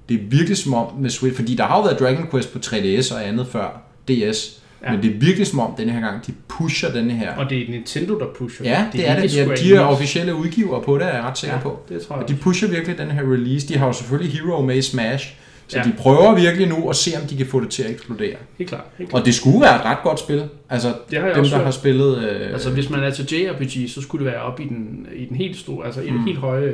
Det 0.10 0.20
er 0.20 0.24
virkelig 0.24 0.58
som 0.58 0.74
om 0.74 0.94
med 1.00 1.10
Switch, 1.10 1.36
fordi 1.36 1.56
der 1.56 1.64
har 1.64 1.78
jo 1.78 1.84
været 1.84 2.00
Dragon 2.00 2.28
Quest 2.32 2.54
på 2.54 2.60
3DS 2.66 3.16
og 3.16 3.28
andet 3.28 3.48
før 3.48 3.82
DS, 4.08 4.61
Ja. 4.86 4.92
men 4.92 5.04
det 5.04 5.16
er 5.16 5.20
virkelig 5.20 5.48
som 5.48 5.60
om 5.60 5.74
denne 5.78 5.92
her 5.92 6.00
gang, 6.02 6.28
de 6.28 6.34
pusher 6.48 6.92
denne 6.92 7.14
her. 7.14 7.36
og 7.36 7.50
det 7.50 7.58
er 7.62 7.72
Nintendo, 7.72 8.20
der 8.20 8.26
pusher. 8.36 8.66
Ja, 8.66 8.86
det, 8.94 9.10
er 9.10 9.22
det. 9.22 9.36
Ja, 9.38 9.46
de 9.56 9.76
er 9.76 9.80
officielle 9.82 10.36
udgivere 10.36 10.82
på 10.82 10.98
det, 10.98 11.04
er 11.08 11.14
jeg 11.16 11.24
ret 11.24 11.38
sikker 11.38 11.56
ja, 11.56 11.62
på. 11.62 11.80
det 11.90 12.02
tror 12.02 12.16
jeg 12.16 12.24
Og 12.24 12.30
de 12.30 12.36
pusher 12.36 12.68
virkelig 12.70 12.98
den 12.98 13.12
her 13.12 13.22
release. 13.22 13.68
De 13.68 13.78
har 13.78 13.88
jo 13.88 13.94
selvfølgelig 13.94 14.34
Hero 14.34 14.62
med 14.62 14.76
i 14.76 14.82
Smash, 14.82 15.34
så 15.68 15.78
Ja. 15.78 15.84
de 15.84 15.94
prøver 15.98 16.36
virkelig 16.36 16.68
nu 16.68 16.90
at 16.90 16.96
se, 16.96 17.12
om 17.22 17.28
de 17.28 17.38
kan 17.38 17.46
få 17.46 17.60
det 17.60 17.70
til 17.70 17.84
at 17.84 17.92
eksplodere. 17.92 18.36
Helt 18.58 18.70
klart. 18.70 18.84
Helt 18.98 19.10
klart. 19.10 19.22
Og 19.22 19.26
det 19.26 19.36
skulle 19.36 19.62
være 19.62 19.76
et 19.76 19.86
ret 19.86 19.98
godt 20.04 20.20
spil. 20.20 20.44
Altså, 20.70 20.94
Det 21.12 21.20
har 21.20 21.26
jeg 21.28 21.36
dem, 21.36 21.40
også 21.42 21.52
der 21.52 21.58
hørt. 21.58 21.66
har 21.66 21.72
spillet... 21.72 22.18
Øh, 22.24 22.54
Altså, 22.54 22.70
hvis 22.70 22.90
man 22.90 23.00
er 23.04 23.10
til 23.10 23.26
JRPG, 23.34 23.90
så 23.90 24.02
skulle 24.02 24.26
det 24.26 24.34
være 24.34 24.42
op 24.42 24.60
i 24.60 24.64
den, 24.64 25.08
i 25.16 25.26
den 25.26 25.36
helt 25.38 25.58
store, 25.58 25.86
altså 25.86 26.02
i 26.02 26.06
den 26.08 26.14
Mm. 26.18 26.26
helt 26.26 26.38
høje 26.40 26.74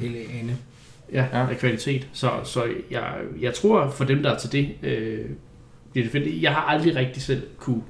Hele 0.00 0.16
ene. 0.18 0.56
ja, 1.12 1.24
Ja. 1.32 1.38
ja. 1.40 1.46
af 1.50 1.58
kvalitet. 1.58 2.06
Så, 2.12 2.30
så 2.44 2.62
jeg, 2.90 3.02
jeg 3.40 3.54
tror, 3.54 3.90
for 3.96 4.04
dem, 4.04 4.22
der 4.22 4.30
er 4.30 4.38
til 4.38 4.52
det, 4.52 4.68
øh, 4.82 5.18
bliver 5.92 6.04
det 6.04 6.12
fedt. 6.12 6.42
Jeg 6.42 6.54
har 6.54 6.60
aldrig 6.60 6.96
rigtig 6.96 7.22
selv 7.22 7.42
kunne... 7.56 7.82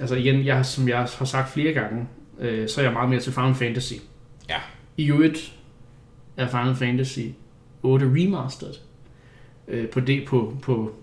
Altså 0.00 0.14
igen, 0.14 0.46
jeg, 0.46 0.66
som 0.66 0.88
jeg 0.88 0.98
har 0.98 1.24
sagt 1.24 1.52
flere 1.52 1.72
gange, 1.72 2.06
øh, 2.40 2.68
så 2.68 2.80
er 2.80 2.84
jeg 2.84 2.92
meget 2.92 3.08
mere 3.10 3.20
til 3.20 3.32
Final 3.32 3.54
Fantasy. 3.54 3.94
Ja. 4.48 4.56
I 4.96 5.10
øvrigt 5.10 5.52
er 6.36 6.48
Final 6.48 6.76
Fantasy 6.76 7.20
8 7.82 8.06
Remastered. 8.06 8.74
Øh, 9.68 9.88
på 9.88 10.00
det, 10.00 10.24
på, 10.26 10.56
på, 10.62 10.94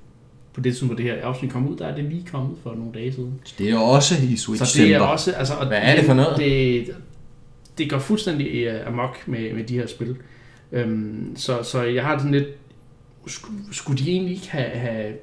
på 0.54 0.62
det, 0.62 0.78
som 0.78 0.96
det 0.96 1.06
her 1.06 1.26
afsnit 1.26 1.52
kom 1.52 1.68
ud, 1.68 1.78
der 1.78 1.88
er 1.88 1.96
det 1.96 2.04
lige 2.04 2.26
kommet 2.32 2.58
for 2.64 2.76
nogle 2.76 2.92
dage 2.94 3.14
siden. 3.14 3.40
Det 3.58 3.70
er 3.70 3.78
også 3.78 4.16
i 4.24 4.36
Switch 4.36 4.66
Så 4.66 4.82
det 4.84 4.94
er 4.94 5.00
også, 5.00 5.32
altså, 5.32 5.54
og 5.54 5.68
Hvad 5.68 5.80
er 5.82 5.96
det 5.96 6.06
for 6.06 6.14
noget? 6.14 6.38
Det, 6.38 6.96
det 7.78 7.90
går 7.90 8.00
fuldstændig 8.00 8.74
uh, 8.74 8.88
amok 8.88 9.28
med, 9.28 9.54
med 9.54 9.64
de 9.64 9.74
her 9.74 9.88
spil. 9.88 10.16
Um, 10.72 11.34
så, 11.36 11.64
så 11.64 11.84
jeg 11.84 12.04
har 12.04 12.18
sådan 12.18 12.32
lidt, 12.32 12.48
skulle, 13.28 13.60
skulle 13.72 14.06
de 14.06 14.12
egentlig 14.12 14.36
ikke 14.36 14.50
have, 14.50 14.70
have 14.70 15.14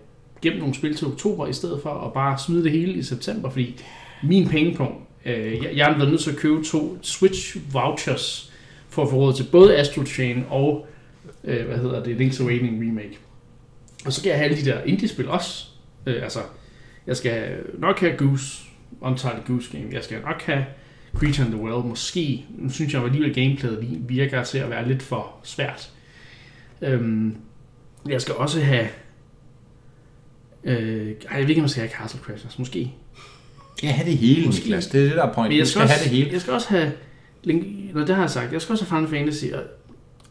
gemt 0.51 0.59
nogle 0.59 0.75
spil 0.75 0.97
til 0.97 1.07
oktober, 1.07 1.47
i 1.47 1.53
stedet 1.53 1.83
for 1.83 1.91
at 1.91 2.13
bare 2.13 2.39
smide 2.39 2.65
det 2.65 2.73
hele 2.73 2.93
i 2.93 3.03
september, 3.03 3.51
fordi 3.51 3.81
min 4.23 4.49
pengepunkt, 4.49 4.95
øh, 5.25 5.65
jeg, 5.65 5.77
jeg 5.77 5.87
har 5.87 5.95
blevet 5.95 6.11
nødt 6.11 6.23
til 6.23 6.31
at 6.31 6.37
købe 6.37 6.65
to 6.65 6.99
Switch 7.03 7.57
vouchers, 7.73 8.53
for 8.89 9.03
at 9.03 9.11
få 9.11 9.17
råd 9.17 9.35
til 9.35 9.47
både 9.53 9.77
Astro 9.77 10.05
Chain 10.07 10.45
og, 10.51 10.87
øh, 11.45 11.67
hvad 11.67 11.79
hedder 11.79 12.03
det, 12.03 12.17
Link's 12.17 12.43
Awakening 12.43 12.89
Remake. 12.89 13.19
Og 14.07 14.13
så 14.13 14.21
skal 14.21 14.31
jeg 14.31 14.39
have 14.39 14.51
alle 14.51 14.65
de 14.65 14.71
der 14.71 14.83
indie-spil 14.83 15.29
også. 15.29 15.67
Øh, 16.07 16.23
altså, 16.23 16.39
jeg 17.07 17.17
skal 17.17 17.57
nok 17.79 18.01
have 18.01 18.17
Goose, 18.17 18.63
Untitled 19.01 19.45
Goose 19.47 19.79
Game. 19.79 19.89
Jeg 19.93 20.05
skal 20.05 20.21
nok 20.21 20.43
have 20.43 20.65
Creature 21.15 21.47
in 21.47 21.53
the 21.53 21.63
World. 21.63 21.85
Måske. 21.85 22.45
Nu 22.59 22.71
synes 22.71 22.93
jeg 22.93 23.01
at 23.01 23.07
alligevel 23.07 23.35
gameplayet 23.35 24.09
virker 24.09 24.45
til 24.45 24.59
at 24.59 24.71
være 24.71 24.89
lidt 24.89 25.03
for 25.03 25.35
svært. 25.43 25.91
Øhm, 26.83 27.37
jeg 28.09 28.21
skal 28.21 28.35
også 28.35 28.61
have... 28.61 28.89
Øh, 30.65 31.07
ej, 31.07 31.15
jeg 31.33 31.43
ved 31.43 31.49
ikke, 31.49 31.61
om 31.61 31.65
jeg 31.65 31.71
skal 31.71 31.83
have 31.89 31.91
Castle 32.03 32.21
Crashers. 32.21 32.59
Måske. 32.59 32.91
skal 33.77 33.91
have 33.91 34.11
det 34.11 34.19
hele, 34.19 34.47
Måske. 34.47 34.63
Niklas. 34.65 34.87
Det 34.87 35.01
er 35.01 35.05
det, 35.05 35.13
der 35.17 35.23
er 35.23 35.27
Men 35.27 35.35
pointen. 35.35 35.59
jeg 35.59 35.67
skal, 35.67 35.71
skal 35.73 35.83
også, 35.83 35.95
have 35.95 36.05
det 36.05 36.17
hele. 36.19 36.33
jeg 36.33 36.41
skal 36.41 36.53
også 36.53 36.69
have... 36.69 36.93
Link, 37.45 37.95
Nå, 37.95 38.01
det 38.01 38.15
har 38.15 38.23
jeg 38.23 38.31
sagt. 38.31 38.53
Jeg 38.53 38.63
skal 38.63 38.73
også 38.73 38.85
have 38.85 39.07
Final 39.09 39.19
Fantasy. 39.19 39.45
Og 39.45 39.61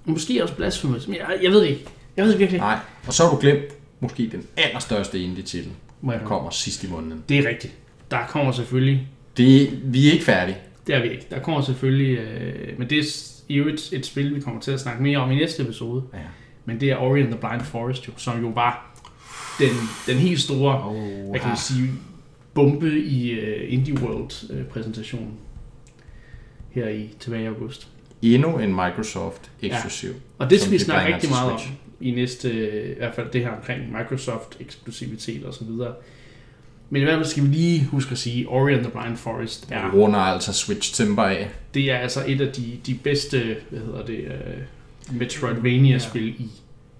måske 0.05 0.43
også 0.43 0.55
Blasphemous. 0.55 1.07
Men 1.07 1.17
jeg, 1.17 1.39
jeg 1.43 1.51
ved 1.51 1.63
ikke. 1.63 1.85
Jeg 2.17 2.25
ved 2.25 2.31
virkelig 2.37 2.55
ikke. 2.57 2.65
Nej, 2.65 2.77
og 3.07 3.13
så 3.13 3.23
har 3.23 3.31
du 3.31 3.37
glemt 3.41 3.63
måske 3.99 4.29
den 4.31 4.43
allerstørste 4.57 5.19
indie-titel, 5.23 5.71
Må 6.01 6.11
jeg 6.11 6.21
der 6.21 6.27
kommer 6.27 6.49
sidst 6.49 6.83
i 6.83 6.87
måneden. 6.89 7.23
Det 7.29 7.37
er 7.39 7.49
rigtigt. 7.49 7.73
Der 8.11 8.25
kommer 8.27 8.51
selvfølgelig 8.51 9.07
Det, 9.37 9.79
vi 9.83 10.07
er 10.07 10.11
ikke 10.11 10.25
færdige. 10.25 10.57
Det 10.87 10.95
er 10.95 11.01
vi 11.01 11.09
ikke. 11.09 11.25
Der 11.29 11.39
kommer 11.39 11.61
selvfølgelig, 11.61 12.17
øh, 12.17 12.79
men 12.79 12.89
det 12.89 12.99
er 12.99 13.03
i 13.49 13.55
øvrigt 13.55 13.89
et 13.93 14.05
spil, 14.05 14.35
vi 14.35 14.39
kommer 14.39 14.61
til 14.61 14.71
at 14.71 14.79
snakke 14.79 15.03
mere 15.03 15.17
om 15.17 15.31
i 15.31 15.35
næste 15.35 15.63
episode. 15.63 16.03
Ja. 16.13 16.19
Men 16.65 16.79
det 16.79 16.91
er 16.91 16.97
Ori 16.97 17.19
and 17.21 17.27
the 17.31 17.37
Blind 17.39 17.61
Forest, 17.61 18.07
jo, 18.07 18.11
som 18.17 18.41
jo 18.41 18.47
var 18.47 18.92
den, 19.59 19.69
den 20.07 20.17
helt 20.17 20.39
store, 20.39 20.89
Oh, 20.89 21.29
hvad 21.29 21.39
kan 21.39 21.47
man 21.47 21.57
sige, 21.57 21.89
bombe 22.53 22.99
i 22.99 23.39
uh, 23.39 23.73
Indie 23.73 23.93
World 24.01 24.49
uh, 24.59 24.65
præsentationen 24.65 25.33
her 26.71 26.87
i 26.89 27.09
tilbage 27.19 27.43
i 27.43 27.47
august. 27.47 27.87
Endnu 28.21 28.57
en 28.59 28.69
Microsoft 28.75 29.51
eksklusiv. 29.61 30.09
Og 30.37 30.49
det 30.49 30.59
skal 30.59 30.71
vi 30.71 30.77
snakke 30.79 31.13
rigtig 31.13 31.29
meget 31.29 31.51
om 31.51 31.59
i 32.01 32.11
næste, 32.11 32.49
øh, 32.49 32.91
i 32.91 32.93
hvert 32.97 33.15
fald 33.15 33.27
det 33.33 33.41
her 33.41 33.49
omkring 33.51 33.91
Microsoft 33.97 34.57
eksklusivitet 34.59 35.43
og 35.43 35.53
så 35.53 35.63
videre. 35.65 35.93
Men 36.89 37.01
i 37.01 37.05
hvert 37.05 37.15
fald 37.17 37.25
skal 37.25 37.43
vi 37.43 37.47
lige 37.47 37.85
huske 37.85 38.11
at 38.11 38.17
sige, 38.17 38.47
Ori 38.47 38.73
and 38.73 38.81
the 38.83 38.91
Blind 38.91 39.17
Forest 39.17 39.67
Ja. 39.71 39.75
er 39.75 39.91
runder 39.91 40.19
altså 40.19 40.53
Switch 40.53 40.93
Timber 40.95 41.23
af. 41.23 41.49
det 41.73 41.91
er 41.91 41.97
altså 41.97 42.23
et 42.27 42.41
af 42.41 42.53
de, 42.53 42.77
de 42.85 42.93
bedste, 43.03 43.57
hvad 43.69 43.79
hedder 43.79 44.05
det, 44.05 44.25
uh, 45.09 45.15
Metroidvania-spil 45.15 46.27
i, 46.27 46.49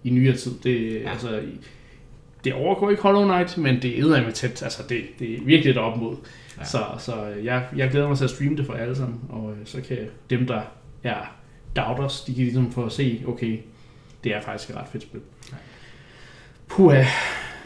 i 0.04 0.10
nyere 0.10 0.36
tid. 0.38 0.52
Det, 0.64 1.02
ja. 1.04 1.12
altså, 1.12 1.40
i- 1.40 1.60
det 2.44 2.54
overgår 2.54 2.90
ikke 2.90 3.02
Hollow 3.02 3.24
Knight, 3.24 3.58
men 3.58 3.82
det 3.82 4.00
er 4.00 4.24
med 4.24 4.32
tæt. 4.32 4.64
Altså, 4.64 4.84
det, 4.90 5.02
det 5.20 5.34
er 5.34 5.38
virkelig 5.46 5.80
op 5.80 5.98
mod. 5.98 6.16
Ja. 6.16 6.62
Ja. 6.62 6.66
Så, 6.66 6.78
så 7.00 7.14
jeg, 7.44 7.64
jeg 7.76 7.90
glæder 7.90 8.08
mig 8.08 8.18
til 8.18 8.24
at 8.24 8.30
streame 8.30 8.58
det 8.58 8.66
for 8.66 8.74
alle 8.74 8.96
sammen, 8.96 9.20
og 9.30 9.52
øh, 9.52 9.58
så 9.66 9.82
kan 9.88 9.98
dem, 10.30 10.48
der 10.48 10.62
er 11.04 11.36
doubters, 11.76 12.22
de 12.22 12.34
kan 12.36 12.44
ligesom 12.44 12.72
få 12.72 12.86
at 12.86 12.92
se, 12.92 13.22
okay, 13.28 13.60
det 14.24 14.36
er 14.36 14.42
faktisk 14.42 14.70
et 14.70 14.76
ret 14.76 14.88
fedt 14.92 15.04
spil. 15.04 15.20
Ja. 15.52 15.58
Puh, 16.68 16.94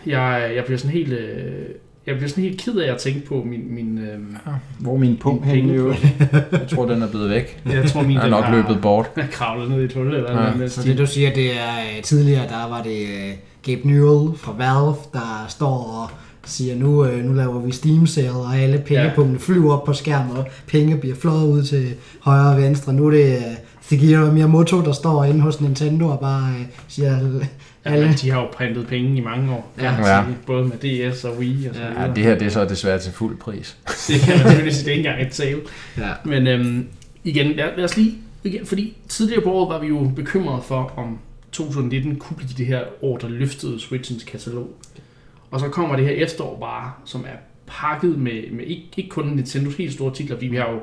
jeg, 0.05 0.51
jeg 0.55 0.63
bliver 0.65 0.78
sådan 0.78 0.93
helt... 0.93 1.13
Øh, 1.13 1.65
jeg 2.07 2.15
bliver 2.15 2.30
sådan 2.30 2.43
helt 2.43 2.61
ked 2.61 2.75
af 2.75 2.91
at 2.93 2.97
tænke 2.97 3.25
på 3.25 3.43
min... 3.43 3.73
min 3.75 3.97
øh, 3.97 4.19
Hvor 4.80 4.93
er 4.93 4.97
min 4.97 5.17
pung 5.17 5.43
penge. 5.43 5.73
jo? 5.73 5.93
Jeg 6.51 6.67
tror, 6.69 6.86
den 6.86 7.01
er 7.01 7.09
blevet 7.09 7.30
væk. 7.30 7.61
jeg 7.65 7.86
tror, 7.89 8.01
min 8.01 8.09
Den 8.09 8.17
er 8.17 8.21
den 8.21 8.32
nok 8.32 8.43
har, 8.43 8.55
løbet 8.55 8.82
bort. 8.82 9.11
er 9.15 9.28
kravlet 9.28 9.69
ned 9.69 9.82
i 9.82 9.84
et 9.86 9.93
hul 9.93 10.07
eller 10.15 10.32
Ja, 10.32 10.45
ja, 10.47 10.53
noget. 10.55 10.71
Så 10.71 10.84
det 10.84 10.97
du 10.97 11.05
siger, 11.05 11.34
det 11.34 11.51
er 11.57 11.95
øh, 11.97 12.03
tidligere, 12.03 12.47
der 12.47 12.69
var 12.69 12.84
det 12.84 13.01
øh, 13.01 13.34
Gabe 13.64 13.82
Newell 13.88 14.38
fra 14.38 14.51
Valve, 14.58 14.95
der 15.14 15.45
står 15.49 15.68
og 16.03 16.10
siger, 16.49 16.76
nu, 16.76 17.05
øh, 17.05 17.26
nu 17.26 17.34
laver 17.34 17.60
vi 17.60 17.72
Steam 17.72 18.08
Sale, 18.08 18.32
og 18.32 18.58
alle 18.58 18.84
pengepunktene 18.86 19.39
flyver 19.39 19.74
op 19.74 19.84
på 19.84 19.93
skærmen, 19.93 20.38
og 20.38 20.45
penge 20.68 20.97
bliver 20.97 21.16
flået 21.16 21.47
ud 21.47 21.64
til 21.64 21.93
højre 22.22 22.49
og 22.51 22.58
venstre. 22.62 22.93
Nu 22.93 23.05
er 23.08 23.12
det 23.12 23.36
øh, 23.36 23.41
Shigeru 23.82 24.32
Miyamoto, 24.32 24.82
der 24.82 24.91
står 24.91 25.24
inde 25.24 25.41
hos 25.41 25.62
Nintendo 25.62 26.08
og 26.08 26.20
bare 26.20 26.49
øh, 26.60 26.66
siger, 26.88 27.12
Ja, 27.86 27.91
alle, 27.93 28.05
men 28.08 28.16
de 28.16 28.32
har 28.32 28.39
jo 28.41 28.47
printet 28.53 28.88
penge 28.88 29.18
i 29.18 29.22
mange 29.22 29.51
år, 29.51 29.72
Ja. 29.82 29.91
man 29.91 30.05
Ja. 30.05 30.24
Både 30.45 30.64
med 30.68 31.12
DS 31.12 31.24
og 31.24 31.38
Wii 31.38 31.68
og 31.70 31.76
så 31.76 31.82
Ja, 31.82 31.88
videre. 31.89 32.03
Ja, 32.08 32.14
det 32.14 32.24
her 32.24 32.38
det 32.38 32.45
er 32.45 32.49
så 32.49 32.66
desværre 32.66 32.99
til 32.99 33.12
fuld 33.14 33.38
pris. 33.38 33.78
Det 34.08 34.20
kan 34.22 34.30
man 34.34 34.39
selvfølgelig 34.39 34.76
sige, 34.76 34.86
det 34.86 34.91
er 34.91 34.97
ikke 34.97 35.10
engang 35.10 35.28
et 35.28 35.36
sale. 35.36 35.60
ja. 35.97 36.10
Men 36.26 36.47
øhm, 36.47 36.88
igen, 37.24 37.51
lad, 37.55 37.66
lad 37.78 37.84
os 37.86 37.97
lige, 37.97 38.14
igen, 38.43 38.66
fordi 38.66 38.97
tidligere 39.10 39.41
på 39.41 39.51
året 39.51 39.70
var 39.70 39.80
vi 39.80 39.88
jo 39.88 40.12
bekymrede 40.16 40.62
for, 40.68 40.91
om 40.97 41.18
2019 41.58 42.20
kunne 42.20 42.38
blive 42.38 42.49
det 42.58 42.66
her 42.66 42.86
år, 43.01 43.18
der 43.18 43.28
løftede 43.28 43.80
Switchens 43.80 44.24
katalog. 44.24 44.70
Og 45.51 45.60
så 45.60 45.70
kommer 45.70 45.95
det 45.95 46.05
her 46.05 46.14
efterår 46.14 46.60
bare, 46.60 46.93
som 47.05 47.26
er 47.26 47.38
pakket 47.68 48.20
med, 48.20 48.51
med 48.51 48.66
ikke, 48.66 48.84
ikke 48.97 49.10
kun 49.10 49.28
Nintendos 49.28 49.76
helt 49.76 49.93
store 49.93 50.14
titler, 50.14 50.36
fordi 50.36 50.47
vi 50.47 50.55
har 50.55 50.72
jo 50.72 50.80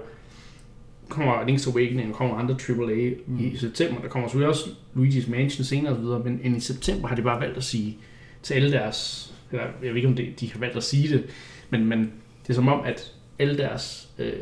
kommer 1.08 1.34
Link's 1.34 1.70
Awakening, 1.70 2.10
og 2.10 2.16
kommer 2.16 2.36
andre 2.36 2.54
AAA 2.68 3.10
mm. 3.26 3.38
i 3.38 3.56
september. 3.56 4.00
Der 4.00 4.08
kommer 4.08 4.28
selvfølgelig 4.28 4.48
også 4.48 4.70
Luigi's 4.96 5.30
Mansion 5.30 5.64
senere 5.64 6.00
videre, 6.00 6.18
men 6.18 6.56
i 6.56 6.60
september 6.60 7.08
har 7.08 7.16
de 7.16 7.22
bare 7.22 7.40
valgt 7.40 7.56
at 7.56 7.64
sige 7.64 7.98
til 8.42 8.54
alle 8.54 8.72
deres, 8.72 9.30
eller 9.50 9.64
jeg 9.82 9.88
ved 9.88 9.96
ikke 9.96 10.08
om 10.08 10.16
det, 10.16 10.40
de 10.40 10.52
har 10.52 10.58
valgt 10.58 10.76
at 10.76 10.82
sige 10.82 11.08
det, 11.08 11.24
men, 11.70 11.86
men 11.86 12.12
det 12.42 12.50
er 12.50 12.54
som 12.54 12.68
om, 12.68 12.84
at 12.84 13.12
alle 13.38 13.58
deres, 13.58 14.08
øh, 14.18 14.32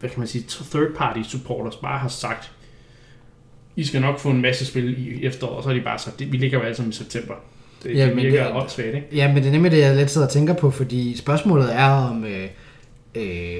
hvad 0.00 0.10
kan 0.10 0.18
man 0.18 0.28
sige, 0.28 0.44
third 0.48 0.94
party 0.96 1.22
supporters 1.22 1.76
bare 1.76 1.98
har 1.98 2.08
sagt, 2.08 2.52
I 3.76 3.84
skal 3.84 4.00
nok 4.00 4.18
få 4.18 4.30
en 4.30 4.42
masse 4.42 4.66
spil 4.66 4.98
i 4.98 5.24
efteråret, 5.26 5.56
og 5.56 5.62
så 5.62 5.68
har 5.68 5.74
de 5.76 5.80
bare 5.80 5.98
det, 6.18 6.32
vi 6.32 6.36
ligger 6.36 6.58
jo 6.58 6.64
alle 6.64 6.76
sammen 6.76 6.90
i 6.90 6.94
september. 6.94 7.34
Det, 7.82 7.96
Ja, 7.96 8.06
det 8.06 8.16
virker 8.16 8.44
det- 8.44 8.56
åndssvagt, 8.56 8.94
ikke? 8.94 9.06
Ja, 9.12 9.28
men 9.28 9.36
det 9.36 9.46
er 9.46 9.52
nemlig 9.52 9.72
det, 9.72 9.78
jeg 9.78 9.96
lidt 9.96 10.10
sidder 10.10 10.26
og 10.26 10.32
tænker 10.32 10.54
på, 10.54 10.70
fordi 10.70 11.16
spørgsmålet 11.16 11.74
er 11.74 11.90
om... 11.90 12.24
Øh, 12.24 12.46
øh, 13.14 13.56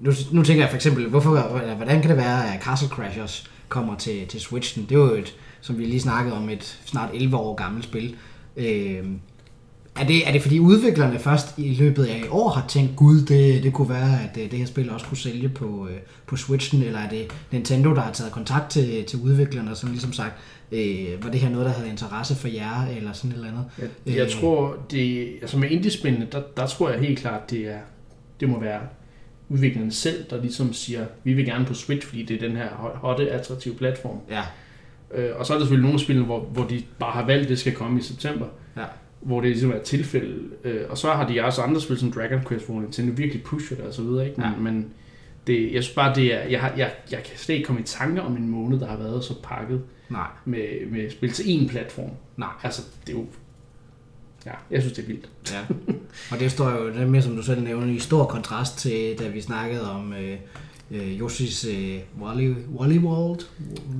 nu, 0.00 0.12
nu 0.32 0.42
tænker 0.42 0.62
jeg 0.62 0.70
for 0.70 0.76
eksempel, 0.76 1.06
hvorfor, 1.08 1.58
eller, 1.60 1.74
hvordan 1.74 2.00
kan 2.00 2.10
det 2.10 2.18
være, 2.18 2.54
at 2.54 2.62
Castle 2.62 2.88
Crashers 2.88 3.50
kommer 3.68 3.96
til, 3.96 4.26
til 4.26 4.40
Switchen? 4.40 4.86
Det 4.88 4.94
er 4.94 4.98
jo 4.98 5.14
et, 5.14 5.34
som 5.60 5.78
vi 5.78 5.84
lige 5.84 6.00
snakkede 6.00 6.36
om, 6.36 6.48
et 6.48 6.78
snart 6.86 7.10
11 7.14 7.36
år 7.36 7.54
gammelt 7.54 7.84
spil. 7.84 8.14
Øh, 8.56 8.98
er 10.00 10.06
det, 10.06 10.28
er 10.28 10.32
det 10.32 10.42
fordi 10.42 10.58
udviklerne 10.60 11.18
først 11.18 11.58
i 11.58 11.74
løbet 11.74 12.04
af 12.04 12.22
i 12.24 12.28
år 12.30 12.48
har 12.48 12.66
tænkt, 12.68 12.96
gud, 12.96 13.20
det, 13.22 13.62
det 13.62 13.72
kunne 13.72 13.88
være, 13.88 14.18
at 14.30 14.36
øh, 14.44 14.50
det 14.50 14.58
her 14.58 14.66
spil 14.66 14.90
også 14.90 15.06
kunne 15.06 15.16
sælge 15.16 15.48
på, 15.48 15.88
øh, 15.90 15.96
på 16.26 16.36
Switchen, 16.36 16.82
eller 16.82 16.98
er 16.98 17.08
det 17.08 17.26
Nintendo, 17.52 17.94
der 17.94 18.00
har 18.00 18.12
taget 18.12 18.32
kontakt 18.32 18.70
til, 18.70 19.04
til 19.04 19.18
udviklerne, 19.22 19.70
og 19.70 19.76
som 19.76 19.90
ligesom 19.90 20.12
sagt, 20.12 20.32
øh, 20.72 21.24
var 21.24 21.30
det 21.30 21.40
her 21.40 21.48
noget, 21.50 21.66
der 21.66 21.72
havde 21.72 21.88
interesse 21.90 22.34
for 22.34 22.48
jer, 22.48 22.86
eller 22.96 23.12
sådan 23.12 23.30
et 23.30 23.34
eller 23.36 23.48
andet? 23.48 23.64
Jeg, 23.78 24.16
jeg 24.16 24.24
Øh. 24.24 24.30
tror, 24.30 24.76
det, 24.90 25.28
altså 25.42 25.58
med 25.58 25.70
indie-spillene, 25.70 26.26
der, 26.32 26.42
der 26.56 26.66
tror 26.66 26.90
jeg 26.90 27.00
helt 27.00 27.18
klart, 27.18 27.50
det 27.50 27.60
er, 27.60 27.78
det 28.40 28.48
må 28.48 28.60
være 28.60 28.80
udviklerne 29.48 29.92
selv, 29.92 30.24
der 30.30 30.40
ligesom 30.40 30.72
siger, 30.72 31.06
vi 31.24 31.32
vil 31.32 31.44
gerne 31.44 31.64
på 31.64 31.74
Switch, 31.74 32.06
fordi 32.08 32.22
det 32.24 32.42
er 32.42 32.48
den 32.48 32.56
her 32.56 32.68
hot- 32.68 32.96
hotte, 32.96 33.30
attraktive 33.30 33.74
platform. 33.74 34.16
Ja, 34.30 34.42
Øh, 35.14 35.30
og 35.36 35.46
så 35.46 35.52
er 35.52 35.58
der 35.58 35.64
selvfølgelig 35.64 35.86
nogle 35.88 36.00
spil, 36.00 36.22
hvor, 36.22 36.40
hvor 36.40 36.64
de 36.64 36.82
bare 36.98 37.12
har 37.12 37.26
valgt, 37.26 37.42
at 37.42 37.48
det 37.48 37.58
skal 37.58 37.72
komme 37.72 37.98
i 37.98 38.02
september. 38.02 38.46
Ja. 38.76 38.82
Hvor 39.24 39.40
det 39.40 39.50
ligesom 39.50 39.70
er 39.70 39.74
et 39.76 39.82
tilfælde. 39.82 40.42
Øh, 40.64 40.80
og 40.88 40.98
så 40.98 41.10
har 41.10 41.28
de 41.28 41.44
også 41.44 41.62
andre 41.62 41.80
spil 41.80 41.98
som 41.98 42.12
Dragon 42.12 42.40
Quest, 42.48 42.66
hvor 42.66 42.80
Nintendo 42.80 43.12
virkelig 43.16 43.42
pusher 43.42 43.76
det 43.76 43.86
og 43.86 43.94
så 43.94 44.02
videre. 44.02 44.28
Ikke? 44.28 44.40
Men, 44.40 44.50
Ja. 44.50 44.58
men 44.60 44.86
det, 45.46 45.72
jeg 45.74 45.82
synes 45.82 45.94
bare, 45.94 46.14
det 46.14 46.34
er, 46.34 46.48
jeg, 46.48 46.60
har, 46.60 46.72
jeg, 46.76 46.92
jeg 47.10 47.22
kan 47.22 47.38
slet 47.38 47.54
ikke 47.54 47.66
komme 47.66 47.80
i 47.80 47.84
tanke 47.84 48.22
om 48.22 48.36
en 48.36 48.48
måned, 48.48 48.80
der 48.80 48.86
har 48.86 48.96
været 48.96 49.24
så 49.24 49.34
pakket 49.42 49.82
nej, 50.08 50.26
med, 50.44 50.90
med 50.90 51.10
spil 51.10 51.32
til 51.32 51.42
én 51.42 51.68
platform. 51.70 52.10
nej. 52.36 52.48
Altså, 52.62 52.82
det 53.06 53.14
er 53.14 53.18
jo... 53.18 53.26
Ja, 54.46 54.52
jeg 54.70 54.80
synes, 54.82 54.96
det 54.96 55.02
er 55.02 55.06
vildt. 55.06 55.28
Ja. 55.52 55.60
Og 56.32 56.40
det 56.40 56.50
står 56.52 56.70
jo 56.70 56.88
det 56.88 56.96
er 57.02 57.06
mere, 57.06 57.22
som 57.22 57.36
du 57.36 57.42
selv 57.42 57.62
nævner, 57.62 57.86
i 57.94 57.98
stor 57.98 58.24
kontrast 58.24 58.78
til, 58.78 59.18
da 59.18 59.28
vi 59.28 59.40
snakkede 59.40 59.90
om 59.90 60.12
øh, 60.12 60.36
øh, 60.90 61.20
Yoshis 61.20 61.64
øh, 61.64 61.98
Wally, 62.22 62.54
Wally 62.76 62.98
World. 62.98 63.40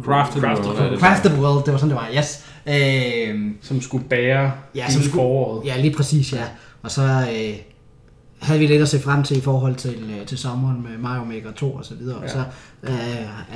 Crafted 0.05 0.41
Crafted 0.43 0.67
World, 0.67 0.81
World. 0.81 0.99
Crafted 1.01 1.39
World, 1.39 1.65
det 1.65 1.73
var 1.73 1.79
sådan, 1.79 1.97
det 1.97 1.97
var, 1.97 2.09
yes. 2.19 2.47
Øh, 2.67 3.51
Som 3.63 3.81
skulle 3.81 4.05
bære 4.09 4.53
Ja, 4.75 4.91
som 4.91 5.03
skulle- 5.03 5.13
foråret. 5.15 5.67
ja, 5.67 5.81
lige 5.81 5.95
præcis, 5.95 6.33
ja. 6.33 6.45
Og 6.83 6.91
så 6.91 7.03
øh, 7.03 7.55
havde 8.41 8.61
vi 8.61 8.67
lidt 8.67 8.83
at 8.83 8.89
se 8.89 9.01
frem 9.01 9.23
til 9.23 9.37
i 9.37 9.41
forhold 9.41 9.75
til, 9.75 10.17
øh, 10.21 10.27
til 10.27 10.39
sommeren 10.39 10.83
med 10.83 10.99
Mario 10.99 11.25
Maker 11.25 11.53
2 11.53 11.73
og 11.75 11.85
så 11.85 11.95
videre. 11.95 12.19
Ja. 12.19 12.25
Og 12.25 12.31
så 12.31 12.39
øh, 12.83 12.91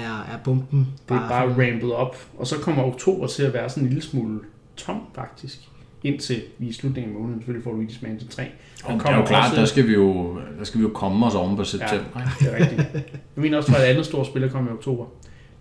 er, 0.04 0.26
er 0.32 0.38
bomben 0.44 0.88
Det 1.08 1.14
er 1.16 1.28
bare 1.28 1.48
rampet 1.48 1.92
op. 1.92 2.16
Og 2.38 2.46
så 2.46 2.58
kommer 2.58 2.84
oktober 2.84 3.26
til 3.26 3.42
at 3.42 3.52
være 3.54 3.68
sådan 3.68 3.82
en 3.82 3.88
lille 3.88 4.02
smule 4.02 4.40
tom, 4.76 5.00
faktisk. 5.14 5.67
Indtil 6.02 6.42
vi 6.58 6.66
i 6.66 6.72
slutningen 6.72 7.12
af 7.12 7.20
måneden 7.20 7.40
selvfølgelig 7.40 7.64
får 7.64 7.70
Luigi's 7.70 8.06
Mansion 8.08 8.30
3. 8.30 8.42
Der 8.42 8.94
Og 8.94 9.00
det 9.00 9.08
er 9.08 9.16
jo 9.16 9.24
klart, 9.24 9.56
der 9.56 9.64
skal 9.64 9.86
vi 9.86 9.92
jo, 9.92 10.38
der 10.58 10.64
skal 10.64 10.80
vi 10.80 10.82
jo 10.82 10.90
komme 10.94 11.26
os 11.26 11.34
oven 11.34 11.56
på 11.56 11.64
september. 11.64 12.20
Ja. 12.20 12.20
det 12.40 12.54
er 12.54 12.60
rigtigt. 12.60 12.80
Jeg 13.36 13.42
mener 13.42 13.56
også, 13.56 13.74
at 13.76 13.82
et 13.82 13.84
andet 13.84 14.06
stort 14.06 14.26
spil, 14.26 14.50
kommer 14.50 14.70
i 14.70 14.74
oktober. 14.74 15.06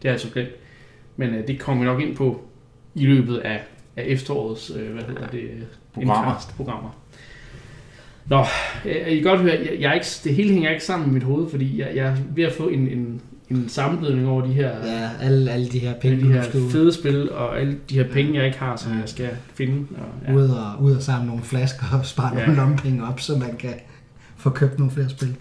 Det 0.02 0.08
er 0.08 0.12
altså 0.12 0.30
glemt. 0.34 0.50
Men 1.18 1.34
øh, 1.34 1.48
det 1.48 1.60
kommer 1.60 1.84
vi 1.84 1.90
nok 1.90 2.02
ind 2.02 2.16
på 2.16 2.42
i 2.96 3.06
løbet 3.06 3.38
af, 3.38 3.64
af 3.96 4.04
efterårets 4.08 4.72
øh, 4.76 4.94
hvad 4.94 5.04
hedder 5.04 5.28
det, 5.28 5.40
øh, 5.42 5.62
Programmer. 5.94 6.26
indkast-programmer. 6.26 6.90
Nå, 8.26 8.46
øh, 8.86 9.08
I 9.08 9.16
kan 9.16 9.24
godt 9.24 9.40
høre, 9.40 9.54
jeg, 9.54 9.78
jeg 9.80 9.90
er 9.90 9.94
ikke, 9.94 10.08
det 10.24 10.36
hele 10.36 10.54
hænger 10.54 10.72
ikke 10.72 10.84
sammen 10.84 11.10
i 11.10 11.14
mit 11.14 11.24
hoved, 11.24 11.50
fordi 11.50 11.80
jeg, 11.80 11.96
jeg 11.96 12.06
er 12.06 12.16
ved 12.36 12.44
at 12.44 12.54
få 12.54 12.68
en, 12.68 12.88
en, 12.88 13.22
en 13.50 13.70
sammenblødning 13.70 14.28
over 14.28 14.42
de 14.46 14.54
her, 14.54 14.70
Ja, 14.86 15.10
alle, 15.22 15.52
alle 15.52 15.68
de 15.70 15.80
her 15.80 15.90
alle 15.90 16.02
penge, 16.02 16.18
de 16.18 16.22
du 16.28 16.32
her 16.32 16.44
skal 16.44 16.60
ud, 16.60 16.72
fede 16.72 16.94
spil, 16.94 17.32
og 17.32 17.60
alle 17.60 17.78
de 17.90 17.96
her 17.96 18.12
penge, 18.12 18.36
jeg 18.36 18.46
ikke 18.46 18.58
har, 18.58 18.76
som 18.76 18.92
Ja. 18.92 18.98
jeg 19.00 19.10
skal 19.10 19.30
finde. 19.54 19.88
Og, 19.98 20.28
ja. 20.28 20.34
ud, 20.34 20.50
og, 20.50 20.84
ud 20.84 20.92
og 20.96 21.02
samle 21.02 21.28
nogle 21.28 21.44
flasker 21.44 21.84
og 22.00 22.06
spare 22.06 22.38
Ja. 22.38 22.46
nogle 22.46 22.56
lommepenge 22.62 23.04
op, 23.08 23.20
så 23.20 23.38
man 23.38 23.58
kan 23.58 23.74
få 24.38 24.50
købt 24.50 24.80
nogle 24.80 24.94
flere 24.94 25.10
spil. 25.10 25.36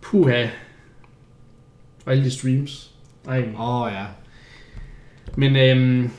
Puha. 0.00 0.46
Og 2.06 2.12
alle 2.12 2.24
de 2.24 2.30
streams. 2.30 2.90
Ej. 3.28 3.48
Åh 3.58 3.82
oh, 3.82 3.92
ja. 3.92 4.04
Men 5.36 5.56
øhm, 5.56 6.10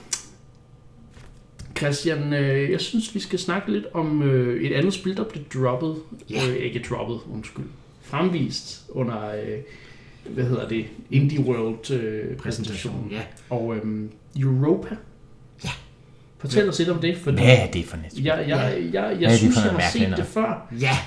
Christian, 1.78 2.34
øh, 2.34 2.72
jeg 2.72 2.82
synes, 2.82 3.16
vi 3.16 3.20
skal 3.20 3.40
snakke 3.40 3.72
lidt 3.72 3.86
om 3.94 4.24
øh, 4.24 4.62
et 4.64 4.74
andet 4.74 4.94
spil, 4.94 5.18
der 5.18 5.24
blev 5.24 5.44
droppet. 5.54 5.96
Ja. 6.30 6.42
Øh, 6.50 6.56
ikke 6.56 6.86
droppet, 6.90 7.20
undskyld. 7.34 7.66
Fremvist 8.02 8.86
under, 8.90 9.30
øh, 9.36 9.58
hvad 10.30 10.44
hedder 10.44 10.68
det, 10.68 10.86
Indie 11.12 11.40
World 11.40 11.92
øh, 11.92 12.38
præsentationen. 12.38 13.12
Ja. 13.12 13.20
Og 13.50 13.76
øhm, 13.76 14.10
Europa. 14.40 14.96
Ja. 15.64 15.70
Fortæl 16.40 16.70
os 16.70 16.80
lidt 16.80 16.90
om 16.90 17.00
det, 17.00 17.18
for 17.24 17.32
Hvad 17.32 17.44
er 17.46 17.68
det 17.68 17.86
for 17.86 17.98
net? 17.98 18.26
jeg, 18.26 18.46
jeg, 18.48 18.48
jeg, 18.48 18.84
jeg, 18.94 19.06
er 19.06 19.10
jeg 19.20 19.30
det 19.30 19.38
synes, 19.38 19.56
jeg 19.56 19.64
har 19.64 19.90
set 19.92 20.14
det 20.18 20.26
før, 20.26 20.68
Ja, 20.80 20.98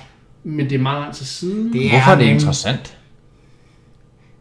men 0.43 0.69
det 0.69 0.75
er 0.75 0.79
meget 0.79 1.01
lang 1.01 1.13
tid 1.15 1.25
siden. 1.25 1.73
Det 1.73 1.89
Hvorfor 1.89 2.11
er 2.11 2.15
det 2.15 2.25
nem- 2.25 2.29
interessant? 2.33 2.97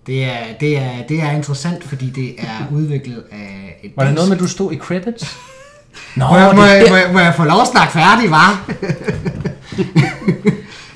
Det 0.07 0.25
er, 0.25 0.37
det, 0.61 0.79
er, 0.79 1.03
det 1.09 1.20
er 1.23 1.31
interessant, 1.31 1.85
fordi 1.85 2.11
det 2.11 2.35
er 2.39 2.68
udviklet 2.73 3.25
af 3.33 3.79
et... 3.83 3.93
Var 3.97 4.05
det 4.05 4.14
noget 4.14 4.29
med, 4.29 4.37
at 4.37 4.41
du 4.43 4.49
stod 4.49 4.73
i 4.73 4.77
credits? 4.77 5.37
Nå, 6.16 6.27
Må 6.29 6.37
jeg, 6.37 6.53
må, 6.57 6.62
er 6.62 6.66
jeg, 6.66 6.87
må, 6.91 6.97
jeg, 6.97 7.11
må 7.12 7.18
jeg 7.18 7.35
få 7.37 7.45
lov 7.45 7.61
at 7.61 7.66
snakke 7.68 7.93
færdig, 7.93 8.31
var? 8.31 8.53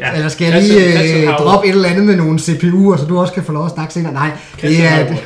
Ja. 0.01 0.14
Eller 0.14 0.28
skal 0.28 0.53
jeg 0.53 0.62
lige 0.62 0.92
Christian 0.92 1.28
øh, 1.28 1.38
droppe 1.38 1.68
et 1.68 1.74
eller 1.74 1.88
andet 1.88 2.05
med 2.05 2.16
nogle 2.16 2.38
CPU'er, 2.38 2.99
så 2.99 3.07
du 3.09 3.18
også 3.18 3.32
kan 3.32 3.44
få 3.44 3.53
lov 3.53 3.64
at 3.64 3.70
snakke 3.70 3.94
senere? 3.94 4.12
Nej, 4.12 4.30
det 4.61 4.84
er, 4.84 5.16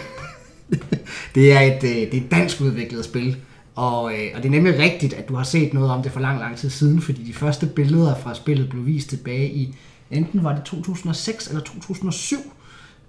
det 1.34 1.52
er 1.52 1.60
et, 1.60 1.84
øh, 1.84 1.90
det 1.90 2.14
er 2.14 2.20
et 2.20 2.30
dansk 2.30 2.60
udviklet 2.60 3.04
spil. 3.04 3.36
Og, 3.74 4.12
øh, 4.12 4.28
og 4.34 4.42
det 4.42 4.48
er 4.48 4.50
nemlig 4.50 4.78
rigtigt, 4.78 5.14
at 5.14 5.28
du 5.28 5.34
har 5.34 5.44
set 5.44 5.74
noget 5.74 5.90
om 5.90 6.02
det 6.02 6.12
for 6.12 6.20
lang, 6.20 6.40
lang 6.40 6.56
tid 6.56 6.70
siden, 6.70 7.00
fordi 7.00 7.22
de 7.22 7.32
første 7.32 7.66
billeder 7.66 8.14
fra 8.22 8.34
spillet 8.34 8.68
blev 8.68 8.86
vist 8.86 9.08
tilbage 9.08 9.50
i, 9.50 9.76
enten 10.10 10.44
var 10.44 10.54
det 10.54 10.64
2006 10.64 11.46
eller 11.48 11.60
2007. 11.60 12.36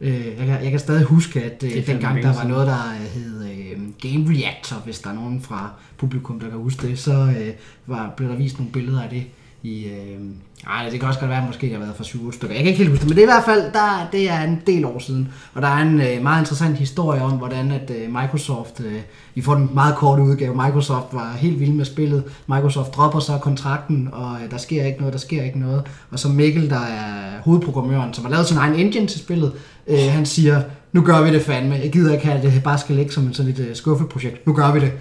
Øh, 0.01 0.25
jeg, 0.25 0.35
kan, 0.37 0.63
jeg 0.63 0.71
kan 0.71 0.79
stadig 0.79 1.03
huske, 1.03 1.43
at 1.43 1.63
øh, 1.63 1.87
dengang 1.87 2.23
der 2.23 2.33
var 2.33 2.47
noget, 2.47 2.67
der 2.67 2.93
øh, 3.01 3.21
hed 3.21 3.45
øh, 3.45 3.79
Game 4.01 4.37
Reactor, 4.37 4.75
hvis 4.75 4.99
der 4.99 5.09
er 5.09 5.13
nogen 5.13 5.41
fra 5.41 5.71
publikum, 5.97 6.39
der 6.39 6.49
kan 6.49 6.57
huske 6.57 6.87
det, 6.87 6.99
så 6.99 7.33
øh, 7.39 7.53
var, 7.85 8.13
blev 8.17 8.29
der 8.29 8.35
vist 8.35 8.57
nogle 8.57 8.71
billeder 8.71 9.01
af 9.01 9.09
det 9.09 9.23
i... 9.63 9.85
Øh, 9.85 10.19
Nej, 10.65 10.89
det 10.89 10.99
kan 10.99 11.07
også 11.07 11.19
godt 11.19 11.29
være, 11.29 11.41
at 11.41 11.47
måske 11.47 11.67
det 11.67 11.75
har 11.75 11.79
været 11.79 11.95
for 11.95 12.03
7 12.03 12.31
stykker. 12.31 12.55
Jeg 12.55 12.63
kan 12.63 12.67
ikke 12.67 12.77
helt 12.77 12.89
huske 12.89 13.01
det, 13.01 13.09
men 13.09 13.15
det 13.15 13.23
er 13.23 13.27
i 13.27 13.33
hvert 13.33 13.45
fald, 13.45 13.73
der, 13.73 14.07
det 14.11 14.29
er 14.29 14.41
en 14.41 14.61
del 14.67 14.85
år 14.85 14.99
siden. 14.99 15.33
Og 15.53 15.61
der 15.61 15.67
er 15.67 15.77
en 15.77 16.01
øh, 16.01 16.23
meget 16.23 16.41
interessant 16.41 16.77
historie 16.77 17.21
om, 17.21 17.31
hvordan 17.31 17.71
at 17.71 17.91
øh, 17.91 18.13
Microsoft, 18.21 18.81
øh, 18.85 19.01
vi 19.35 19.41
får 19.41 19.55
den 19.55 19.69
meget 19.73 19.95
korte 19.95 20.21
udgave, 20.21 20.55
Microsoft 20.55 21.05
var 21.11 21.33
helt 21.37 21.59
vild 21.59 21.71
med 21.71 21.85
spillet. 21.85 22.23
Microsoft 22.47 22.95
dropper 22.95 23.19
så 23.19 23.37
kontrakten, 23.37 24.09
og 24.11 24.37
øh, 24.43 24.51
der 24.51 24.57
sker 24.57 24.85
ikke 24.85 24.99
noget, 24.99 25.13
der 25.13 25.19
sker 25.19 25.43
ikke 25.43 25.59
noget. 25.59 25.83
Og 26.11 26.19
så 26.19 26.27
Mikkel, 26.27 26.69
der 26.69 26.81
er 26.81 27.41
hovedprogrammøren, 27.43 28.13
som 28.13 28.25
har 28.25 28.31
lavet 28.31 28.47
sin 28.47 28.57
egen 28.57 28.75
engine 28.75 29.07
til 29.07 29.19
spillet, 29.19 29.53
øh, 29.87 29.99
han 30.09 30.25
siger, 30.25 30.61
nu 30.93 31.01
gør 31.01 31.21
vi 31.21 31.33
det 31.33 31.41
fandme. 31.41 31.75
Jeg 31.75 31.91
gider 31.91 32.13
ikke 32.13 32.25
have, 32.25 32.37
at 32.37 32.43
det 32.43 32.63
bare 32.63 32.77
skal 32.77 32.95
ligge 32.95 33.11
som 33.11 33.23
en 33.23 33.33
sådan 33.33 33.51
et 33.51 33.59
øh, 33.59 33.75
skuffeprojekt. 33.75 34.47
Nu 34.47 34.53
gør 34.53 34.71
vi 34.73 34.79
det. 34.79 34.91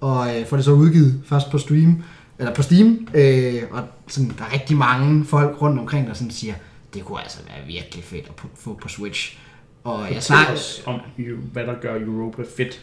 Og 0.00 0.26
øh, 0.28 0.46
får 0.46 0.56
det 0.56 0.64
så 0.64 0.72
udgivet 0.72 1.20
først 1.26 1.50
på 1.50 1.58
stream, 1.58 2.02
eller 2.38 2.54
på 2.54 2.62
Steam, 2.62 3.08
øh, 3.14 3.62
og 3.70 3.80
sådan, 4.08 4.34
der 4.38 4.44
er 4.44 4.52
rigtig 4.52 4.76
mange 4.76 5.24
folk 5.24 5.62
rundt 5.62 5.80
omkring, 5.80 6.06
der 6.08 6.14
sådan 6.14 6.30
siger, 6.30 6.54
det 6.94 7.04
kunne 7.04 7.20
altså 7.22 7.38
være 7.46 7.66
virkelig 7.66 8.04
fedt 8.04 8.24
at 8.28 8.34
få 8.58 8.78
på 8.82 8.88
Switch. 8.88 9.38
Og 9.84 9.98
jeg 10.00 10.06
Fortæl 10.08 10.22
snakker, 10.22 10.52
os 10.52 10.82
om, 10.86 11.00
hvad 11.52 11.62
der 11.66 11.74
gør 11.82 11.94
Europa 12.00 12.42
fedt. 12.56 12.80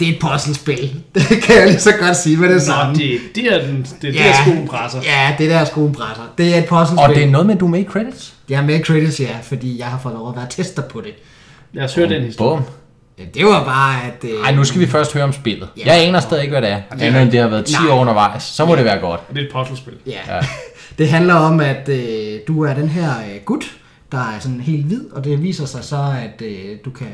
det 0.00 0.08
er 0.08 0.12
et 0.12 0.18
puzzlespil. 0.20 1.02
Det 1.14 1.42
kan 1.42 1.56
jeg 1.56 1.66
lige 1.66 1.78
så 1.80 1.92
godt 2.00 2.16
sige 2.16 2.36
med 2.36 2.48
det 2.54 2.62
samme. 2.62 2.92
Nå, 2.92 2.98
det, 2.98 3.20
det 3.34 3.44
er 3.54 3.66
den, 3.66 3.86
det, 4.02 4.08
er 4.08 4.12
Ja. 4.24 4.28
der 4.28 4.34
skoen 4.52 4.68
presser. 4.68 5.00
Ja, 5.04 5.34
det 5.38 5.50
der 5.50 5.56
er 5.56 5.64
skoen 5.64 5.92
presser. 5.92 6.22
Det 6.38 6.54
er 6.54 6.58
et 6.58 6.66
puzzlespil. 6.68 6.98
Og 7.08 7.14
det 7.14 7.22
er 7.24 7.30
noget 7.30 7.46
med, 7.46 7.54
at 7.54 7.60
du 7.60 7.66
er 7.66 7.70
med 7.70 7.80
i 7.80 7.84
credits? 7.84 8.34
Jeg 8.48 8.60
er 8.62 8.66
med 8.66 8.80
i 8.80 8.82
credits, 8.82 9.20
ja, 9.20 9.36
fordi 9.42 9.78
jeg 9.78 9.86
har 9.86 9.98
fået 9.98 10.14
lov 10.14 10.28
at 10.30 10.36
være 10.36 10.46
tester 10.50 10.82
på 10.82 11.00
det. 11.00 11.14
Lad 11.72 11.84
os 11.84 11.94
høre 11.94 12.08
den 12.08 12.22
historie. 12.22 12.56
Bum. 12.62 12.66
Ja, 13.18 13.24
Det 13.34 13.44
var 13.44 13.64
bare, 13.64 14.02
at... 14.02 14.24
Øh, 14.24 14.40
Ej, 14.44 14.54
nu 14.54 14.64
skal 14.64 14.80
vi 14.80 14.86
først 14.86 15.14
høre 15.14 15.24
om 15.24 15.32
spillet. 15.32 15.68
Ja. 15.76 15.82
Jeg 15.86 16.06
aner 16.06 16.20
stadig 16.20 16.42
ikke, 16.42 16.52
hvad 16.52 16.62
det 16.62 16.70
er. 16.70 16.80
Andet 16.90 17.22
end 17.22 17.30
det 17.30 17.40
har 17.40 17.48
været 17.48 17.64
10 17.64 17.72
Nej. 17.74 17.90
år 17.90 18.00
undervejs. 18.00 18.42
Så 18.42 18.64
må 18.64 18.76
det 18.76 18.84
være 18.84 18.98
godt. 19.00 19.28
Det 19.28 19.38
er 19.38 19.42
et 19.42 19.52
puzzlespil. 19.52 19.94
Ja. 20.06 20.34
Ja. 20.36 20.40
Det 20.98 21.08
handler 21.08 21.34
om, 21.34 21.60
at 21.60 21.88
øh, 21.88 22.38
du 22.48 22.62
er 22.62 22.74
den 22.74 22.88
her 22.88 23.10
øh, 23.10 23.40
gut, 23.44 23.76
der 24.12 24.18
er 24.18 24.38
sådan 24.40 24.60
helt 24.60 24.84
hvid, 24.86 25.10
og 25.12 25.24
det 25.24 25.42
viser 25.42 25.66
sig 25.66 25.84
så, 25.84 26.14
at 26.24 26.42
øh, 26.46 26.76
du 26.84 26.90
kan 26.90 27.06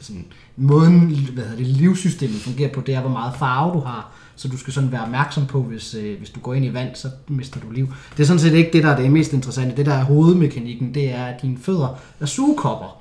sådan, 0.00 0.24
måden, 0.56 1.28
hvad 1.34 1.44
hedder 1.44 1.56
det, 1.56 1.66
livssystemet 1.66 2.40
fungerer 2.40 2.68
på, 2.72 2.80
det 2.80 2.94
er, 2.94 3.00
hvor 3.00 3.10
meget 3.10 3.32
farve 3.38 3.74
du 3.74 3.80
har. 3.80 4.10
Så 4.36 4.48
du 4.48 4.58
skal 4.58 4.72
sådan 4.72 4.92
være 4.92 5.02
opmærksom 5.02 5.46
på, 5.46 5.62
hvis, 5.62 5.94
øh, 5.94 6.18
hvis 6.18 6.30
du 6.30 6.40
går 6.40 6.54
ind 6.54 6.64
i 6.64 6.74
vand, 6.74 6.88
så 6.94 7.08
mister 7.28 7.60
du 7.60 7.70
liv. 7.70 7.88
Det 8.16 8.22
er 8.22 8.26
sådan 8.26 8.40
set 8.40 8.52
ikke 8.54 8.70
det, 8.72 8.82
der 8.82 8.90
er 8.90 8.96
det 8.96 9.10
mest 9.10 9.32
interessante. 9.32 9.76
Det, 9.76 9.86
der 9.86 9.94
er 9.94 10.04
hovedmekanikken, 10.04 10.94
det 10.94 11.14
er, 11.14 11.24
at 11.24 11.42
dine 11.42 11.56
fødder 11.62 11.98
er 12.20 12.26
sugekopper. 12.26 12.96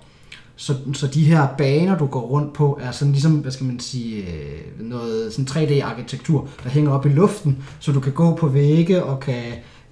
Så, 0.58 0.76
så 0.94 1.08
de 1.08 1.24
her 1.24 1.48
baner, 1.58 1.98
du 1.98 2.06
går 2.06 2.22
rundt 2.22 2.54
på, 2.54 2.80
er 2.82 2.92
sådan 2.92 3.12
ligesom, 3.12 3.32
hvad 3.32 3.52
skal 3.52 3.66
man 3.66 3.80
sige, 3.80 4.24
øh, 4.24 4.90
noget 4.90 5.34
sådan 5.34 5.48
3D-arkitektur, 5.50 6.48
der 6.64 6.70
hænger 6.70 6.92
op 6.92 7.06
i 7.06 7.10
luften, 7.10 7.64
så 7.80 7.92
du 7.92 8.00
kan 8.00 8.14
gå 8.14 8.36
på 8.36 8.48
vægge 8.48 9.04
og 9.04 9.20
kan, 9.20 9.44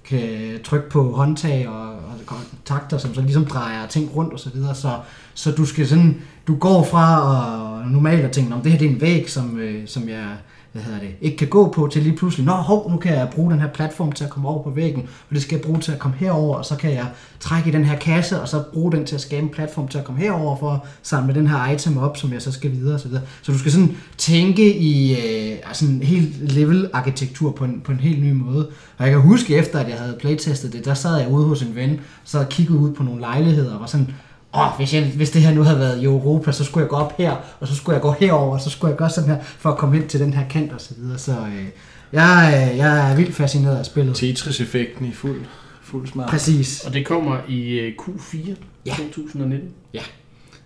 kan 0.04 0.20
trykke 0.64 0.90
på 0.90 1.12
håndtag 1.12 1.68
og, 1.68 1.90
og 1.90 2.26
kontakter, 2.26 2.98
som 2.98 3.14
så 3.14 3.20
ligesom 3.20 3.44
drejer 3.44 3.86
ting 3.86 4.16
rundt 4.16 4.32
og 4.32 4.40
så 4.40 4.50
videre. 4.50 4.74
Så, 4.74 4.98
så 5.34 5.52
du 5.52 5.64
skal 5.64 5.86
sådan, 5.86 6.22
du 6.46 6.56
går 6.56 6.84
fra 6.84 7.20
og 7.20 7.90
normalt 7.90 8.24
at 8.24 8.32
tænke, 8.32 8.54
om 8.54 8.60
det 8.60 8.72
her 8.72 8.78
det 8.78 8.86
er 8.86 8.90
en 8.90 9.00
væg, 9.00 9.30
som, 9.30 9.58
øh, 9.58 9.86
som 9.86 10.08
jeg 10.08 10.36
hvad 10.76 10.84
hedder 10.84 11.00
det, 11.00 11.16
ikke 11.20 11.36
kan 11.36 11.48
gå 11.48 11.68
på, 11.68 11.88
til 11.92 12.02
lige 12.02 12.16
pludselig, 12.16 12.46
nå 12.46 12.52
hov, 12.52 12.90
nu 12.90 12.96
kan 12.96 13.12
jeg 13.12 13.28
bruge 13.34 13.52
den 13.52 13.60
her 13.60 13.68
platform 13.68 14.12
til 14.12 14.24
at 14.24 14.30
komme 14.30 14.48
over 14.48 14.62
på 14.62 14.70
væggen, 14.70 15.02
og 15.02 15.34
det 15.34 15.42
skal 15.42 15.56
jeg 15.56 15.64
bruge 15.64 15.80
til 15.80 15.92
at 15.92 15.98
komme 15.98 16.16
herover, 16.16 16.56
og 16.56 16.64
så 16.64 16.76
kan 16.76 16.92
jeg 16.92 17.06
trække 17.40 17.68
i 17.68 17.72
den 17.72 17.84
her 17.84 17.98
kasse, 17.98 18.40
og 18.40 18.48
så 18.48 18.62
bruge 18.72 18.92
den 18.92 19.04
til 19.04 19.14
at 19.14 19.20
skabe 19.20 19.42
en 19.42 19.48
platform 19.48 19.88
til 19.88 19.98
at 19.98 20.04
komme 20.04 20.20
herover 20.20 20.56
for 20.56 20.70
at 20.70 20.80
samle 21.02 21.34
den 21.34 21.46
her 21.46 21.70
item 21.70 21.98
op, 21.98 22.16
som 22.16 22.32
jeg 22.32 22.42
så 22.42 22.52
skal 22.52 22.72
videre 22.72 22.94
og 22.94 23.00
så 23.00 23.08
videre. 23.08 23.22
Så 23.42 23.52
du 23.52 23.58
skal 23.58 23.72
sådan 23.72 23.96
tænke 24.18 24.76
i 24.76 25.12
øh, 25.12 25.56
sådan 25.72 25.94
en 25.94 26.02
helt 26.02 26.52
level-arkitektur 26.52 27.50
på 27.50 27.64
en, 27.64 27.80
på 27.84 27.92
en 27.92 28.00
helt 28.00 28.24
ny 28.24 28.32
måde. 28.32 28.68
Og 28.98 29.04
jeg 29.04 29.12
kan 29.12 29.20
huske 29.20 29.56
efter, 29.56 29.78
at 29.78 29.88
jeg 29.88 29.98
havde 29.98 30.16
playtestet 30.20 30.72
det, 30.72 30.84
der 30.84 30.94
sad 30.94 31.16
jeg 31.16 31.28
ude 31.30 31.44
hos 31.44 31.62
en 31.62 31.74
ven, 31.74 32.00
så 32.24 32.38
og 32.38 32.48
kiggede 32.48 32.78
ud 32.78 32.92
på 32.92 33.02
nogle 33.02 33.20
lejligheder, 33.20 33.74
og 33.74 33.80
var 33.80 33.86
sådan, 33.86 34.08
åh, 34.56 34.76
hvis, 34.76 34.94
jeg, 34.94 35.04
hvis 35.16 35.30
det 35.30 35.42
her 35.42 35.54
nu 35.54 35.62
havde 35.62 35.78
været 35.78 36.00
i 36.02 36.04
Europa, 36.04 36.52
så 36.52 36.64
skulle 36.64 36.82
jeg 36.82 36.88
gå 36.90 36.96
op 36.96 37.18
her, 37.18 37.36
og 37.60 37.68
så 37.68 37.74
skulle 37.76 37.94
jeg 37.94 38.02
gå 38.02 38.12
herover, 38.20 38.52
og 38.54 38.60
så 38.60 38.70
skulle 38.70 38.90
jeg 38.90 38.98
gøre 38.98 39.10
sådan 39.10 39.30
her, 39.30 39.42
for 39.42 39.70
at 39.70 39.78
komme 39.78 39.96
hen 39.98 40.08
til 40.08 40.20
den 40.20 40.32
her 40.34 40.48
kant 40.48 40.72
og 40.72 40.80
så 40.80 40.94
videre. 40.98 41.18
Så 41.18 41.32
øh, 41.32 41.64
jeg, 42.12 42.68
øh, 42.72 42.76
jeg 42.78 43.10
er 43.12 43.16
vildt 43.16 43.34
fascineret 43.34 43.76
af 43.78 43.86
spillet. 43.86 44.16
Tetris-effekten 44.16 45.06
i 45.06 45.12
fuld, 45.12 45.40
fuld 45.82 46.06
smart. 46.08 46.30
Præcis. 46.30 46.84
Og 46.84 46.92
det 46.94 47.06
kommer 47.06 47.38
i 47.48 47.68
øh, 47.68 47.92
Q4 48.00 48.50
Ja. 48.86 48.94
2019. 49.14 49.68
Ja. 49.94 50.02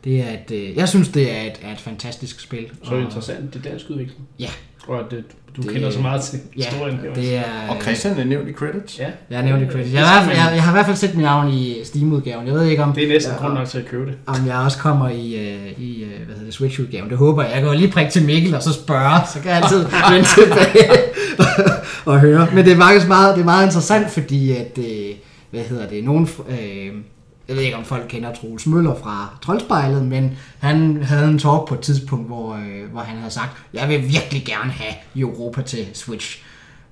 Det 0.04 0.20
er 0.20 0.30
et, 0.30 0.50
øh, 0.50 0.76
jeg 0.76 0.88
synes, 0.88 1.08
det 1.08 1.36
er 1.36 1.42
et, 1.42 1.52
er 1.62 1.72
et 1.72 1.80
fantastisk 1.80 2.40
spil. 2.40 2.66
Så 2.82 2.90
er 2.90 2.96
det 2.96 3.04
interessant, 3.04 3.54
det 3.54 3.66
er 3.66 3.70
dansk 3.70 3.90
udvikling. 3.90 4.20
Ja. 4.38 4.48
Og 4.88 4.98
at 5.00 5.12
øh, 5.12 5.22
du 5.56 5.62
Det- 5.62 5.70
kender 5.70 5.90
så 5.90 6.00
meget 6.00 6.22
til 6.22 6.38
Ja, 6.58 6.64
historien 6.64 6.98
det 7.14 7.36
er... 7.36 7.42
Og 7.68 7.76
Christian 7.82 8.18
er 8.18 8.24
nævnt 8.24 8.48
i 8.48 8.52
credits. 8.52 8.98
Ja, 8.98 9.06
Jeg 9.30 9.42
nævnte 9.42 9.64
det 9.64 9.72
credits. 9.72 9.90
Det 9.90 9.98
Jeg, 9.98 10.08
har 10.08 10.30
i 10.32 10.34
jeg, 10.36 10.50
jeg 10.54 10.62
har 10.62 10.72
i 10.72 10.74
hvert 10.74 10.86
fald 10.86 10.96
set 10.96 11.14
mit 11.14 11.24
navn 11.24 11.48
i 11.52 11.76
Steam-udgaven. 11.84 12.46
Jeg 12.46 12.54
ved 12.54 12.64
ikke 12.64 12.82
om... 12.82 12.92
det 12.92 13.04
er 13.04 13.08
næsten 13.08 13.34
grund 13.38 13.54
nok 13.54 13.68
til 13.68 13.78
at 13.78 13.86
købe 13.86 14.06
det. 14.06 14.14
om 14.26 14.46
jeg 14.46 14.56
også 14.56 14.78
kommer 14.78 15.08
i, 15.08 15.34
øh, 15.34 15.66
i 15.82 16.02
øh, 16.02 16.08
hvad 16.08 16.34
hedder 16.34 16.44
det, 16.44 16.54
Switch-udgaven. 16.54 17.10
Det 17.10 17.18
håber 17.18 17.42
jeg. 17.42 17.52
Jeg 17.54 17.62
går 17.62 17.74
lige 17.74 17.90
prikke 17.92 18.10
til 18.10 18.24
Mikkel 18.26 18.54
og 18.54 18.62
så 18.62 18.72
spørge, 18.72 19.20
så 19.34 19.40
kan 19.40 19.50
jeg 19.50 19.62
altid 19.62 19.84
vende 20.12 20.28
tilbage 20.28 20.90
og 22.04 22.20
høre. 22.20 22.48
Men 22.54 22.64
det 22.64 22.72
er 22.72 22.76
faktisk 22.76 23.08
meget, 23.08 23.34
det 23.34 23.40
er 23.40 23.44
meget 23.44 23.64
interessant, 23.66 24.10
fordi 24.10 24.52
at, 24.52 24.78
øh, 24.78 25.14
hvad 25.50 25.60
hedder 25.60 25.88
det, 25.88 26.04
nogen, 26.04 26.28
øh, 26.48 26.92
jeg 27.50 27.58
ved 27.58 27.64
ikke 27.64 27.76
om 27.76 27.84
folk 27.84 28.04
kender 28.08 28.34
Troels 28.34 28.66
Møller 28.66 28.94
fra 29.02 29.38
Troldspejlet, 29.42 30.04
men 30.04 30.38
han 30.58 31.02
havde 31.02 31.28
en 31.28 31.38
talk 31.38 31.68
på 31.68 31.74
et 31.74 31.80
tidspunkt, 31.80 32.26
hvor, 32.26 32.54
øh, 32.54 32.92
hvor 32.92 33.00
han 33.00 33.18
havde 33.18 33.32
sagt, 33.32 33.50
jeg 33.74 33.88
vil 33.88 34.08
virkelig 34.08 34.44
gerne 34.46 34.70
have 34.70 34.94
Europa 35.16 35.62
til 35.62 35.86
Switch. 35.94 36.42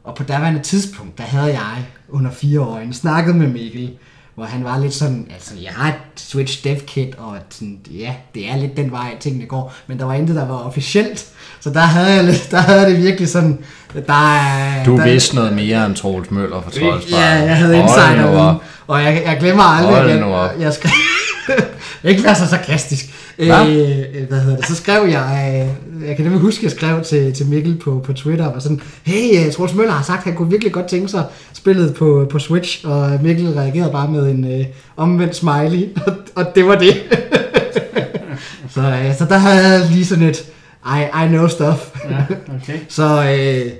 Og 0.04 0.14
på 0.14 0.22
daværende 0.22 0.62
tidspunkt, 0.62 1.18
der 1.18 1.24
havde 1.24 1.52
jeg 1.52 1.84
under 2.08 2.30
fire 2.30 2.60
år 2.60 2.80
snakket 2.92 3.36
med 3.36 3.46
Mikkel, 3.46 3.90
hvor 4.34 4.44
han 4.44 4.64
var 4.64 4.78
lidt 4.78 4.94
sådan, 4.94 5.26
altså 5.32 5.54
jeg 5.62 5.72
har 5.72 5.88
et 5.88 5.94
Switch 6.16 6.64
Dev 6.64 6.76
Kit, 6.76 7.14
og 7.18 7.36
sådan, 7.50 7.78
ja, 7.90 8.14
det 8.34 8.50
er 8.50 8.56
lidt 8.56 8.76
den 8.76 8.90
vej, 8.90 9.16
tingene 9.20 9.46
går, 9.46 9.74
men 9.86 9.98
der 9.98 10.04
var 10.04 10.14
intet, 10.14 10.36
der 10.36 10.46
var 10.46 10.58
officielt, 10.58 11.26
så 11.60 11.70
der 11.70 11.80
havde 11.80 12.14
jeg, 12.14 12.24
lidt, 12.24 12.48
der 12.50 12.58
havde 12.58 12.80
jeg 12.80 12.90
det 12.90 13.02
virkelig 13.02 13.28
sådan, 13.28 13.58
der 13.94 14.34
er... 14.34 14.84
Du 14.84 14.96
der, 14.96 15.04
vidste 15.04 15.34
noget 15.34 15.52
mere 15.52 15.86
end 15.86 15.94
Troels 15.94 16.30
Møller 16.30 16.60
fra 16.62 16.70
Troldspejlet. 16.70 17.10
Ja, 17.10 17.44
jeg 17.44 17.56
havde 17.56 17.78
insider. 17.78 18.58
Og 18.88 19.02
jeg, 19.02 19.22
jeg 19.26 19.36
glemmer 19.40 19.62
aldrig, 19.62 19.96
Hold 19.96 20.10
at 20.10 20.20
nu 20.20 20.26
op. 20.26 20.50
jeg, 20.50 20.60
jeg 20.60 20.72
skrev, 20.72 20.90
ikke 22.10 22.24
være 22.24 22.34
så 22.34 22.46
sarkastisk. 22.46 23.04
Øh, 23.38 23.46
Hva? 23.46 23.64
hvad 24.28 24.40
hedder 24.40 24.56
det? 24.56 24.66
Så 24.66 24.74
skrev 24.74 25.08
jeg, 25.08 25.54
øh, 26.00 26.08
jeg 26.08 26.16
kan 26.16 26.24
nemlig 26.24 26.40
huske, 26.42 26.60
at 26.60 26.62
jeg 26.62 26.70
skrev 26.70 27.04
til, 27.04 27.32
til 27.34 27.46
Mikkel 27.46 27.76
på, 27.76 28.02
på 28.04 28.12
Twitter, 28.12 28.46
og 28.46 28.54
var 28.54 28.60
sådan, 28.60 28.80
hey, 29.02 29.46
øh, 29.46 29.52
Troels 29.52 29.74
Møller 29.74 29.92
har 29.92 30.02
sagt, 30.02 30.18
at 30.18 30.24
han 30.24 30.34
kunne 30.34 30.50
virkelig 30.50 30.72
godt 30.72 30.86
tænke 30.86 31.08
sig 31.08 31.24
spillet 31.52 31.94
på, 31.94 32.26
på 32.30 32.38
Switch, 32.38 32.86
og 32.86 33.18
Mikkel 33.22 33.48
reagerede 33.48 33.92
bare 33.92 34.08
med 34.08 34.30
en 34.30 34.60
øh, 34.60 34.66
omvendt 34.96 35.36
smiley, 35.36 35.88
og, 36.06 36.12
og 36.34 36.46
det 36.54 36.66
var 36.66 36.74
det. 36.74 36.94
så, 38.74 38.80
øh, 38.80 39.16
så 39.18 39.24
der 39.28 39.38
havde 39.38 39.68
jeg 39.68 39.88
lige 39.90 40.06
sådan 40.06 40.24
et, 40.24 40.44
I, 40.86 41.24
I 41.24 41.28
know 41.28 41.48
stuff. 41.48 41.78
Ja, 42.10 42.16
okay. 42.62 42.78
Så 42.88 43.04
øh, 43.38 43.72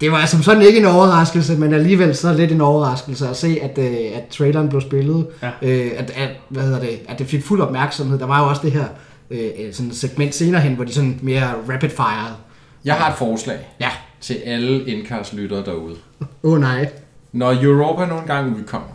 det 0.00 0.12
var 0.12 0.26
som 0.26 0.42
sådan 0.42 0.62
ikke 0.62 0.78
en 0.78 0.84
overraskelse, 0.84 1.56
men 1.56 1.74
alligevel 1.74 2.16
så 2.16 2.32
lidt 2.32 2.52
en 2.52 2.60
overraskelse 2.60 3.28
at 3.28 3.36
se, 3.36 3.58
at, 3.62 3.78
øh, 3.78 3.96
at 4.14 4.26
traileren 4.30 4.68
blev 4.68 4.80
spillet. 4.80 5.26
Ja. 5.42 5.50
Øh, 5.62 5.92
at, 5.96 6.10
at, 6.16 6.30
hvad 6.48 6.62
hedder 6.62 6.80
det, 6.80 7.00
at 7.08 7.18
det 7.18 7.26
fik 7.26 7.44
fuld 7.44 7.60
opmærksomhed. 7.60 8.18
Der 8.18 8.26
var 8.26 8.42
jo 8.42 8.48
også 8.48 8.62
det 8.64 8.72
her 8.72 8.84
øh, 9.30 9.72
sådan 9.72 9.92
segment 9.92 10.34
senere 10.34 10.60
hen, 10.60 10.74
hvor 10.74 10.84
de 10.84 10.92
sådan 10.92 11.18
mere 11.22 11.54
rapid 11.68 11.88
fire. 11.90 12.36
Jeg 12.84 12.94
har 12.94 13.10
et 13.10 13.16
forslag 13.18 13.58
Ja. 13.80 13.90
til 14.20 14.34
alle 14.34 14.84
indkast-lyttere 14.88 15.64
derude. 15.64 15.94
Åh 16.20 16.52
oh, 16.52 16.60
nej. 16.60 16.88
Når 17.32 17.62
Europa 17.62 18.06
nogle 18.06 18.26
gange 18.26 18.56
udkommer, 18.56 18.88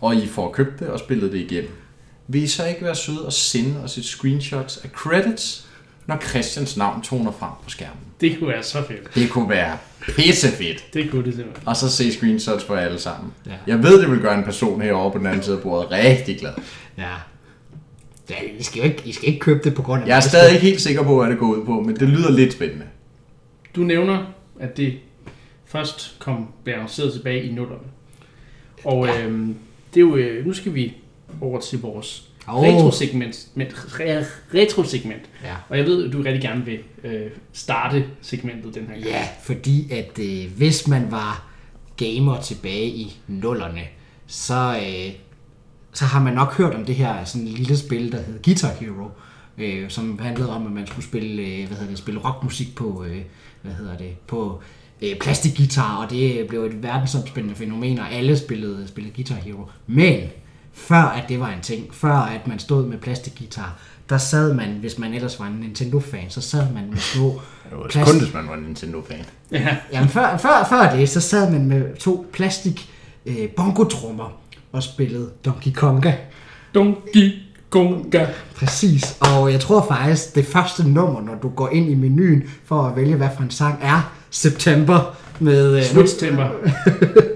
og 0.00 0.14
I 0.16 0.26
får 0.26 0.50
købt 0.50 0.80
det 0.80 0.88
og 0.88 0.98
spillet 0.98 1.32
det 1.32 1.38
igennem, 1.38 1.70
vil 2.28 2.42
I 2.42 2.46
så 2.46 2.64
ikke 2.66 2.84
være 2.84 2.94
søde 2.94 3.26
og 3.26 3.32
sende 3.32 3.74
os 3.84 3.98
et 3.98 4.04
screenshots 4.04 4.76
af 4.84 4.88
credits, 4.90 5.66
når 6.06 6.18
Christians 6.28 6.76
navn 6.76 7.02
toner 7.02 7.32
frem 7.32 7.50
på 7.64 7.70
skærmen? 7.70 7.98
Det 8.20 8.38
kunne 8.38 8.48
være 8.48 8.62
så 8.62 8.82
fedt. 8.88 9.14
Det 9.14 9.30
kunne 9.30 9.48
være 9.48 9.78
pissefedt. 10.16 10.84
Det 10.94 11.10
kunne 11.10 11.24
det 11.24 11.34
simpelthen. 11.34 11.68
Og 11.68 11.76
så 11.76 11.90
se 11.90 12.12
screenshots 12.12 12.64
for 12.64 12.76
alle 12.76 12.98
sammen. 12.98 13.32
Ja. 13.46 13.52
Jeg 13.66 13.82
ved, 13.82 14.02
det 14.02 14.10
vil 14.10 14.20
gøre 14.20 14.38
en 14.38 14.44
person 14.44 14.80
herovre 14.82 15.12
på 15.12 15.18
den 15.18 15.26
anden 15.26 15.42
side 15.42 15.56
af 15.56 15.62
bordet 15.62 15.90
rigtig 15.90 16.38
glad. 16.38 16.52
Ja. 16.98 17.10
Ja, 18.30 18.34
I 18.58 18.62
skal 18.62 18.78
jo 18.78 18.84
ikke, 18.84 19.02
I 19.04 19.12
skal 19.12 19.28
ikke 19.28 19.40
købe 19.40 19.60
det 19.64 19.74
på 19.74 19.82
grund 19.82 20.02
af 20.02 20.06
Jeg 20.08 20.16
er 20.16 20.20
stadig 20.20 20.54
ikke 20.54 20.66
helt 20.66 20.80
sikker 20.80 21.02
på, 21.02 21.20
hvad 21.20 21.30
det 21.30 21.38
går 21.38 21.46
ud 21.46 21.64
på, 21.64 21.80
men 21.80 21.96
det 21.96 22.08
lyder 22.08 22.30
lidt 22.30 22.52
spændende. 22.52 22.84
Du 23.76 23.80
nævner, 23.80 24.24
at 24.60 24.76
det 24.76 24.94
først 25.66 26.16
kom, 26.18 26.48
blev 26.64 26.74
annonceret 26.74 27.12
tilbage 27.12 27.42
i 27.44 27.52
nullerne. 27.52 27.80
Og 28.84 29.06
Ja. 29.06 29.24
øhm, 29.26 29.56
det 29.94 30.00
er 30.00 30.04
jo, 30.04 30.16
øh, 30.16 30.46
nu 30.46 30.52
skal 30.52 30.74
vi 30.74 30.94
over 31.40 31.60
til 31.60 31.80
vores. 31.80 32.28
Oh. 32.48 32.62
retrosegment. 32.62 33.48
Men, 33.54 33.66
re, 33.72 34.24
retrosegment. 34.54 35.22
Ja. 35.44 35.54
Og 35.68 35.78
jeg 35.78 35.86
ved, 35.86 36.06
at 36.06 36.12
du 36.12 36.22
rigtig 36.22 36.42
gerne 36.42 36.64
vil 36.64 36.78
øh, 37.04 37.30
starte 37.52 38.04
segmentet 38.22 38.74
den 38.74 38.86
her 38.86 38.94
gang. 38.94 39.04
Ja, 39.04 39.28
fordi 39.42 39.92
at 39.92 40.18
øh, 40.18 40.56
hvis 40.56 40.88
man 40.88 41.10
var 41.10 41.46
gamer 41.96 42.40
tilbage 42.40 42.86
i 42.86 43.16
nullerne, 43.28 43.82
så, 44.26 44.76
øh, 44.76 45.12
så 45.92 46.04
har 46.04 46.20
man 46.20 46.34
nok 46.34 46.56
hørt 46.56 46.74
om 46.74 46.84
det 46.84 46.94
her 46.94 47.24
sådan 47.24 47.46
lille 47.46 47.76
spil, 47.76 48.12
der 48.12 48.18
hedder 48.22 48.42
Guitar 48.42 48.72
Hero, 48.80 49.10
øh, 49.58 49.90
som 49.90 50.18
handlede 50.18 50.50
om, 50.50 50.66
at 50.66 50.72
man 50.72 50.86
skulle 50.86 51.04
spille, 51.04 51.42
øh, 51.42 51.66
hvad 51.66 51.76
hedder 51.76 51.90
det, 51.90 51.98
spille 51.98 52.20
rockmusik 52.20 52.74
på, 52.74 53.04
øh, 53.08 53.22
hvad 53.62 53.72
hedder 53.72 53.96
det, 53.96 54.16
på 54.26 54.60
øh, 55.02 55.16
plastikgitar, 55.20 55.96
og 56.04 56.10
det 56.10 56.46
blev 56.48 56.64
et 56.64 56.82
verdensomspændende 56.82 57.56
fænomen, 57.56 57.98
og 57.98 58.12
alle 58.12 58.38
spillede, 58.38 58.88
spillede 58.88 59.14
Guitar 59.14 59.34
Hero. 59.34 59.68
Men 59.86 60.20
før 60.74 60.96
at 61.02 61.24
det 61.28 61.40
var 61.40 61.48
en 61.48 61.60
ting, 61.62 61.94
før 61.94 62.14
at 62.14 62.46
man 62.46 62.58
stod 62.58 62.86
med 62.86 62.98
plastikgitar, 62.98 63.76
der 64.10 64.18
sad 64.18 64.54
man, 64.54 64.68
hvis 64.80 64.98
man 64.98 65.14
ellers 65.14 65.40
var 65.40 65.46
en 65.46 65.52
Nintendo-fan, 65.52 66.24
så 66.30 66.40
sad 66.40 66.62
man 66.74 66.84
med 66.90 66.98
små 66.98 67.40
Det 67.70 67.78
var 67.78 67.86
Plast- 67.88 68.10
kun, 68.10 68.20
hvis 68.20 68.34
man 68.34 68.48
var 68.48 68.54
en 68.54 68.62
Nintendo-fan. 68.62 69.24
Ja. 69.52 69.76
Jamen 69.92 70.08
før, 70.08 70.36
før, 70.36 70.66
før 70.68 70.96
det, 70.96 71.08
så 71.08 71.20
sad 71.20 71.50
man 71.50 71.66
med 71.66 71.96
to 71.96 72.26
plastik 72.32 72.90
øh, 73.26 73.48
bongotrummer 73.56 74.32
og 74.72 74.82
spillede 74.82 75.30
Donkey 75.44 75.72
Konga. 75.72 76.12
Donkey 76.74 77.32
Konga. 77.70 78.26
Præcis. 78.56 79.16
Og 79.20 79.52
jeg 79.52 79.60
tror 79.60 79.86
faktisk, 79.88 80.34
det 80.34 80.46
første 80.46 80.88
nummer, 80.90 81.20
når 81.22 81.34
du 81.34 81.48
går 81.48 81.68
ind 81.72 81.90
i 81.90 81.94
menuen 81.94 82.42
for 82.64 82.82
at 82.82 82.96
vælge, 82.96 83.14
hvad 83.16 83.28
for 83.36 83.42
en 83.42 83.50
sang 83.50 83.78
er 83.82 84.12
September 84.30 85.16
med... 85.40 85.76
øh, 85.78 85.84
Switch 85.84 86.18
temper. 86.20 86.48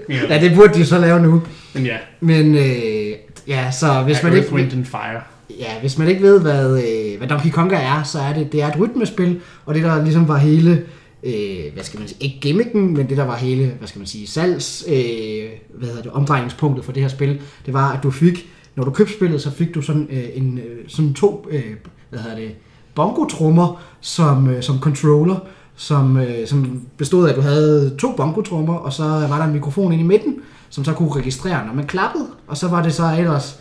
ja, 0.09 0.19
Ja, 0.29 0.41
det 0.41 0.55
burde 0.55 0.73
de 0.73 0.85
så 0.85 0.97
lave 0.97 1.19
nu. 1.19 1.41
men 1.73 1.85
ja. 1.85 1.97
Men 2.19 2.55
øh, 2.55 3.11
ja, 3.49 3.71
så 3.71 4.03
hvis 4.03 4.23
man 4.23 4.33
Earth, 4.33 4.45
ikke... 4.45 4.55
Wind 4.55 4.73
and 4.73 4.85
Fire. 4.85 5.21
Ja, 5.59 5.79
hvis 5.79 5.97
man 5.97 6.07
ikke 6.07 6.21
ved, 6.21 6.41
hvad, 6.41 6.83
øh, 6.83 7.17
hvad 7.17 7.27
Donkey 7.27 7.49
Konga 7.49 7.75
er, 7.75 8.03
så 8.03 8.19
er 8.19 8.33
det, 8.33 8.51
det 8.51 8.61
er 8.61 8.67
et 8.67 8.79
rytmespil, 8.79 9.41
og 9.65 9.75
det 9.75 9.83
der 9.83 10.03
ligesom 10.03 10.27
var 10.27 10.37
hele, 10.37 10.83
øh, 11.23 11.73
hvad 11.73 11.83
skal 11.83 11.99
man 11.99 12.07
sige, 12.07 12.23
ikke 12.23 12.39
gimmicken, 12.39 12.93
men 12.93 13.09
det 13.09 13.17
der 13.17 13.25
var 13.25 13.35
hele, 13.35 13.71
hvad 13.77 13.87
skal 13.87 13.99
man 13.99 14.07
sige, 14.07 14.27
salgs, 14.27 14.85
øh, 14.87 15.49
hvad 15.73 15.87
hedder 15.87 16.01
det, 16.01 16.11
omdrejningspunktet 16.11 16.85
for 16.85 16.91
det 16.91 17.01
her 17.01 17.09
spil, 17.09 17.41
det 17.65 17.73
var, 17.73 17.91
at 17.91 18.03
du 18.03 18.11
fik, 18.11 18.47
når 18.75 18.83
du 18.83 18.91
købte 18.91 19.13
spillet, 19.13 19.41
så 19.41 19.51
fik 19.51 19.75
du 19.75 19.81
sådan, 19.81 20.07
øh, 20.11 20.23
en, 20.33 20.57
øh, 20.57 20.77
sådan 20.87 21.13
to, 21.13 21.47
øh, 21.51 21.63
hvad 22.09 22.19
hedder 22.19 22.35
det, 22.37 22.51
bongotrummer 22.95 23.81
som, 24.01 24.49
øh, 24.49 24.63
som 24.63 24.79
controller, 24.79 25.39
som, 25.75 26.17
øh, 26.17 26.47
som 26.47 26.81
bestod 26.97 27.25
af, 27.25 27.29
at 27.29 27.35
du 27.35 27.41
havde 27.41 27.95
to 27.99 28.11
bongotrummer, 28.17 28.73
og 28.73 28.93
så 28.93 29.03
var 29.03 29.37
der 29.37 29.45
en 29.45 29.53
mikrofon 29.53 29.91
inde 29.91 30.03
i 30.03 30.07
midten, 30.07 30.35
som 30.69 30.83
så 30.85 30.93
kunne 30.93 31.11
registrere, 31.15 31.65
når 31.65 31.73
man 31.73 31.87
klappede, 31.87 32.27
og 32.47 32.57
så 32.57 32.67
var 32.67 32.83
det 32.83 32.93
så 32.93 33.15
ellers 33.19 33.59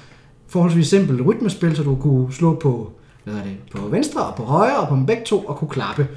forholdsvis 0.49 0.87
simpelt 0.89 1.27
rytmespil, 1.27 1.77
så 1.77 1.83
du 1.83 1.97
kunne 1.97 2.33
slå 2.33 2.55
på, 2.55 2.93
hvad 3.25 3.35
er 3.35 3.43
det, 3.43 3.57
på 3.77 3.89
venstre 3.89 4.21
og 4.27 4.35
på 4.35 4.43
højre 4.45 4.77
og 4.77 4.89
på 4.89 4.97
begge 5.07 5.23
to 5.27 5.39
og 5.45 5.57
kunne 5.57 5.69
klappe. 5.71 6.09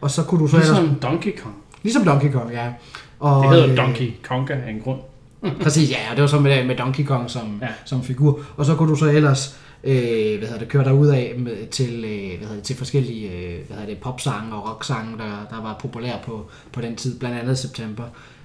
Og 0.00 0.10
så 0.10 0.22
kunne 0.22 0.40
du 0.40 0.46
så 0.46 0.56
ellers, 0.56 0.78
Ligesom 0.78 0.94
Donkey 1.02 1.36
Kong. 1.42 1.54
ligesom 1.82 2.04
Donkey 2.04 2.32
Kong, 2.32 2.52
ja. 2.52 2.72
Og, 3.20 3.42
Det 3.42 3.50
hedder 3.52 3.70
øh, 3.70 3.76
Donkey 3.76 4.12
Konga 4.22 4.52
af 4.54 4.70
en 4.70 4.80
grund. 4.80 5.00
Præcis, 5.62 5.90
ja, 5.90 5.96
og 6.10 6.16
det 6.16 6.22
var 6.22 6.28
så 6.28 6.40
med, 6.40 6.64
med 6.66 6.76
Donkey 6.76 7.04
Kong 7.04 7.30
som, 7.30 7.58
Ja. 7.60 7.66
ja. 7.66 7.72
som 7.84 8.02
figur. 8.02 8.40
Og 8.56 8.64
så 8.66 8.74
kunne 8.74 8.90
du 8.90 8.96
så 8.96 9.06
ellers 9.06 9.58
øh, 9.84 10.38
hvad 10.38 10.48
hedder 10.48 10.58
det, 10.58 10.68
køre 10.68 10.84
dig 10.84 10.94
ud 10.94 11.06
af 11.06 11.34
med, 11.38 11.66
til, 11.70 12.04
øh, 12.04 12.28
hvad 12.38 12.38
hedder 12.38 12.54
det, 12.54 12.62
til 12.62 12.76
forskellige 12.76 13.30
øh, 13.32 13.66
hvad 13.66 13.76
hedder 13.76 13.86
det, 13.94 13.98
popsange 13.98 14.54
og 14.54 14.70
rocksange, 14.70 15.18
der, 15.18 15.56
der 15.56 15.62
var 15.62 15.76
populære 15.80 16.18
på, 16.26 16.46
på 16.72 16.80
den 16.80 16.96
tid, 16.96 17.18
blandt 17.18 17.38
andet 17.38 17.58
september. 17.58 18.04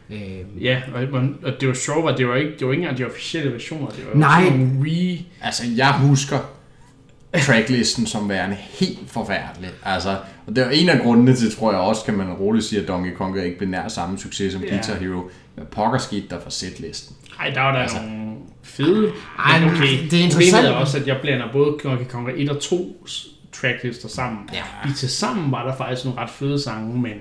Øh, 0.10 0.64
Ja, 0.64 0.82
og, 0.93 1.01
og 1.43 1.53
det 1.60 1.68
var 1.68 1.74
sjovt, 1.74 2.12
at 2.12 2.18
det 2.18 2.28
var 2.28 2.36
ikke, 2.36 2.51
det 2.60 2.68
var 2.68 2.74
ikke 2.74 2.82
engang 2.82 2.97
de 2.97 3.06
officielle 3.06 3.51
versioner. 3.53 3.88
Det 3.88 4.03
var 4.14 4.20
Nej. 4.20 4.43
sådan 4.43 4.84
re... 4.86 5.26
Altså, 5.41 5.64
jeg 5.76 5.93
husker 5.99 6.38
tracklisten 7.39 8.06
som 8.06 8.30
værende 8.30 8.56
helt 8.56 8.99
forfærdelig. 9.08 9.70
Altså, 9.86 10.18
og 10.47 10.56
det 10.56 10.64
er 10.66 10.70
en 10.70 10.89
af 10.89 10.99
grundene 11.01 11.36
til, 11.36 11.56
tror 11.56 11.72
jeg 11.72 11.80
også, 11.82 12.03
kan 12.06 12.14
man 12.14 12.34
roligt 12.34 12.66
sige, 12.66 12.82
at 12.82 12.88
Donkey 12.88 13.14
Kong 13.14 13.43
ikke 13.43 13.58
blev 13.58 13.70
nær 13.70 13.88
samme 13.88 14.18
succes 14.20 14.53
som 14.53 14.62
Ja. 14.64 14.70
Guitar 14.70 14.95
Hero. 14.95 15.30
Hvad 15.56 15.66
pokker 15.66 15.97
skete 15.99 16.26
der 16.30 16.39
for 16.39 16.49
setlisten? 16.49 17.16
Ej, 17.39 17.49
der 17.49 17.62
var 17.62 17.72
der 17.72 17.80
altså, 17.80 17.97
nogle 18.01 18.36
fede... 18.64 19.12
Ej, 19.39 19.60
men 19.60 19.70
okay, 19.70 19.82
det 19.82 19.93
er 19.93 19.97
Problemet 20.01 20.24
interessant. 20.24 20.66
er 20.68 20.72
også, 20.72 20.97
at 20.97 21.08
jeg 21.08 21.18
blander 21.22 21.51
både 21.51 21.78
Donkey 21.84 22.06
Kong 22.06 22.30
1 22.36 22.49
og 22.49 22.60
2 22.62 23.08
tracklister 23.51 24.08
sammen. 24.10 24.39
Ja. 24.53 24.89
I 24.89 24.93
til 24.93 25.10
sammen 25.10 25.51
var 25.51 25.68
der 25.68 25.76
faktisk 25.76 26.06
nogle 26.06 26.20
ret 26.20 26.30
fede 26.30 26.62
sange, 26.62 27.01
men 27.01 27.12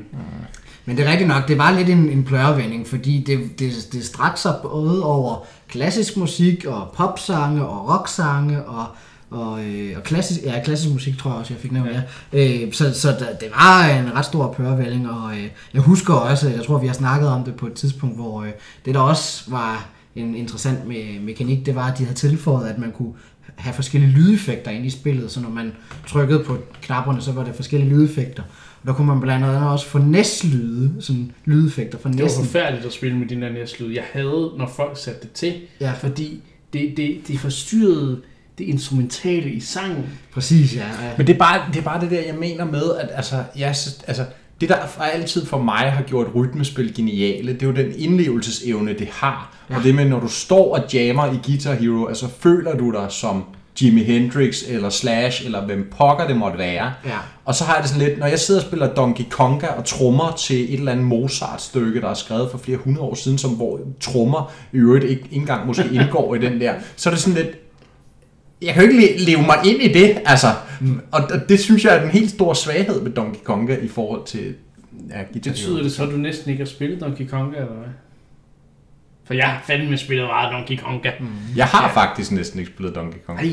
Men 0.86 0.96
det 0.96 1.06
er 1.06 1.10
rigtigt 1.10 1.28
nok, 1.28 1.48
det 1.48 1.58
var 1.58 1.70
lidt 1.70 1.88
en, 1.88 2.08
en 2.08 2.24
plørevending, 2.24 2.86
fordi 2.86 3.24
det, 3.26 3.58
det, 3.58 3.72
det 3.92 4.04
strakte 4.04 4.42
sig 4.42 4.54
både 4.62 5.04
over 5.04 5.46
klassisk 5.68 6.16
musik 6.16 6.64
og 6.64 6.92
popsange 6.96 7.66
og 7.66 7.88
rocksange 7.88 8.64
og, 8.64 8.86
og, 9.30 9.64
øh, 9.64 9.96
og 9.96 10.02
klassisk, 10.02 10.40
ja, 10.44 10.62
klassisk 10.64 10.92
musik 10.92 11.18
tror 11.18 11.30
jeg 11.30 11.38
også, 11.38 11.54
jeg 11.54 11.60
fik 11.60 11.72
nævnt, 11.72 11.90
ja. 11.90 12.02
Øh, 12.32 12.72
så 12.72 13.00
så 13.00 13.08
der, 13.08 13.16
det 13.40 13.48
var 13.56 13.88
en 13.88 14.14
ret 14.14 14.24
stor 14.24 14.52
plørevælling, 14.52 15.10
og 15.10 15.36
øh, 15.36 15.48
jeg 15.74 15.82
husker 15.82 16.14
også, 16.14 16.48
jeg 16.48 16.64
tror 16.66 16.78
vi 16.78 16.86
har 16.86 16.94
snakket 16.94 17.28
om 17.28 17.44
det 17.44 17.54
på 17.54 17.66
et 17.66 17.72
tidspunkt, 17.74 18.16
hvor 18.16 18.42
øh, 18.42 18.50
det 18.84 18.94
der 18.94 19.00
også 19.00 19.50
var 19.50 19.86
en 20.16 20.34
interessant 20.34 20.78
me- 20.78 21.20
mekanik, 21.20 21.66
det 21.66 21.74
var, 21.74 21.92
at 21.92 21.98
de 21.98 22.04
havde 22.04 22.18
tilføjet, 22.18 22.68
at 22.68 22.78
man 22.78 22.92
kunne 22.92 23.12
have 23.56 23.74
forskellige 23.74 24.12
lydeffekter 24.12 24.70
ind 24.70 24.86
i 24.86 24.90
spillet, 24.90 25.30
så 25.30 25.40
når 25.40 25.50
man 25.50 25.72
trykkede 26.06 26.44
på 26.44 26.58
knapperne, 26.82 27.20
så 27.20 27.32
var 27.32 27.44
der 27.44 27.52
forskellige 27.52 27.90
lydeffekter. 27.90 28.42
Og 28.84 28.88
der 28.88 28.94
kunne 28.94 29.06
man 29.06 29.20
blandt 29.20 29.44
andet 29.46 29.68
også 29.68 29.86
få 29.86 29.98
næslyde, 29.98 30.90
sådan 31.00 31.32
lydeffekter 31.44 31.98
fra 31.98 32.08
det 32.10 32.18
var 32.18 32.22
næsten. 32.24 32.44
forfærdeligt 32.44 32.86
at 32.86 32.92
spille 32.92 33.16
med 33.18 33.26
den 33.28 33.42
der 33.42 33.52
næstlyd. 33.52 33.92
Jeg 33.92 34.04
havde, 34.12 34.50
når 34.58 34.72
folk 34.76 34.98
satte 34.98 35.20
det 35.22 35.30
til, 35.32 35.54
Ja. 35.80 35.92
fordi 35.92 36.40
det, 36.72 36.94
det, 36.96 37.18
det 37.28 37.38
forstyrrede 37.40 38.20
det 38.58 38.64
instrumentale 38.64 39.50
i 39.50 39.60
sangen. 39.60 40.04
Præcis, 40.32 40.76
ja. 40.76 40.80
ja. 40.80 41.10
Men 41.18 41.26
det 41.26 41.34
er, 41.34 41.38
bare, 41.38 41.60
det 41.72 41.78
er 41.78 41.84
bare 41.84 42.00
det 42.00 42.10
der, 42.10 42.20
jeg 42.20 42.34
mener 42.34 42.64
med, 42.64 42.82
at 43.00 43.08
altså, 43.14 43.42
jeg, 43.58 43.76
synes- 43.76 44.00
altså, 44.06 44.24
det 44.60 44.68
der 44.68 44.86
for 44.86 45.02
altid 45.02 45.46
for 45.46 45.58
mig 45.62 45.92
har 45.92 46.02
gjort 46.02 46.26
rytmespil 46.34 46.94
geniale, 46.94 47.52
det 47.52 47.62
er 47.62 47.66
jo 47.66 47.72
den 47.72 47.92
indlevelsesevne, 47.98 48.92
det 48.98 49.08
har. 49.12 49.56
Ja. 49.70 49.76
Og 49.76 49.82
det 49.84 49.94
med, 49.94 50.04
når 50.04 50.20
du 50.20 50.28
står 50.28 50.76
og 50.76 50.92
jammer 50.94 51.32
i 51.32 51.36
Guitar 51.46 51.74
Hero, 51.74 52.06
altså 52.06 52.28
føler 52.40 52.76
du 52.76 52.92
dig 52.92 53.06
som 53.10 53.44
Jimi 53.82 54.02
Hendrix 54.04 54.62
eller 54.68 54.88
Slash, 54.90 55.44
eller 55.44 55.66
hvem 55.66 55.92
pokker 55.98 56.26
det 56.26 56.36
måtte 56.36 56.58
være. 56.58 56.92
Ja. 57.04 57.18
Og 57.44 57.54
så 57.54 57.64
har 57.64 57.74
jeg 57.74 57.82
det 57.82 57.90
sådan 57.90 58.08
lidt, 58.08 58.18
når 58.18 58.26
jeg 58.26 58.38
sidder 58.38 58.60
og 58.60 58.66
spiller 58.66 58.94
Donkey 58.94 59.24
Konga 59.30 59.66
og 59.66 59.84
trommer 59.84 60.34
til 60.38 60.74
et 60.74 60.78
eller 60.78 60.92
andet 60.92 61.06
Mozart-stykke, 61.06 62.00
der 62.00 62.08
er 62.08 62.14
skrevet 62.14 62.50
for 62.50 62.58
flere 62.58 62.78
hundrede 62.78 63.04
år 63.06 63.14
siden, 63.14 63.38
som 63.38 63.50
hvor 63.50 63.80
trommer 64.00 64.52
i 64.72 64.76
øvrigt 64.76 65.04
ikke 65.04 65.22
ikke 65.22 65.36
engang 65.36 65.66
måske 65.66 65.84
indgår 66.00 66.34
i 66.34 66.38
den 66.38 66.60
der, 66.60 66.74
så 66.96 67.08
er 67.10 67.14
det 67.14 67.22
sådan 67.22 67.42
lidt, 67.44 67.56
jeg 68.62 68.74
kan 68.74 68.82
jo 68.84 68.88
ikke 68.90 69.00
le- 69.06 69.24
leve 69.24 69.42
mig 69.42 69.56
ind 69.64 69.82
i 69.82 69.92
det, 69.92 70.18
altså. 70.26 70.46
Og 71.10 71.20
det 71.48 71.60
synes 71.60 71.84
jeg 71.84 71.96
er 71.96 72.00
den 72.00 72.10
helt 72.10 72.30
store 72.30 72.56
svaghed 72.56 73.00
med 73.00 73.10
Donkey 73.10 73.40
Konga 73.44 73.76
i 73.76 73.88
forhold 73.88 74.24
til 74.26 74.54
ja, 75.10 75.22
Guitar 75.32 75.50
Betyder 75.50 75.82
det 75.82 75.92
så, 75.92 76.02
at 76.02 76.08
du 76.12 76.16
næsten 76.16 76.50
ikke 76.50 76.64
har 76.64 76.68
spillet 76.68 77.00
Donkey 77.00 77.26
Kong, 77.28 77.52
eller 77.54 77.66
hvad? 77.72 77.88
For 79.26 79.34
jeg 79.34 79.46
har 79.46 79.62
fandme 79.66 79.96
spillet 79.98 80.26
meget 80.26 80.52
Donkey 80.52 80.78
Konga. 80.82 81.10
Mm. 81.20 81.26
Jeg 81.56 81.66
har 81.66 81.88
faktisk 81.94 82.32
næsten 82.32 82.58
ikke 82.60 82.72
spillet 82.72 82.94
Donkey 82.94 83.18
Kong. 83.26 83.38
Ej, 83.40 83.46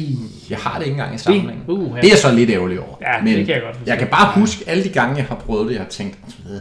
Jeg 0.49 0.57
har 0.57 0.77
det 0.77 0.85
ikke 0.85 0.91
engang 0.93 1.15
i 1.15 1.17
samlingen. 1.17 1.63
Uh, 1.67 1.89
ja. 1.95 2.01
Det 2.01 2.05
er 2.07 2.11
jeg 2.11 2.17
så 2.17 2.31
lidt 2.35 2.49
ærgerlig 2.49 2.79
over. 2.79 2.95
Ja, 3.01 3.15
det 3.15 3.23
Men 3.23 3.45
kan 3.45 3.55
jeg 3.55 3.61
godt 3.61 3.75
forstå. 3.75 3.91
jeg 3.91 3.99
kan 3.99 4.07
bare 4.07 4.39
huske 4.39 4.63
alle 4.69 4.83
de 4.83 4.89
gange, 4.89 5.15
jeg 5.15 5.25
har 5.25 5.35
prøvet 5.35 5.67
det, 5.67 5.73
jeg 5.73 5.81
har 5.81 5.89
tænkt, 5.89 6.17
"Øh, 6.45 6.59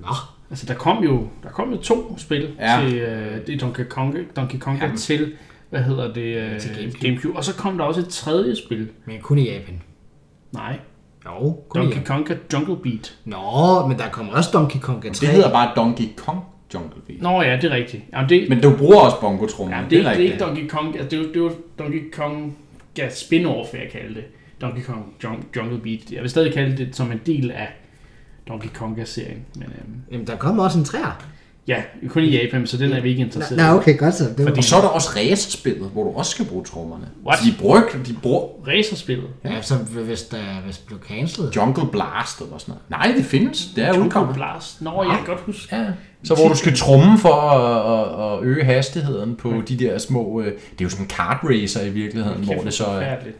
Nå. 0.00 0.08
Altså, 0.50 0.66
der 0.66 0.74
kom 0.74 1.04
jo, 1.04 1.28
der 1.42 1.48
kom 1.48 1.70
jo 1.70 1.76
to 1.76 2.18
spil 2.18 2.48
Ja. 2.58 2.78
ja. 2.80 2.88
til 2.88 3.02
uh, 3.02 3.46
det 3.46 3.60
Donkey 3.60 3.84
Kong, 3.84 4.16
Donkey 4.36 4.58
Kong 4.58 4.80
Jamen. 4.82 4.96
til, 4.96 5.32
hvad 5.70 5.80
hedder 5.82 6.12
det, 6.12 6.44
uh, 6.44 6.50
Til 6.50 6.60
til 6.60 6.76
GameCube. 6.76 7.06
Gamecube. 7.06 7.36
Og 7.36 7.44
så 7.44 7.54
kom 7.54 7.78
der 7.78 7.84
også 7.84 8.00
et 8.00 8.08
tredje 8.08 8.56
spil. 8.56 8.88
Men 9.06 9.20
kun 9.20 9.38
i 9.38 9.50
Japan. 9.50 9.82
Nej, 10.52 10.78
Jo, 11.26 11.56
kun 11.68 11.80
Donkey. 11.82 12.04
Kong 12.04 12.28
Jungle 12.52 12.76
Beat. 12.82 13.14
Nå, 13.24 13.86
men 13.88 13.98
der 13.98 14.08
kommer 14.08 14.32
også 14.32 14.50
Donkey 14.52 14.80
Kong 14.80 15.02
3. 15.02 15.08
det 15.08 15.28
hedder 15.28 15.50
bare 15.52 15.72
Donkey 15.76 16.04
Kong 16.16 16.40
Jungle 16.74 17.00
Beat. 17.06 17.22
Nå 17.22 17.42
ja, 17.42 17.56
det 17.56 17.64
er 17.64 17.74
rigtigt. 17.74 18.02
Jamen, 18.12 18.28
det, 18.28 18.48
Men 18.48 18.60
du 18.60 18.76
bruger 18.76 18.96
også 19.00 19.20
bongotrummer. 19.20 19.76
ja, 19.76 19.82
det, 19.82 19.90
det, 19.90 19.98
er, 20.06 20.10
det 20.12 20.20
er 20.20 20.24
ikke 20.24 20.38
Donkey 20.38 20.68
Kong, 20.68 20.96
altså, 20.98 21.08
det, 21.10 21.18
var, 21.18 21.26
det 21.34 21.42
var 21.42 21.52
Donkey 21.78 22.10
Kong 22.12 22.56
ja, 22.98 23.08
spin-off, 23.08 23.72
vil 23.72 23.80
jeg 23.80 23.90
kalde 23.92 24.14
det. 24.14 24.24
Donkey 24.60 24.82
Kong 24.82 25.04
Jung- 25.24 25.56
Jungle 25.56 25.78
Beat. 25.78 26.12
Jeg 26.12 26.22
vil 26.22 26.30
stadig 26.30 26.54
kalde 26.54 26.76
det 26.76 26.96
som 26.96 27.12
en 27.12 27.20
del 27.26 27.50
af 27.50 27.68
Donkey 28.48 28.68
Konga-serien. 28.74 29.44
Men 29.56 29.64
øhm, 29.64 29.94
Jamen, 30.12 30.26
der 30.26 30.36
kommer 30.36 30.64
også 30.64 30.78
en 30.78 30.84
træer. 30.84 31.26
Ja, 31.68 31.76
kun 32.08 32.22
i 32.22 32.36
Japan, 32.36 32.66
så 32.66 32.76
den 32.76 32.92
er 32.92 33.00
vi 33.00 33.08
ikke 33.08 33.22
interesseret 33.22 33.56
Nå, 33.58 33.64
i. 33.64 33.70
okay, 33.70 33.98
godt 33.98 34.14
så. 34.14 34.24
Det 34.38 34.44
var... 34.44 34.52
Og 34.56 34.64
så 34.64 34.76
er 34.76 34.80
der 34.80 34.88
også 34.88 35.08
racerspillet, 35.16 35.90
hvor 35.92 36.04
du 36.04 36.10
også 36.18 36.30
skal 36.30 36.44
bruge 36.44 36.64
trommerne. 36.64 37.04
What? 37.26 37.38
De 37.44 37.54
bruger, 37.58 37.80
de 38.06 38.14
bruger 38.22 38.48
Racerspillet. 38.68 39.26
Ja, 39.44 39.62
så 39.62 39.74
hvis 39.74 40.22
der 40.22 40.36
hvis 40.64 40.76
det 40.76 40.86
blev 40.86 40.98
cancelled. 41.08 41.52
Jungle 41.52 41.86
Blast 41.92 42.40
eller 42.40 42.58
sådan 42.58 42.74
noget. 42.90 43.06
Nej, 43.08 43.16
det 43.16 43.24
findes. 43.24 43.68
Det 43.76 43.84
er 43.84 43.88
Jungle 43.88 44.04
udkommet. 44.04 44.34
Blast. 44.34 44.82
Nå, 44.82 45.02
jeg 45.02 45.16
kan 45.16 45.26
godt 45.26 45.40
huske. 45.40 45.76
Ja. 45.76 45.84
Så 46.24 46.34
hvor 46.34 46.48
du 46.48 46.56
skal 46.56 46.76
tromme 46.76 47.18
for 47.18 47.34
at, 47.34 48.32
at, 48.32 48.38
at 48.38 48.44
øge 48.44 48.64
hastigheden 48.64 49.36
på 49.36 49.52
de 49.68 49.76
der 49.76 49.98
små... 49.98 50.40
øh, 50.40 50.46
Det 50.46 50.52
er 50.52 50.84
jo 50.84 50.88
sådan 50.88 51.04
en 51.04 51.08
kart 51.08 51.38
racer 51.44 51.82
i 51.82 51.90
virkeligheden, 51.90 52.44
hvor 52.44 52.54
det 52.54 52.74
så 52.74 52.84
er... 52.84 52.92
Forfærdeligt. 52.92 53.36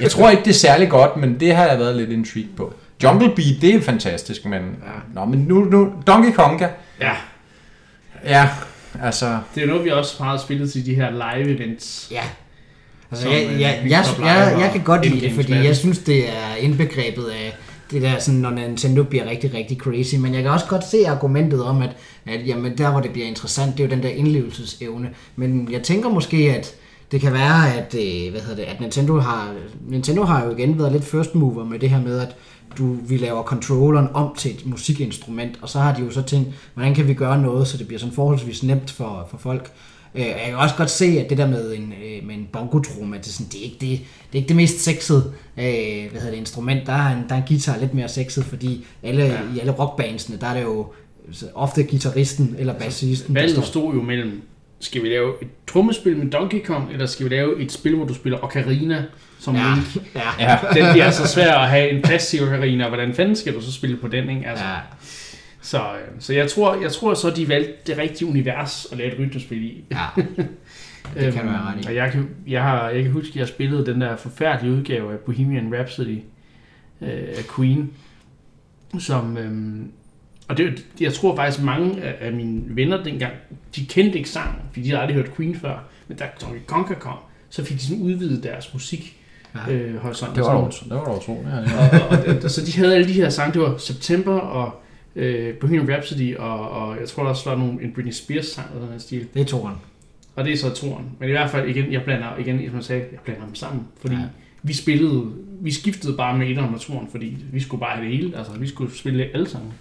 Jeg 0.00 0.10
tror 0.10 0.30
ikke, 0.30 0.42
det 0.44 0.50
er 0.50 0.54
særlig 0.54 0.88
godt, 0.90 1.16
men 1.16 1.40
det 1.40 1.56
har 1.56 1.66
jeg 1.66 1.78
været 1.78 1.96
lidt 1.96 2.10
intrigued 2.10 2.50
på. 2.56 2.72
Jungle 3.02 3.28
Beat, 3.36 3.56
det 3.60 3.74
er 3.74 3.80
fantastisk, 3.80 4.44
men... 4.44 4.52
Ja. 4.62 5.20
Nå, 5.20 5.24
men 5.24 5.38
nu, 5.38 5.64
nu... 5.64 5.92
Donkey 6.06 6.32
Konga. 6.32 6.68
Ja, 7.00 7.12
Ja, 8.26 8.48
altså... 9.02 9.38
det 9.54 9.62
er 9.62 9.66
noget, 9.66 9.84
vi 9.84 9.90
også 9.90 10.16
meget 10.20 10.40
spillet 10.40 10.72
til 10.72 10.86
de 10.86 10.94
her 10.94 11.10
live 11.10 11.56
events. 11.56 12.08
Ja. 12.10 12.22
Altså, 13.10 13.28
jeg, 13.28 13.48
øh, 13.52 13.60
jeg, 13.60 13.82
jeg, 13.88 14.04
jeg, 14.20 14.56
jeg 14.60 14.70
kan 14.72 14.84
godt 14.84 15.06
lide 15.06 15.20
det, 15.20 15.32
fordi 15.32 15.52
jeg 15.52 15.76
synes, 15.76 15.98
det 15.98 16.28
er 16.28 16.56
indbegrebet 16.60 17.24
af 17.24 17.56
det 17.90 18.02
der, 18.02 18.18
sådan, 18.18 18.40
når 18.40 18.50
Nintendo 18.50 19.02
bliver 19.02 19.26
rigtig, 19.26 19.54
rigtig 19.54 19.78
crazy. 19.78 20.14
Men 20.14 20.34
jeg 20.34 20.42
kan 20.42 20.50
også 20.52 20.66
godt 20.66 20.86
se 20.90 21.08
argumentet 21.08 21.64
om, 21.64 21.82
at, 21.82 21.90
at 22.26 22.46
jamen, 22.46 22.78
der, 22.78 22.90
hvor 22.90 23.00
det 23.00 23.12
bliver 23.12 23.26
interessant, 23.26 23.72
det 23.72 23.84
er 23.84 23.88
jo 23.88 23.90
den 23.90 24.02
der 24.02 24.08
indlevelsesevne. 24.08 25.10
Men 25.36 25.68
jeg 25.72 25.82
tænker 25.82 26.08
måske, 26.08 26.36
at 26.36 26.74
det 27.12 27.20
kan 27.20 27.32
være, 27.32 27.74
at, 27.74 27.94
øh, 27.94 28.30
hvad 28.30 28.40
hedder 28.40 28.56
det, 28.56 28.62
at 28.62 28.80
Nintendo 28.80 29.18
har, 29.18 29.54
Nintendo 29.88 30.22
har 30.22 30.44
jo 30.44 30.50
igen 30.56 30.78
været 30.78 30.92
lidt 30.92 31.04
first 31.04 31.34
mover 31.34 31.64
med 31.64 31.78
det 31.78 31.90
her 31.90 32.00
med, 32.00 32.20
at 32.20 32.36
du, 32.78 32.96
vi 33.08 33.16
laver 33.16 33.42
controlleren 33.42 34.08
om 34.14 34.34
til 34.38 34.50
et 34.50 34.66
musikinstrument, 34.66 35.58
og 35.62 35.68
så 35.68 35.78
har 35.78 35.94
de 35.94 36.02
jo 36.02 36.10
så 36.10 36.22
tænkt, 36.22 36.48
hvordan 36.74 36.94
kan 36.94 37.08
vi 37.08 37.14
gøre 37.14 37.42
noget, 37.42 37.68
så 37.68 37.76
det 37.76 37.86
bliver 37.86 38.00
sådan 38.00 38.14
forholdsvis 38.14 38.62
nemt 38.62 38.90
for, 38.90 39.28
for 39.30 39.38
folk. 39.38 39.72
Øh, 40.14 40.26
jeg 40.26 40.44
kan 40.46 40.56
også 40.56 40.74
godt 40.76 40.90
se, 40.90 41.04
at 41.04 41.30
det 41.30 41.38
der 41.38 41.46
med 41.46 41.74
en, 41.74 41.92
øh, 42.04 42.26
med 42.26 42.34
en 42.34 42.48
bongotrum, 42.52 43.12
at 43.12 43.20
det, 43.20 43.26
er 43.28 43.32
sådan, 43.32 43.52
det, 43.52 43.60
er 43.60 43.64
ikke 43.64 43.76
det, 43.80 43.90
det 44.32 44.32
er 44.32 44.36
ikke 44.36 44.48
det 44.48 44.56
mest 44.56 44.80
sexede 44.80 45.32
øh, 45.58 45.64
hvad 46.10 46.20
hedder 46.20 46.30
det, 46.30 46.36
instrument. 46.38 46.86
Der 46.86 46.92
er, 46.92 47.16
en, 47.16 47.24
der 47.28 47.34
er 47.34 47.38
en 47.38 47.48
guitar 47.48 47.78
lidt 47.78 47.94
mere 47.94 48.08
sexet, 48.08 48.44
fordi 48.44 48.86
alle, 49.02 49.24
ja. 49.24 49.38
i 49.56 49.58
alle 49.60 49.72
rockbandsene, 49.72 50.38
der 50.40 50.46
er 50.46 50.54
det 50.54 50.62
jo 50.62 50.86
ofte 51.54 51.84
guitaristen 51.84 52.56
eller 52.58 52.72
bassisten, 52.72 53.34
der 53.34 53.40
Valget 53.40 53.56
står. 53.56 53.64
stod 53.64 53.94
jo 53.94 54.02
mellem, 54.02 54.42
skal 54.80 55.02
vi 55.02 55.08
lave 55.08 55.32
et 55.42 55.48
trommespil 55.66 56.16
med 56.16 56.30
Donkey 56.30 56.64
Kong, 56.64 56.92
eller 56.92 57.06
skal 57.06 57.24
vi 57.24 57.34
lave 57.34 57.62
et 57.62 57.72
spil, 57.72 57.96
hvor 57.96 58.06
du 58.06 58.14
spiller 58.14 58.38
Ocarina 58.44 59.04
som 59.44 59.54
Ja, 59.56 59.74
Link? 59.74 60.14
ja, 60.14 60.20
Ja. 60.50 60.58
Den 60.74 60.92
bliver 60.92 61.10
så 61.10 61.26
svær 61.28 61.54
at 61.54 61.68
have 61.70 61.90
en 61.90 62.02
plastik 62.02 62.42
Ocarina, 62.42 62.84
og 62.84 62.88
hvordan 62.90 63.14
fanden 63.14 63.36
skal 63.36 63.54
du 63.54 63.60
så 63.60 63.72
spille 63.72 63.96
på 63.96 64.08
den, 64.08 64.28
ikke? 64.30 64.46
Altså, 64.46 64.64
ja. 64.64 64.76
Så, 65.60 65.78
øh, 65.78 66.08
så 66.18 66.32
jeg 66.32 66.50
tror, 66.50 66.82
jeg 66.82 66.92
tror 66.92 67.14
så, 67.14 67.30
de 67.30 67.48
valgte 67.48 67.72
det 67.86 67.98
rigtige 67.98 68.28
univers 68.28 68.86
at 68.92 68.98
lave 68.98 69.12
et 69.12 69.18
rytmespil 69.18 69.62
i. 69.62 69.84
Ja, 69.90 70.06
det 71.20 71.32
kan 71.32 71.44
du 71.44 71.50
have 71.50 71.70
ret 71.72 71.84
i. 71.84 71.86
Og 71.86 71.94
jeg 71.94 72.12
kan, 72.12 72.28
jeg, 72.46 72.62
har, 72.62 72.88
jeg 72.88 73.02
kan 73.02 73.12
huske, 73.12 73.30
at 73.30 73.36
jeg 73.36 73.48
spillede 73.48 73.86
den 73.86 74.00
der 74.00 74.16
forfærdelige 74.16 74.74
udgave 74.74 75.12
af 75.12 75.18
Bohemian 75.18 75.74
Rhapsody 75.74 76.18
øh, 77.00 77.08
af 77.10 77.44
Queen, 77.56 77.90
som... 78.98 79.36
Øh, 79.36 79.86
og 80.48 80.56
det, 80.56 80.86
jeg 81.00 81.12
tror 81.14 81.36
faktisk, 81.36 81.62
mange 81.64 82.02
af, 82.02 82.26
af 82.26 82.32
mine 82.32 82.62
venner 82.68 83.02
dengang, 83.02 83.32
de 83.76 83.86
kendte 83.86 84.18
ikke 84.18 84.30
sangen, 84.30 84.62
fordi 84.72 84.82
de 84.82 84.88
havde 84.90 85.00
aldrig 85.00 85.16
hørt 85.16 85.36
Queen 85.36 85.54
før. 85.56 85.78
Men 86.08 86.16
da 86.16 86.24
Donkey 86.40 86.60
Konga 86.66 86.94
kom, 86.94 87.18
så 87.50 87.64
fik 87.64 87.76
de 87.76 87.82
sådan 87.82 88.02
udvidet 88.02 88.42
deres 88.42 88.72
musik 88.74 89.20
Ja. 89.54 89.72
øh, 89.72 89.96
horisont. 89.96 90.36
Det 90.36 90.44
var 90.44 90.70
det 90.70 90.90
var 90.90 90.98
ja, 91.50 91.56
ja. 91.56 91.98
og, 92.10 92.18
og, 92.26 92.42
og, 92.44 92.50
så 92.50 92.64
de 92.66 92.76
havde 92.76 92.94
alle 92.94 93.08
de 93.08 93.12
her 93.12 93.28
sange, 93.28 93.52
det 93.52 93.62
var 93.62 93.76
September 93.76 94.34
og 94.34 94.82
øh, 95.16 95.54
Bohemian 95.54 95.90
Rhapsody, 95.90 96.36
og, 96.36 96.70
og 96.70 96.96
jeg 97.00 97.08
tror 97.08 97.22
der 97.22 97.30
også 97.30 97.50
var 97.50 97.56
nogle, 97.56 97.82
en 97.82 97.92
Britney 97.94 98.12
Spears 98.12 98.46
sang 98.46 98.66
eller 98.74 98.86
noget 98.86 99.02
stil. 99.02 99.26
Det 99.34 99.42
er 99.42 99.46
toren. 99.46 99.74
Og 100.36 100.44
det 100.44 100.52
er 100.52 100.56
så 100.56 100.70
toren. 100.74 101.04
Men 101.18 101.28
i 101.28 101.32
hvert 101.32 101.50
fald, 101.50 101.68
igen, 101.68 101.92
jeg 101.92 102.02
blander, 102.02 102.36
igen, 102.38 102.66
som 102.66 102.76
jeg 102.76 102.84
sagde, 102.84 103.04
jeg 103.12 103.20
blander 103.24 103.44
dem 103.44 103.54
sammen. 103.54 103.82
Fordi 104.00 104.14
Ja. 104.14 104.20
ja. 104.20 104.26
vi 104.62 104.72
spillede, 104.72 105.24
vi 105.60 105.72
skiftede 105.72 106.16
bare 106.16 106.38
med 106.38 106.46
etteren 106.48 106.74
og 106.74 106.80
toren, 106.80 107.08
fordi 107.10 107.36
vi 107.52 107.60
skulle 107.60 107.80
bare 107.80 107.96
have 107.96 108.08
det 108.08 108.16
hele. 108.16 108.38
Altså, 108.38 108.52
vi 108.52 108.66
skulle 108.68 108.96
spille 108.98 109.28
alle 109.34 109.48
sammen. 109.48 109.72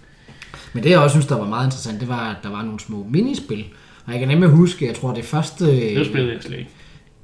Men 0.74 0.84
det 0.84 0.90
jeg 0.90 1.00
også 1.00 1.14
synes, 1.14 1.26
der 1.26 1.38
var 1.38 1.48
meget 1.48 1.66
interessant, 1.68 2.00
det 2.00 2.08
var, 2.08 2.30
at 2.30 2.36
der 2.44 2.50
var 2.50 2.64
nogle 2.64 2.80
små 2.80 3.08
minispil. 3.10 3.66
Og 4.06 4.12
jeg 4.12 4.20
kan 4.20 4.28
nemlig 4.28 4.50
huske, 4.50 4.88
jeg 4.88 4.96
tror 4.96 5.14
det 5.14 5.26
første... 5.26 5.66
Det 5.96 6.06
spillede 6.06 6.34
jeg 6.34 6.44
slet 6.44 6.60
ikke. 6.60 6.70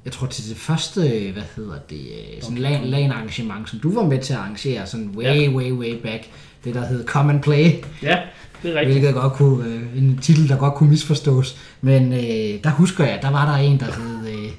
Jeg 0.06 0.14
tror 0.14 0.28
til 0.28 0.50
det 0.50 0.58
første, 0.58 1.00
hvad 1.34 1.44
hedder 1.56 1.78
det, 1.90 1.96
øh, 2.00 2.42
sådan 2.42 2.58
LAN, 2.58 2.84
LAN 2.86 3.12
arrangement, 3.12 3.70
som 3.70 3.80
du 3.80 3.94
var 3.94 4.04
med 4.06 4.20
til 4.20 4.34
at 4.34 4.40
arrangere, 4.40 4.88
sådan 4.88 5.12
way, 5.16 5.24
Ja. 5.24 5.50
way, 5.52 5.72
way 5.72 6.02
back, 6.04 6.24
det 6.64 6.74
der 6.76 6.86
hed 6.86 7.06
Come 7.06 7.34
and 7.34 7.42
Play, 7.44 7.72
Ja, 8.04 8.18
det 8.64 8.72
er 8.72 8.80
rigtigt. 8.80 9.00
hvilket 9.00 9.14
godt 9.22 9.34
kunne, 9.34 9.66
øh, 9.68 9.98
en 9.98 10.18
titel, 10.22 10.50
der 10.50 10.58
godt 10.58 10.74
kunne 10.74 10.90
misforstås. 10.90 11.58
Men 11.82 12.14
øh, 12.14 12.64
der 12.64 12.70
husker 12.70 13.06
jeg, 13.06 13.20
der 13.22 13.32
var 13.32 13.52
der 13.52 13.58
en, 13.64 13.80
der 13.80 13.86
hed, 13.86 14.28
øh, 14.34 14.52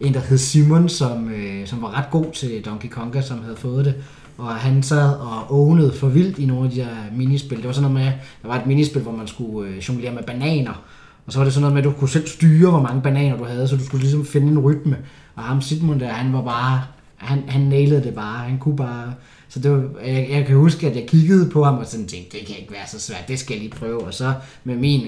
en, 0.00 0.14
der 0.14 0.20
hed 0.20 0.38
Simon, 0.38 0.88
som, 0.88 1.30
øh, 1.32 1.66
som 1.66 1.82
var 1.82 1.98
ret 1.98 2.10
god 2.10 2.32
til 2.32 2.64
Donkey 2.64 2.88
Konga, 2.88 3.20
som 3.22 3.42
havde 3.42 3.56
fået 3.56 3.84
det. 3.84 3.94
Og 4.38 4.54
han 4.54 4.82
sad 4.82 5.14
og 5.14 5.50
ownede 5.60 5.92
for 5.92 6.08
vildt 6.08 6.38
i 6.38 6.46
nogle 6.46 6.64
af 6.64 6.70
de 6.70 6.76
her 6.82 6.94
minispil. 7.16 7.58
Det 7.58 7.66
var 7.66 7.72
sådan 7.72 7.90
noget 7.92 8.04
med, 8.06 8.12
der 8.42 8.48
var 8.48 8.60
et 8.60 8.66
minispil, 8.66 9.02
hvor 9.02 9.12
man 9.12 9.26
skulle 9.26 9.70
øh, 9.70 9.78
jonglere 9.88 10.12
med 10.14 10.22
bananer. 10.22 10.82
Og 11.26 11.32
så 11.32 11.38
var 11.38 11.44
det 11.44 11.54
sådan 11.54 11.60
noget 11.60 11.74
med, 11.74 11.82
at 11.82 11.84
du 11.84 11.98
kunne 11.98 12.08
selv 12.08 12.26
styre, 12.26 12.70
hvor 12.70 12.82
mange 12.82 13.02
bananer 13.02 13.36
du 13.36 13.44
havde, 13.44 13.68
så 13.68 13.76
du 13.76 13.84
skulle 13.84 14.00
ligesom 14.00 14.26
finde 14.26 14.48
en 14.48 14.58
rytme. 14.58 14.98
Og 15.34 15.42
ham 15.42 15.60
Sidmund 15.60 16.00
der, 16.00 16.08
han 16.08 16.32
var 16.32 16.42
bare, 16.42 16.82
han, 17.16 17.42
han 17.48 17.60
nailede 17.60 18.04
det 18.04 18.14
bare. 18.14 18.48
Han 18.48 18.58
kunne 18.58 18.76
bare, 18.76 19.14
så 19.48 19.60
det 19.60 19.70
var, 19.70 19.84
jeg, 20.04 20.28
jeg 20.30 20.46
kan 20.46 20.56
huske, 20.56 20.86
at 20.86 20.96
jeg 20.96 21.06
kiggede 21.06 21.50
på 21.50 21.64
ham 21.64 21.78
og 21.78 21.86
sådan 21.86 22.06
tænkte, 22.06 22.38
det 22.38 22.46
kan 22.46 22.56
ikke 22.58 22.72
være 22.72 22.86
så 22.86 23.00
svært, 23.00 23.28
det 23.28 23.38
skal 23.38 23.54
jeg 23.54 23.62
lige 23.62 23.72
prøve. 23.72 24.04
Og 24.04 24.14
så 24.14 24.34
med 24.64 24.76
min 24.76 25.06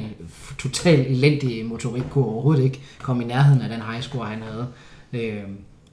total 0.58 1.00
elendige 1.00 1.64
motorik 1.64 2.02
kunne 2.10 2.24
overhovedet 2.24 2.64
ikke 2.64 2.80
komme 3.02 3.24
i 3.24 3.26
nærheden 3.26 3.62
af 3.62 3.68
den 3.68 3.80
high 3.90 4.02
score, 4.02 4.26
han 4.26 4.42
havde. 4.42 4.66
Øh, 5.12 5.42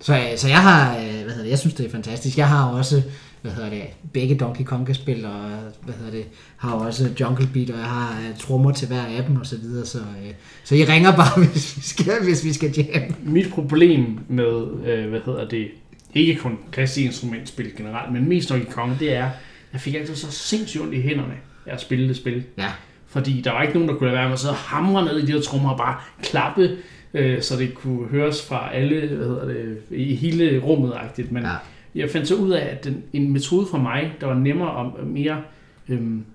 så, 0.01 0.19
så 0.37 0.47
jeg 0.47 0.61
har, 0.61 0.97
øh, 0.97 1.03
hvad 1.03 1.29
hedder 1.29 1.43
det, 1.43 1.49
jeg 1.49 1.59
synes 1.59 1.73
det 1.73 1.85
er 1.85 1.89
fantastisk. 1.89 2.37
Jeg 2.37 2.47
har 2.47 2.65
også, 2.65 3.03
hvad 3.41 3.51
hedder 3.51 3.69
det, 3.69 3.83
begge 4.13 4.35
Donkey 4.35 4.63
Konga 4.63 4.93
spil, 4.93 5.25
og 5.25 5.49
hvad 5.81 5.93
hedder 5.93 6.11
det, 6.11 6.25
har 6.57 6.71
også 6.73 7.09
Jungle 7.19 7.49
Beat, 7.53 7.69
og 7.69 7.77
jeg 7.77 7.85
har 7.85 8.19
øh, 8.19 8.37
trommer 8.37 8.71
til 8.71 8.87
hver 8.87 9.05
af 9.05 9.23
dem 9.27 9.35
og 9.35 9.45
så 9.45 9.57
videre, 9.57 9.85
så, 9.85 9.97
øh, 9.97 10.31
så 10.63 10.75
I 10.75 10.85
ringer 10.85 11.15
bare, 11.15 11.39
hvis 11.51 11.77
vi 11.77 11.81
skal, 11.81 12.23
hvis 12.23 12.45
vi 12.45 12.53
skal 12.53 12.71
jam. 12.77 13.15
Mit 13.23 13.49
problem 13.53 14.19
med, 14.27 14.67
øh, 14.85 15.09
hvad 15.09 15.19
hedder 15.25 15.47
det, 15.47 15.67
ikke 16.13 16.35
kun 16.35 16.57
klassisk 16.71 17.05
instrumentspil 17.05 17.71
generelt, 17.77 18.13
men 18.13 18.29
mest 18.29 18.49
Donkey 18.49 18.71
Kong, 18.71 18.99
det 18.99 19.13
er, 19.15 19.29
jeg 19.73 19.81
fik 19.81 19.95
altid 19.95 20.15
så 20.15 20.31
sindssygt 20.31 20.83
ondt 20.83 20.93
i 20.93 21.01
hænderne 21.01 21.33
af 21.65 21.73
at 21.73 21.81
spille 21.81 22.07
det 22.07 22.15
spil. 22.17 22.43
Ja, 22.57 22.67
Fordi 23.07 23.41
der 23.41 23.51
var 23.51 23.61
ikke 23.61 23.73
nogen, 23.73 23.89
der 23.89 23.95
kunne 23.95 24.07
lade 24.07 24.17
være 24.17 24.27
med 24.27 24.33
at 24.33 24.39
sidde 24.39 24.53
og 24.53 24.57
hamre 24.57 25.05
ned 25.05 25.17
i 25.17 25.25
de 25.25 25.31
her 25.31 25.41
trommer 25.41 25.69
og 25.69 25.77
bare 25.77 25.95
klappe, 26.23 26.77
øh, 27.13 27.41
så 27.41 27.57
det 27.57 27.75
kunne 27.75 28.07
høres 28.07 28.45
fra 28.47 28.73
alle, 28.73 29.07
hvad 29.07 29.27
hedder 29.27 29.45
det, 29.45 29.77
i 29.91 30.15
hele 30.15 30.59
rummet 30.59 30.91
-agtigt. 30.91 31.33
Men 31.33 31.43
Ja. 31.43 31.49
Ja. 31.95 31.99
jeg 31.99 32.09
fandt 32.09 32.27
så 32.27 32.35
ud 32.35 32.49
af, 32.49 32.65
at 32.65 32.83
den, 32.83 33.03
en 33.13 33.31
metode 33.33 33.67
for 33.71 33.77
mig, 33.77 34.13
der 34.21 34.27
var 34.27 34.33
nemmere 34.35 34.71
og 34.71 35.07
mere 35.07 35.41
øhm, 35.89 36.25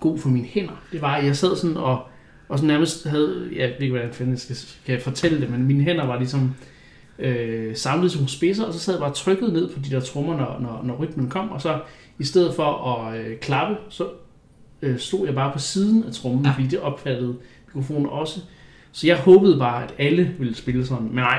god 0.00 0.18
for 0.18 0.28
mine 0.28 0.46
hænder, 0.46 0.82
det 0.92 1.02
var, 1.02 1.14
at 1.14 1.24
jeg 1.24 1.36
sad 1.36 1.56
sådan 1.56 1.76
og, 1.76 2.02
og 2.48 2.58
sådan 2.58 2.68
nærmest 2.68 3.08
havde, 3.08 3.48
jeg 3.56 3.68
ved 3.68 3.80
ikke, 3.80 3.98
hvordan 3.98 4.30
jeg 4.30 4.38
skal, 4.38 4.56
skal 4.56 4.92
jeg 4.92 5.02
fortælle 5.02 5.40
det, 5.40 5.50
men 5.50 5.64
mine 5.64 5.84
hænder 5.84 6.06
var 6.06 6.18
ligesom 6.18 6.54
øh, 7.18 7.76
samlet 7.76 8.12
som 8.12 8.28
spidser, 8.28 8.64
og 8.64 8.72
så 8.72 8.78
sad 8.78 8.94
jeg 8.94 9.00
bare 9.00 9.12
trykket 9.12 9.52
ned 9.52 9.68
på 9.74 9.80
de 9.80 9.90
der 9.90 10.00
trommer, 10.00 10.36
når, 10.36 10.58
når, 10.60 10.80
når 10.84 10.94
rytmen 10.96 11.28
kom, 11.28 11.50
og 11.50 11.62
så 11.62 11.80
i 12.18 12.24
stedet 12.24 12.54
for 12.54 12.94
at 12.94 13.18
øh, 13.20 13.38
klappe, 13.38 13.76
så 13.88 14.08
øh, 14.82 14.98
stod 14.98 15.26
jeg 15.26 15.34
bare 15.34 15.52
på 15.52 15.58
siden 15.58 16.04
af 16.04 16.12
trommen, 16.12 16.44
Ja. 16.44 16.48
ja. 16.50 16.54
fordi 16.54 16.66
det 16.68 16.80
opfattede 16.80 17.36
mikrofonen 17.66 18.06
også. 18.06 18.40
Så 18.92 19.06
jeg 19.06 19.16
håbede 19.16 19.58
bare, 19.58 19.84
at 19.84 19.94
alle 19.98 20.34
ville 20.38 20.54
spille 20.54 20.86
sådan, 20.86 21.06
men 21.06 21.14
nej, 21.14 21.38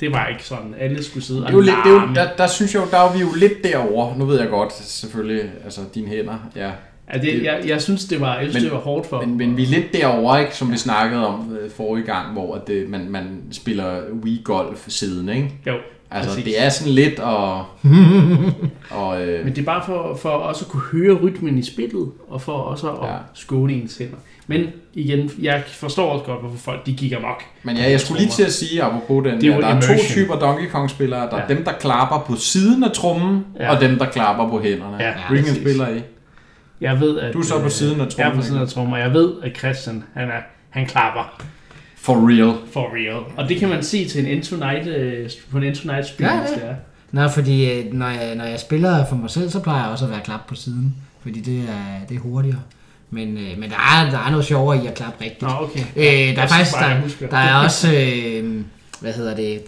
det 0.00 0.12
var 0.12 0.26
ikke 0.26 0.44
sådan. 0.44 0.74
Alle 0.78 1.04
skulle 1.04 1.24
sidde 1.24 1.40
Det 1.40 1.46
er 1.48 1.52
jo 1.52 1.58
og 1.58 1.64
lidt, 1.64 1.76
det 1.84 1.90
er 1.90 1.94
jo, 2.08 2.14
der, 2.14 2.28
der 2.38 2.46
synes 2.46 2.74
jeg 2.74 2.82
jo, 2.82 2.86
der 2.90 2.98
er 2.98 3.12
vi 3.12 3.18
jo 3.20 3.28
lidt 3.36 3.64
derovre. 3.64 4.18
Nu 4.18 4.24
ved 4.24 4.40
jeg 4.40 4.48
godt, 4.48 4.72
selvfølgelig, 4.72 5.50
altså 5.64 5.80
dine 5.94 6.08
hænder, 6.08 6.34
ja. 6.56 6.70
Ja, 7.14 7.18
det, 7.18 7.42
jeg, 7.44 7.62
jeg 7.66 7.82
synes, 7.82 8.04
det 8.04 8.20
var, 8.20 8.34
jeg 8.34 8.42
synes, 8.50 8.54
Men- 8.54 8.62
det 8.64 8.72
var 8.72 8.78
hårdt 8.78 9.06
for 9.06 9.20
Men, 9.20 9.36
men 9.38 9.56
vi 9.56 9.62
er 9.62 9.66
lidt 9.66 9.92
derovre, 9.92 10.40
ikke, 10.40 10.56
som 10.56 10.72
vi 10.72 10.76
snakkede 10.76 11.26
om 11.26 11.56
øh, 11.60 11.70
forrige 11.70 12.06
gang, 12.06 12.32
hvor 12.32 12.54
at 12.54 12.66
det, 12.66 12.88
man, 12.88 13.10
man 13.10 13.40
spiller 13.52 14.00
Wii 14.24 14.40
Golf 14.44 14.84
siden, 14.88 15.28
ikke? 15.28 15.54
Jo, 15.66 15.74
Altså, 16.10 16.30
præcis. 16.30 16.44
det 16.44 16.64
er 16.64 16.68
sådan 16.68 16.92
lidt 16.92 17.18
og... 17.20 17.64
og 18.90 19.22
øh, 19.26 19.44
Men 19.44 19.54
det 19.54 19.60
er 19.60 19.64
bare 19.64 19.82
for, 19.86 20.14
for 20.22 20.28
også 20.28 20.64
at 20.64 20.70
kunne 20.70 20.82
høre 21.02 21.14
rytmen 21.14 21.58
i 21.58 21.62
spillet, 21.62 22.10
og 22.28 22.42
for 22.42 22.52
også 22.52 22.90
at 22.90 23.08
Ja. 23.08 23.12
ja. 23.12 23.18
skåne 23.34 23.72
ens 23.72 23.98
hænder. 23.98 24.16
Men 24.50 24.66
igen, 24.94 25.30
jeg 25.42 25.62
forstår 25.66 26.10
også 26.12 26.24
godt, 26.24 26.40
hvorfor 26.40 26.58
folk 26.58 26.86
de 26.86 26.92
gik 26.92 27.12
amok. 27.12 27.42
men 27.62 27.76
ja, 27.76 27.90
jeg 27.90 28.00
skulle 28.00 28.20
lige 28.20 28.30
til 28.32 28.42
at 28.42 28.52
sige, 28.52 28.82
apropos 28.82 29.24
den, 29.24 29.40
Det 29.40 29.44
er 29.48 29.50
der, 29.50 29.56
jo 29.56 29.62
der 29.62 29.68
er 29.68 29.80
to 29.80 29.92
typer 30.08 30.38
Donkey 30.38 30.68
Kong-spillere. 30.68 31.20
Der 31.20 31.36
er 31.36 31.42
Ja. 31.48 31.54
dem, 31.54 31.64
der 31.64 31.72
klapper 31.72 32.24
på 32.26 32.36
siden 32.36 32.84
af 32.84 32.90
trommen, 32.92 33.44
Ja. 33.60 33.74
og 33.74 33.80
dem, 33.80 33.98
der 33.98 34.06
klapper 34.06 34.48
på 34.48 34.60
hænderne. 34.60 34.96
Ja, 35.04 35.12
præcis. 35.28 35.56
spiller 35.56 35.88
I? 35.88 36.00
Jeg 36.80 37.00
ved, 37.00 37.18
at, 37.18 37.32
Du 37.34 37.38
er 37.38 37.44
så 37.44 37.58
på 37.58 37.64
øh, 37.64 37.70
siden 37.70 38.00
af 38.00 38.04
Jeg 38.04 38.06
er 38.06 38.10
trommen, 38.24 38.40
på 38.40 38.46
siden 38.46 38.60
af 38.62 38.68
trommen, 38.68 38.92
og 38.94 39.00
jeg 39.00 39.12
ved, 39.12 39.32
at 39.42 39.58
Christian, 39.58 40.04
han, 40.14 40.28
er, 40.28 40.40
han 40.70 40.86
klapper 40.86 41.42
For 41.96 42.14
real. 42.28 42.54
for 42.72 42.88
real. 42.94 43.22
Og 43.36 43.48
det 43.48 43.56
kan 43.58 43.68
man 43.68 43.82
se 43.82 44.08
til 44.08 44.20
en 44.20 44.26
Into 44.26 44.56
Night, 44.56 44.86
øh, 44.86 45.30
på 45.50 45.58
en 45.58 45.64
Into 45.64 45.88
Night 45.92 46.06
spil, 46.06 46.24
Ja, 46.24 46.30
ja, 46.30 46.36
ja. 46.36 46.40
hvis 46.46 46.50
det 46.50 46.64
er. 46.70 46.74
Nå, 47.12 47.28
fordi 47.28 47.70
øh, 47.72 47.92
når 47.92 48.06
jeg, 48.08 48.34
når 48.34 48.44
jeg 48.44 48.60
spiller 48.60 49.04
for 49.06 49.16
mig 49.16 49.30
selv, 49.30 49.50
så 49.50 49.60
plejer 49.60 49.82
jeg 49.82 49.90
også 49.92 50.04
at 50.04 50.10
være 50.10 50.20
klap 50.24 50.46
på 50.48 50.54
siden, 50.54 50.94
fordi 51.22 51.40
det 51.40 51.58
er, 51.58 52.06
det 52.08 52.16
er 52.16 52.20
hurtigere. 52.20 52.58
Men, 53.10 53.38
øh, 53.38 53.58
men 53.58 53.70
der, 53.70 53.76
er, 53.76 54.10
der 54.10 54.18
er 54.18 54.30
noget 54.30 54.46
sjovere 54.46 54.84
i 54.84 54.86
at 54.86 54.94
klappe 54.94 55.24
rigtigt. 55.24 55.42
Nå, 55.42 55.48
okay. 55.48 55.80
Øh, 55.96 56.36
der 56.36 56.42
er 56.42 56.46
faktisk 56.46 56.76
der, 57.20 57.28
der 57.30 57.36
er 57.36 57.54
også 57.54 57.92
øh, 57.92 58.64
hvad 59.00 59.12
hedder 59.12 59.36
det 59.36 59.62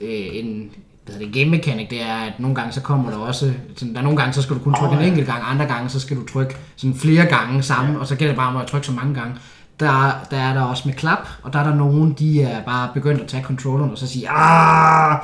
øh, 0.00 0.26
en 0.32 0.70
hvad 1.06 1.14
hedder 1.14 1.32
det, 1.32 1.34
game 1.34 1.50
mechanic, 1.50 1.88
det 1.88 2.02
er, 2.02 2.16
at 2.16 2.32
nogle 2.38 2.54
gange 2.54 2.72
så 2.72 2.80
kommer 2.80 3.10
der 3.10 3.18
også, 3.18 3.52
sådan, 3.76 3.94
der 3.94 4.00
er 4.00 4.04
nogle 4.04 4.18
gange, 4.18 4.32
så 4.32 4.42
skal 4.42 4.56
du 4.56 4.60
kun 4.60 4.74
trykke 4.74 4.94
oh, 4.94 4.98
en 4.98 5.02
ja. 5.02 5.08
enkelt 5.08 5.26
gang, 5.26 5.42
andre 5.46 5.66
gange, 5.66 5.88
så 5.88 6.00
skal 6.00 6.16
du 6.16 6.26
trykke 6.26 6.56
sådan 6.76 6.96
flere 6.96 7.24
gange 7.24 7.62
sammen, 7.62 7.94
ja. 7.94 8.00
og 8.00 8.06
så 8.06 8.16
gælder 8.16 8.32
det 8.32 8.38
bare 8.38 8.48
om 8.48 8.56
at 8.56 8.66
trykke 8.66 8.86
så 8.86 8.92
mange 8.92 9.14
gange. 9.14 9.34
Der, 9.80 10.12
der 10.30 10.36
er 10.36 10.54
der 10.54 10.62
også 10.62 10.82
med 10.86 10.94
klap, 10.94 11.28
og 11.42 11.52
der 11.52 11.58
er 11.58 11.64
der 11.64 11.74
nogen, 11.74 12.12
de 12.12 12.42
er 12.42 12.62
bare 12.62 12.88
begyndt 12.94 13.20
at 13.20 13.28
tage 13.28 13.42
controlleren 13.42 13.90
og 13.90 13.98
så 13.98 14.06
sige, 14.06 14.28
ah, 14.30 15.18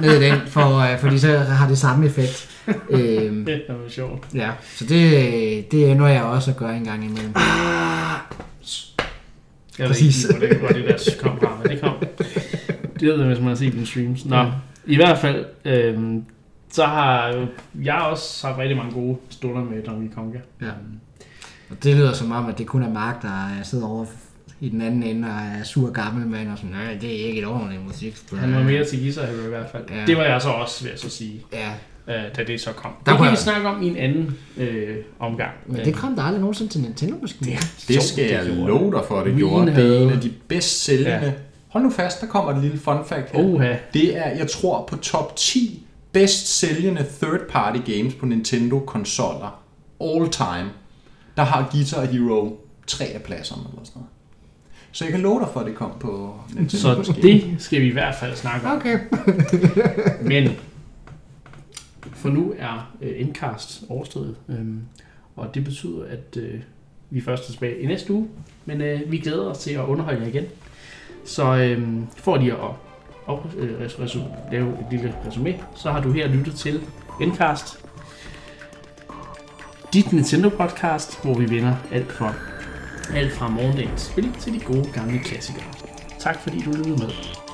ned 0.00 0.20
i 0.20 0.24
den, 0.24 0.40
for, 0.46 0.78
øh, 0.78 1.00
fordi 1.00 1.18
så 1.18 1.38
har 1.38 1.68
det 1.68 1.78
samme 1.78 2.06
effekt. 2.06 2.48
øhm, 2.90 3.44
Det 3.44 3.62
er 3.68 3.72
jo 3.74 3.88
sjovt. 3.88 4.28
ja, 4.34 4.50
så 4.76 4.84
det, 4.84 5.72
det 5.72 5.90
er 5.90 5.94
noget, 5.94 6.14
jeg 6.14 6.22
også 6.22 6.52
gør 6.52 6.68
en 6.68 6.84
gang 6.84 7.04
imellem. 7.04 7.34
Jeg 9.78 9.86
Præcis. 9.86 10.28
ved 10.28 10.42
ikke, 10.42 10.56
hvor 10.56 10.68
det, 10.68 10.76
hvor 10.82 10.88
det 10.88 11.04
der 11.06 11.12
kom 11.28 11.40
fra, 11.40 11.58
men 11.62 11.72
det 11.72 11.80
kom. 11.80 11.94
Det 13.00 13.08
ved 13.08 13.16
jeg, 13.18 13.26
hvis 13.26 13.38
man 13.38 13.48
har 13.48 13.54
set 13.54 13.72
dine 13.72 13.86
streams. 13.86 14.24
Nå, 14.24 14.36
Ja. 14.36 14.46
i 14.86 14.96
hvert 14.96 15.18
fald, 15.18 15.44
øhm, 15.64 16.24
så 16.72 16.84
har 16.84 17.46
jeg 17.82 17.94
også 17.94 18.46
haft 18.46 18.58
rigtig 18.58 18.76
mange 18.76 18.92
gode 18.92 19.16
stunder 19.30 19.64
med 19.64 19.82
Donkey 19.82 20.14
Konga. 20.14 20.38
Ja. 20.62 20.70
Og 21.70 21.84
det 21.84 21.96
lyder 21.96 22.12
som 22.12 22.32
om, 22.32 22.46
at 22.46 22.58
det 22.58 22.66
kun 22.66 22.82
er 22.82 22.90
Mark, 22.92 23.22
der 23.22 23.48
sidder 23.62 23.86
over 23.86 24.06
i 24.60 24.68
den 24.68 24.80
anden 24.80 25.02
ende 25.02 25.28
og 25.28 25.34
er 25.60 25.64
sur 25.64 25.90
gammel 25.90 26.26
mand 26.26 26.50
og 26.50 26.58
sådan, 26.58 26.70
nej, 26.70 26.98
det 27.00 27.20
er 27.22 27.26
ikke 27.26 27.38
et 27.40 27.46
ordentligt 27.46 27.86
musikspil. 27.86 28.38
Han 28.38 28.54
var 28.54 28.62
mere 28.62 28.84
til 28.84 29.00
guitar 29.02 29.26
i 29.46 29.48
hvert 29.48 29.70
fald. 29.72 29.84
Ja. 29.90 30.04
Det 30.06 30.16
var 30.16 30.22
jeg 30.22 30.42
så 30.42 30.48
også, 30.48 30.82
vil 30.84 30.90
jeg 30.90 30.98
så 30.98 31.10
sige, 31.10 31.42
Ja, 31.52 31.70
øh, 32.08 32.14
da 32.36 32.44
det 32.44 32.60
så 32.60 32.72
kom. 32.72 32.90
Der 33.06 33.12
det 33.12 33.22
kan 33.22 33.30
vi 33.30 33.36
snakke 33.36 33.68
om 33.68 33.82
i 33.82 33.88
en 33.88 33.96
anden 33.96 34.38
øh, 34.56 34.96
omgang. 35.18 35.50
men 35.66 35.84
det 35.84 35.94
kom 35.94 36.14
der 36.16 36.22
aldrig 36.22 36.40
nogensinde 36.40 36.72
til 36.72 36.80
Nintendo 36.80 37.16
måske. 37.20 37.58
Det 37.88 38.02
skal 38.02 38.24
jeg 38.30 38.46
love 38.46 38.92
dig 38.92 39.00
for, 39.08 39.16
det 39.16 39.26
Wien 39.26 39.38
gjorde. 39.38 39.66
Det 39.66 39.96
er 39.96 40.02
en 40.02 40.10
af 40.10 40.20
de 40.20 40.32
bedst 40.48 40.84
sælgende. 40.84 41.26
Ja. 41.26 41.32
Hold 41.68 41.84
nu 41.84 41.90
fast, 41.90 42.20
der 42.20 42.26
kommer 42.26 42.52
et 42.52 42.62
lille 42.62 42.78
fun 42.78 43.04
fact 43.06 43.30
her. 43.32 43.44
Oha. 43.44 43.74
Det 43.92 44.16
er, 44.16 44.28
jeg 44.30 44.50
tror, 44.50 44.86
på 44.86 44.96
top 44.96 45.36
10 45.36 45.86
bedst 46.12 46.58
sælgende 46.58 47.06
third 47.22 47.40
party 47.48 47.92
games 47.92 48.14
på 48.14 48.26
Nintendo 48.26 48.78
konsoller 48.78 49.62
all 50.00 50.28
time. 50.30 50.70
Der 51.36 51.42
har 51.42 51.68
Guitar 51.72 52.04
Hero 52.04 52.56
tre 52.86 53.04
af 53.04 53.22
pladserne 53.22 53.62
eller 53.70 53.84
sådan 53.84 53.92
noget. 53.94 54.08
Så 54.92 55.04
jeg 55.04 55.12
kan 55.12 55.20
love 55.20 55.40
dig 55.40 55.48
for, 55.52 55.60
at 55.60 55.66
det 55.66 55.74
kom 55.74 55.90
på 56.00 56.34
Nintendo. 56.48 57.02
Så 57.02 57.14
det 57.22 57.56
skal 57.58 57.80
vi 57.80 57.86
i 57.86 57.92
hvert 57.92 58.14
fald 58.14 58.36
snakke 58.36 58.66
om. 58.66 58.76
Okay. 58.76 58.98
Men 60.22 60.50
for 62.18 62.28
nu 62.28 62.54
er 62.58 62.92
øh, 63.02 63.20
Endcast 63.20 63.84
overstået, 63.88 64.36
øhm, 64.48 64.80
og 65.36 65.54
det 65.54 65.64
betyder, 65.64 66.04
at 66.04 66.36
øh, 66.36 66.60
vi 67.10 67.22
er 67.26 67.36
tilbage 67.36 67.80
i 67.80 67.86
næste 67.86 68.12
uge. 68.12 68.28
Men 68.66 68.80
øh, 68.80 69.10
vi 69.10 69.18
glæder 69.18 69.44
os 69.44 69.58
til 69.58 69.70
at 69.70 69.84
underholde 69.84 70.20
jer 70.20 70.26
igen. 70.26 70.44
Så 71.24 71.56
øh, 71.56 71.88
for 72.16 72.36
lige 72.36 72.52
at 72.52 72.58
og, 73.28 73.46
øh, 73.58 73.80
res- 73.80 73.98
resu- 73.98 74.52
lave 74.52 74.68
et 74.70 74.86
lille 74.90 75.14
resume, 75.26 75.54
så 75.76 75.90
har 75.90 76.00
du 76.02 76.12
her 76.12 76.28
lyttet 76.28 76.54
til 76.54 76.80
Endcast, 77.20 77.84
dit 79.92 80.12
Nintendo 80.12 80.48
podcast, 80.48 81.22
hvor 81.22 81.34
vi 81.38 81.50
vender 81.50 81.76
alt 81.92 82.12
fra, 82.12 82.34
alt 83.14 83.32
fra 83.32 83.48
morgendagens 83.48 84.00
spil 84.02 84.32
til 84.40 84.52
de 84.54 84.60
gode 84.60 84.88
gamle 84.92 85.18
klassikere. 85.18 85.64
Tak 86.18 86.40
fordi 86.40 86.60
du 86.60 86.70
lyttede 86.70 86.96
med. 86.98 87.47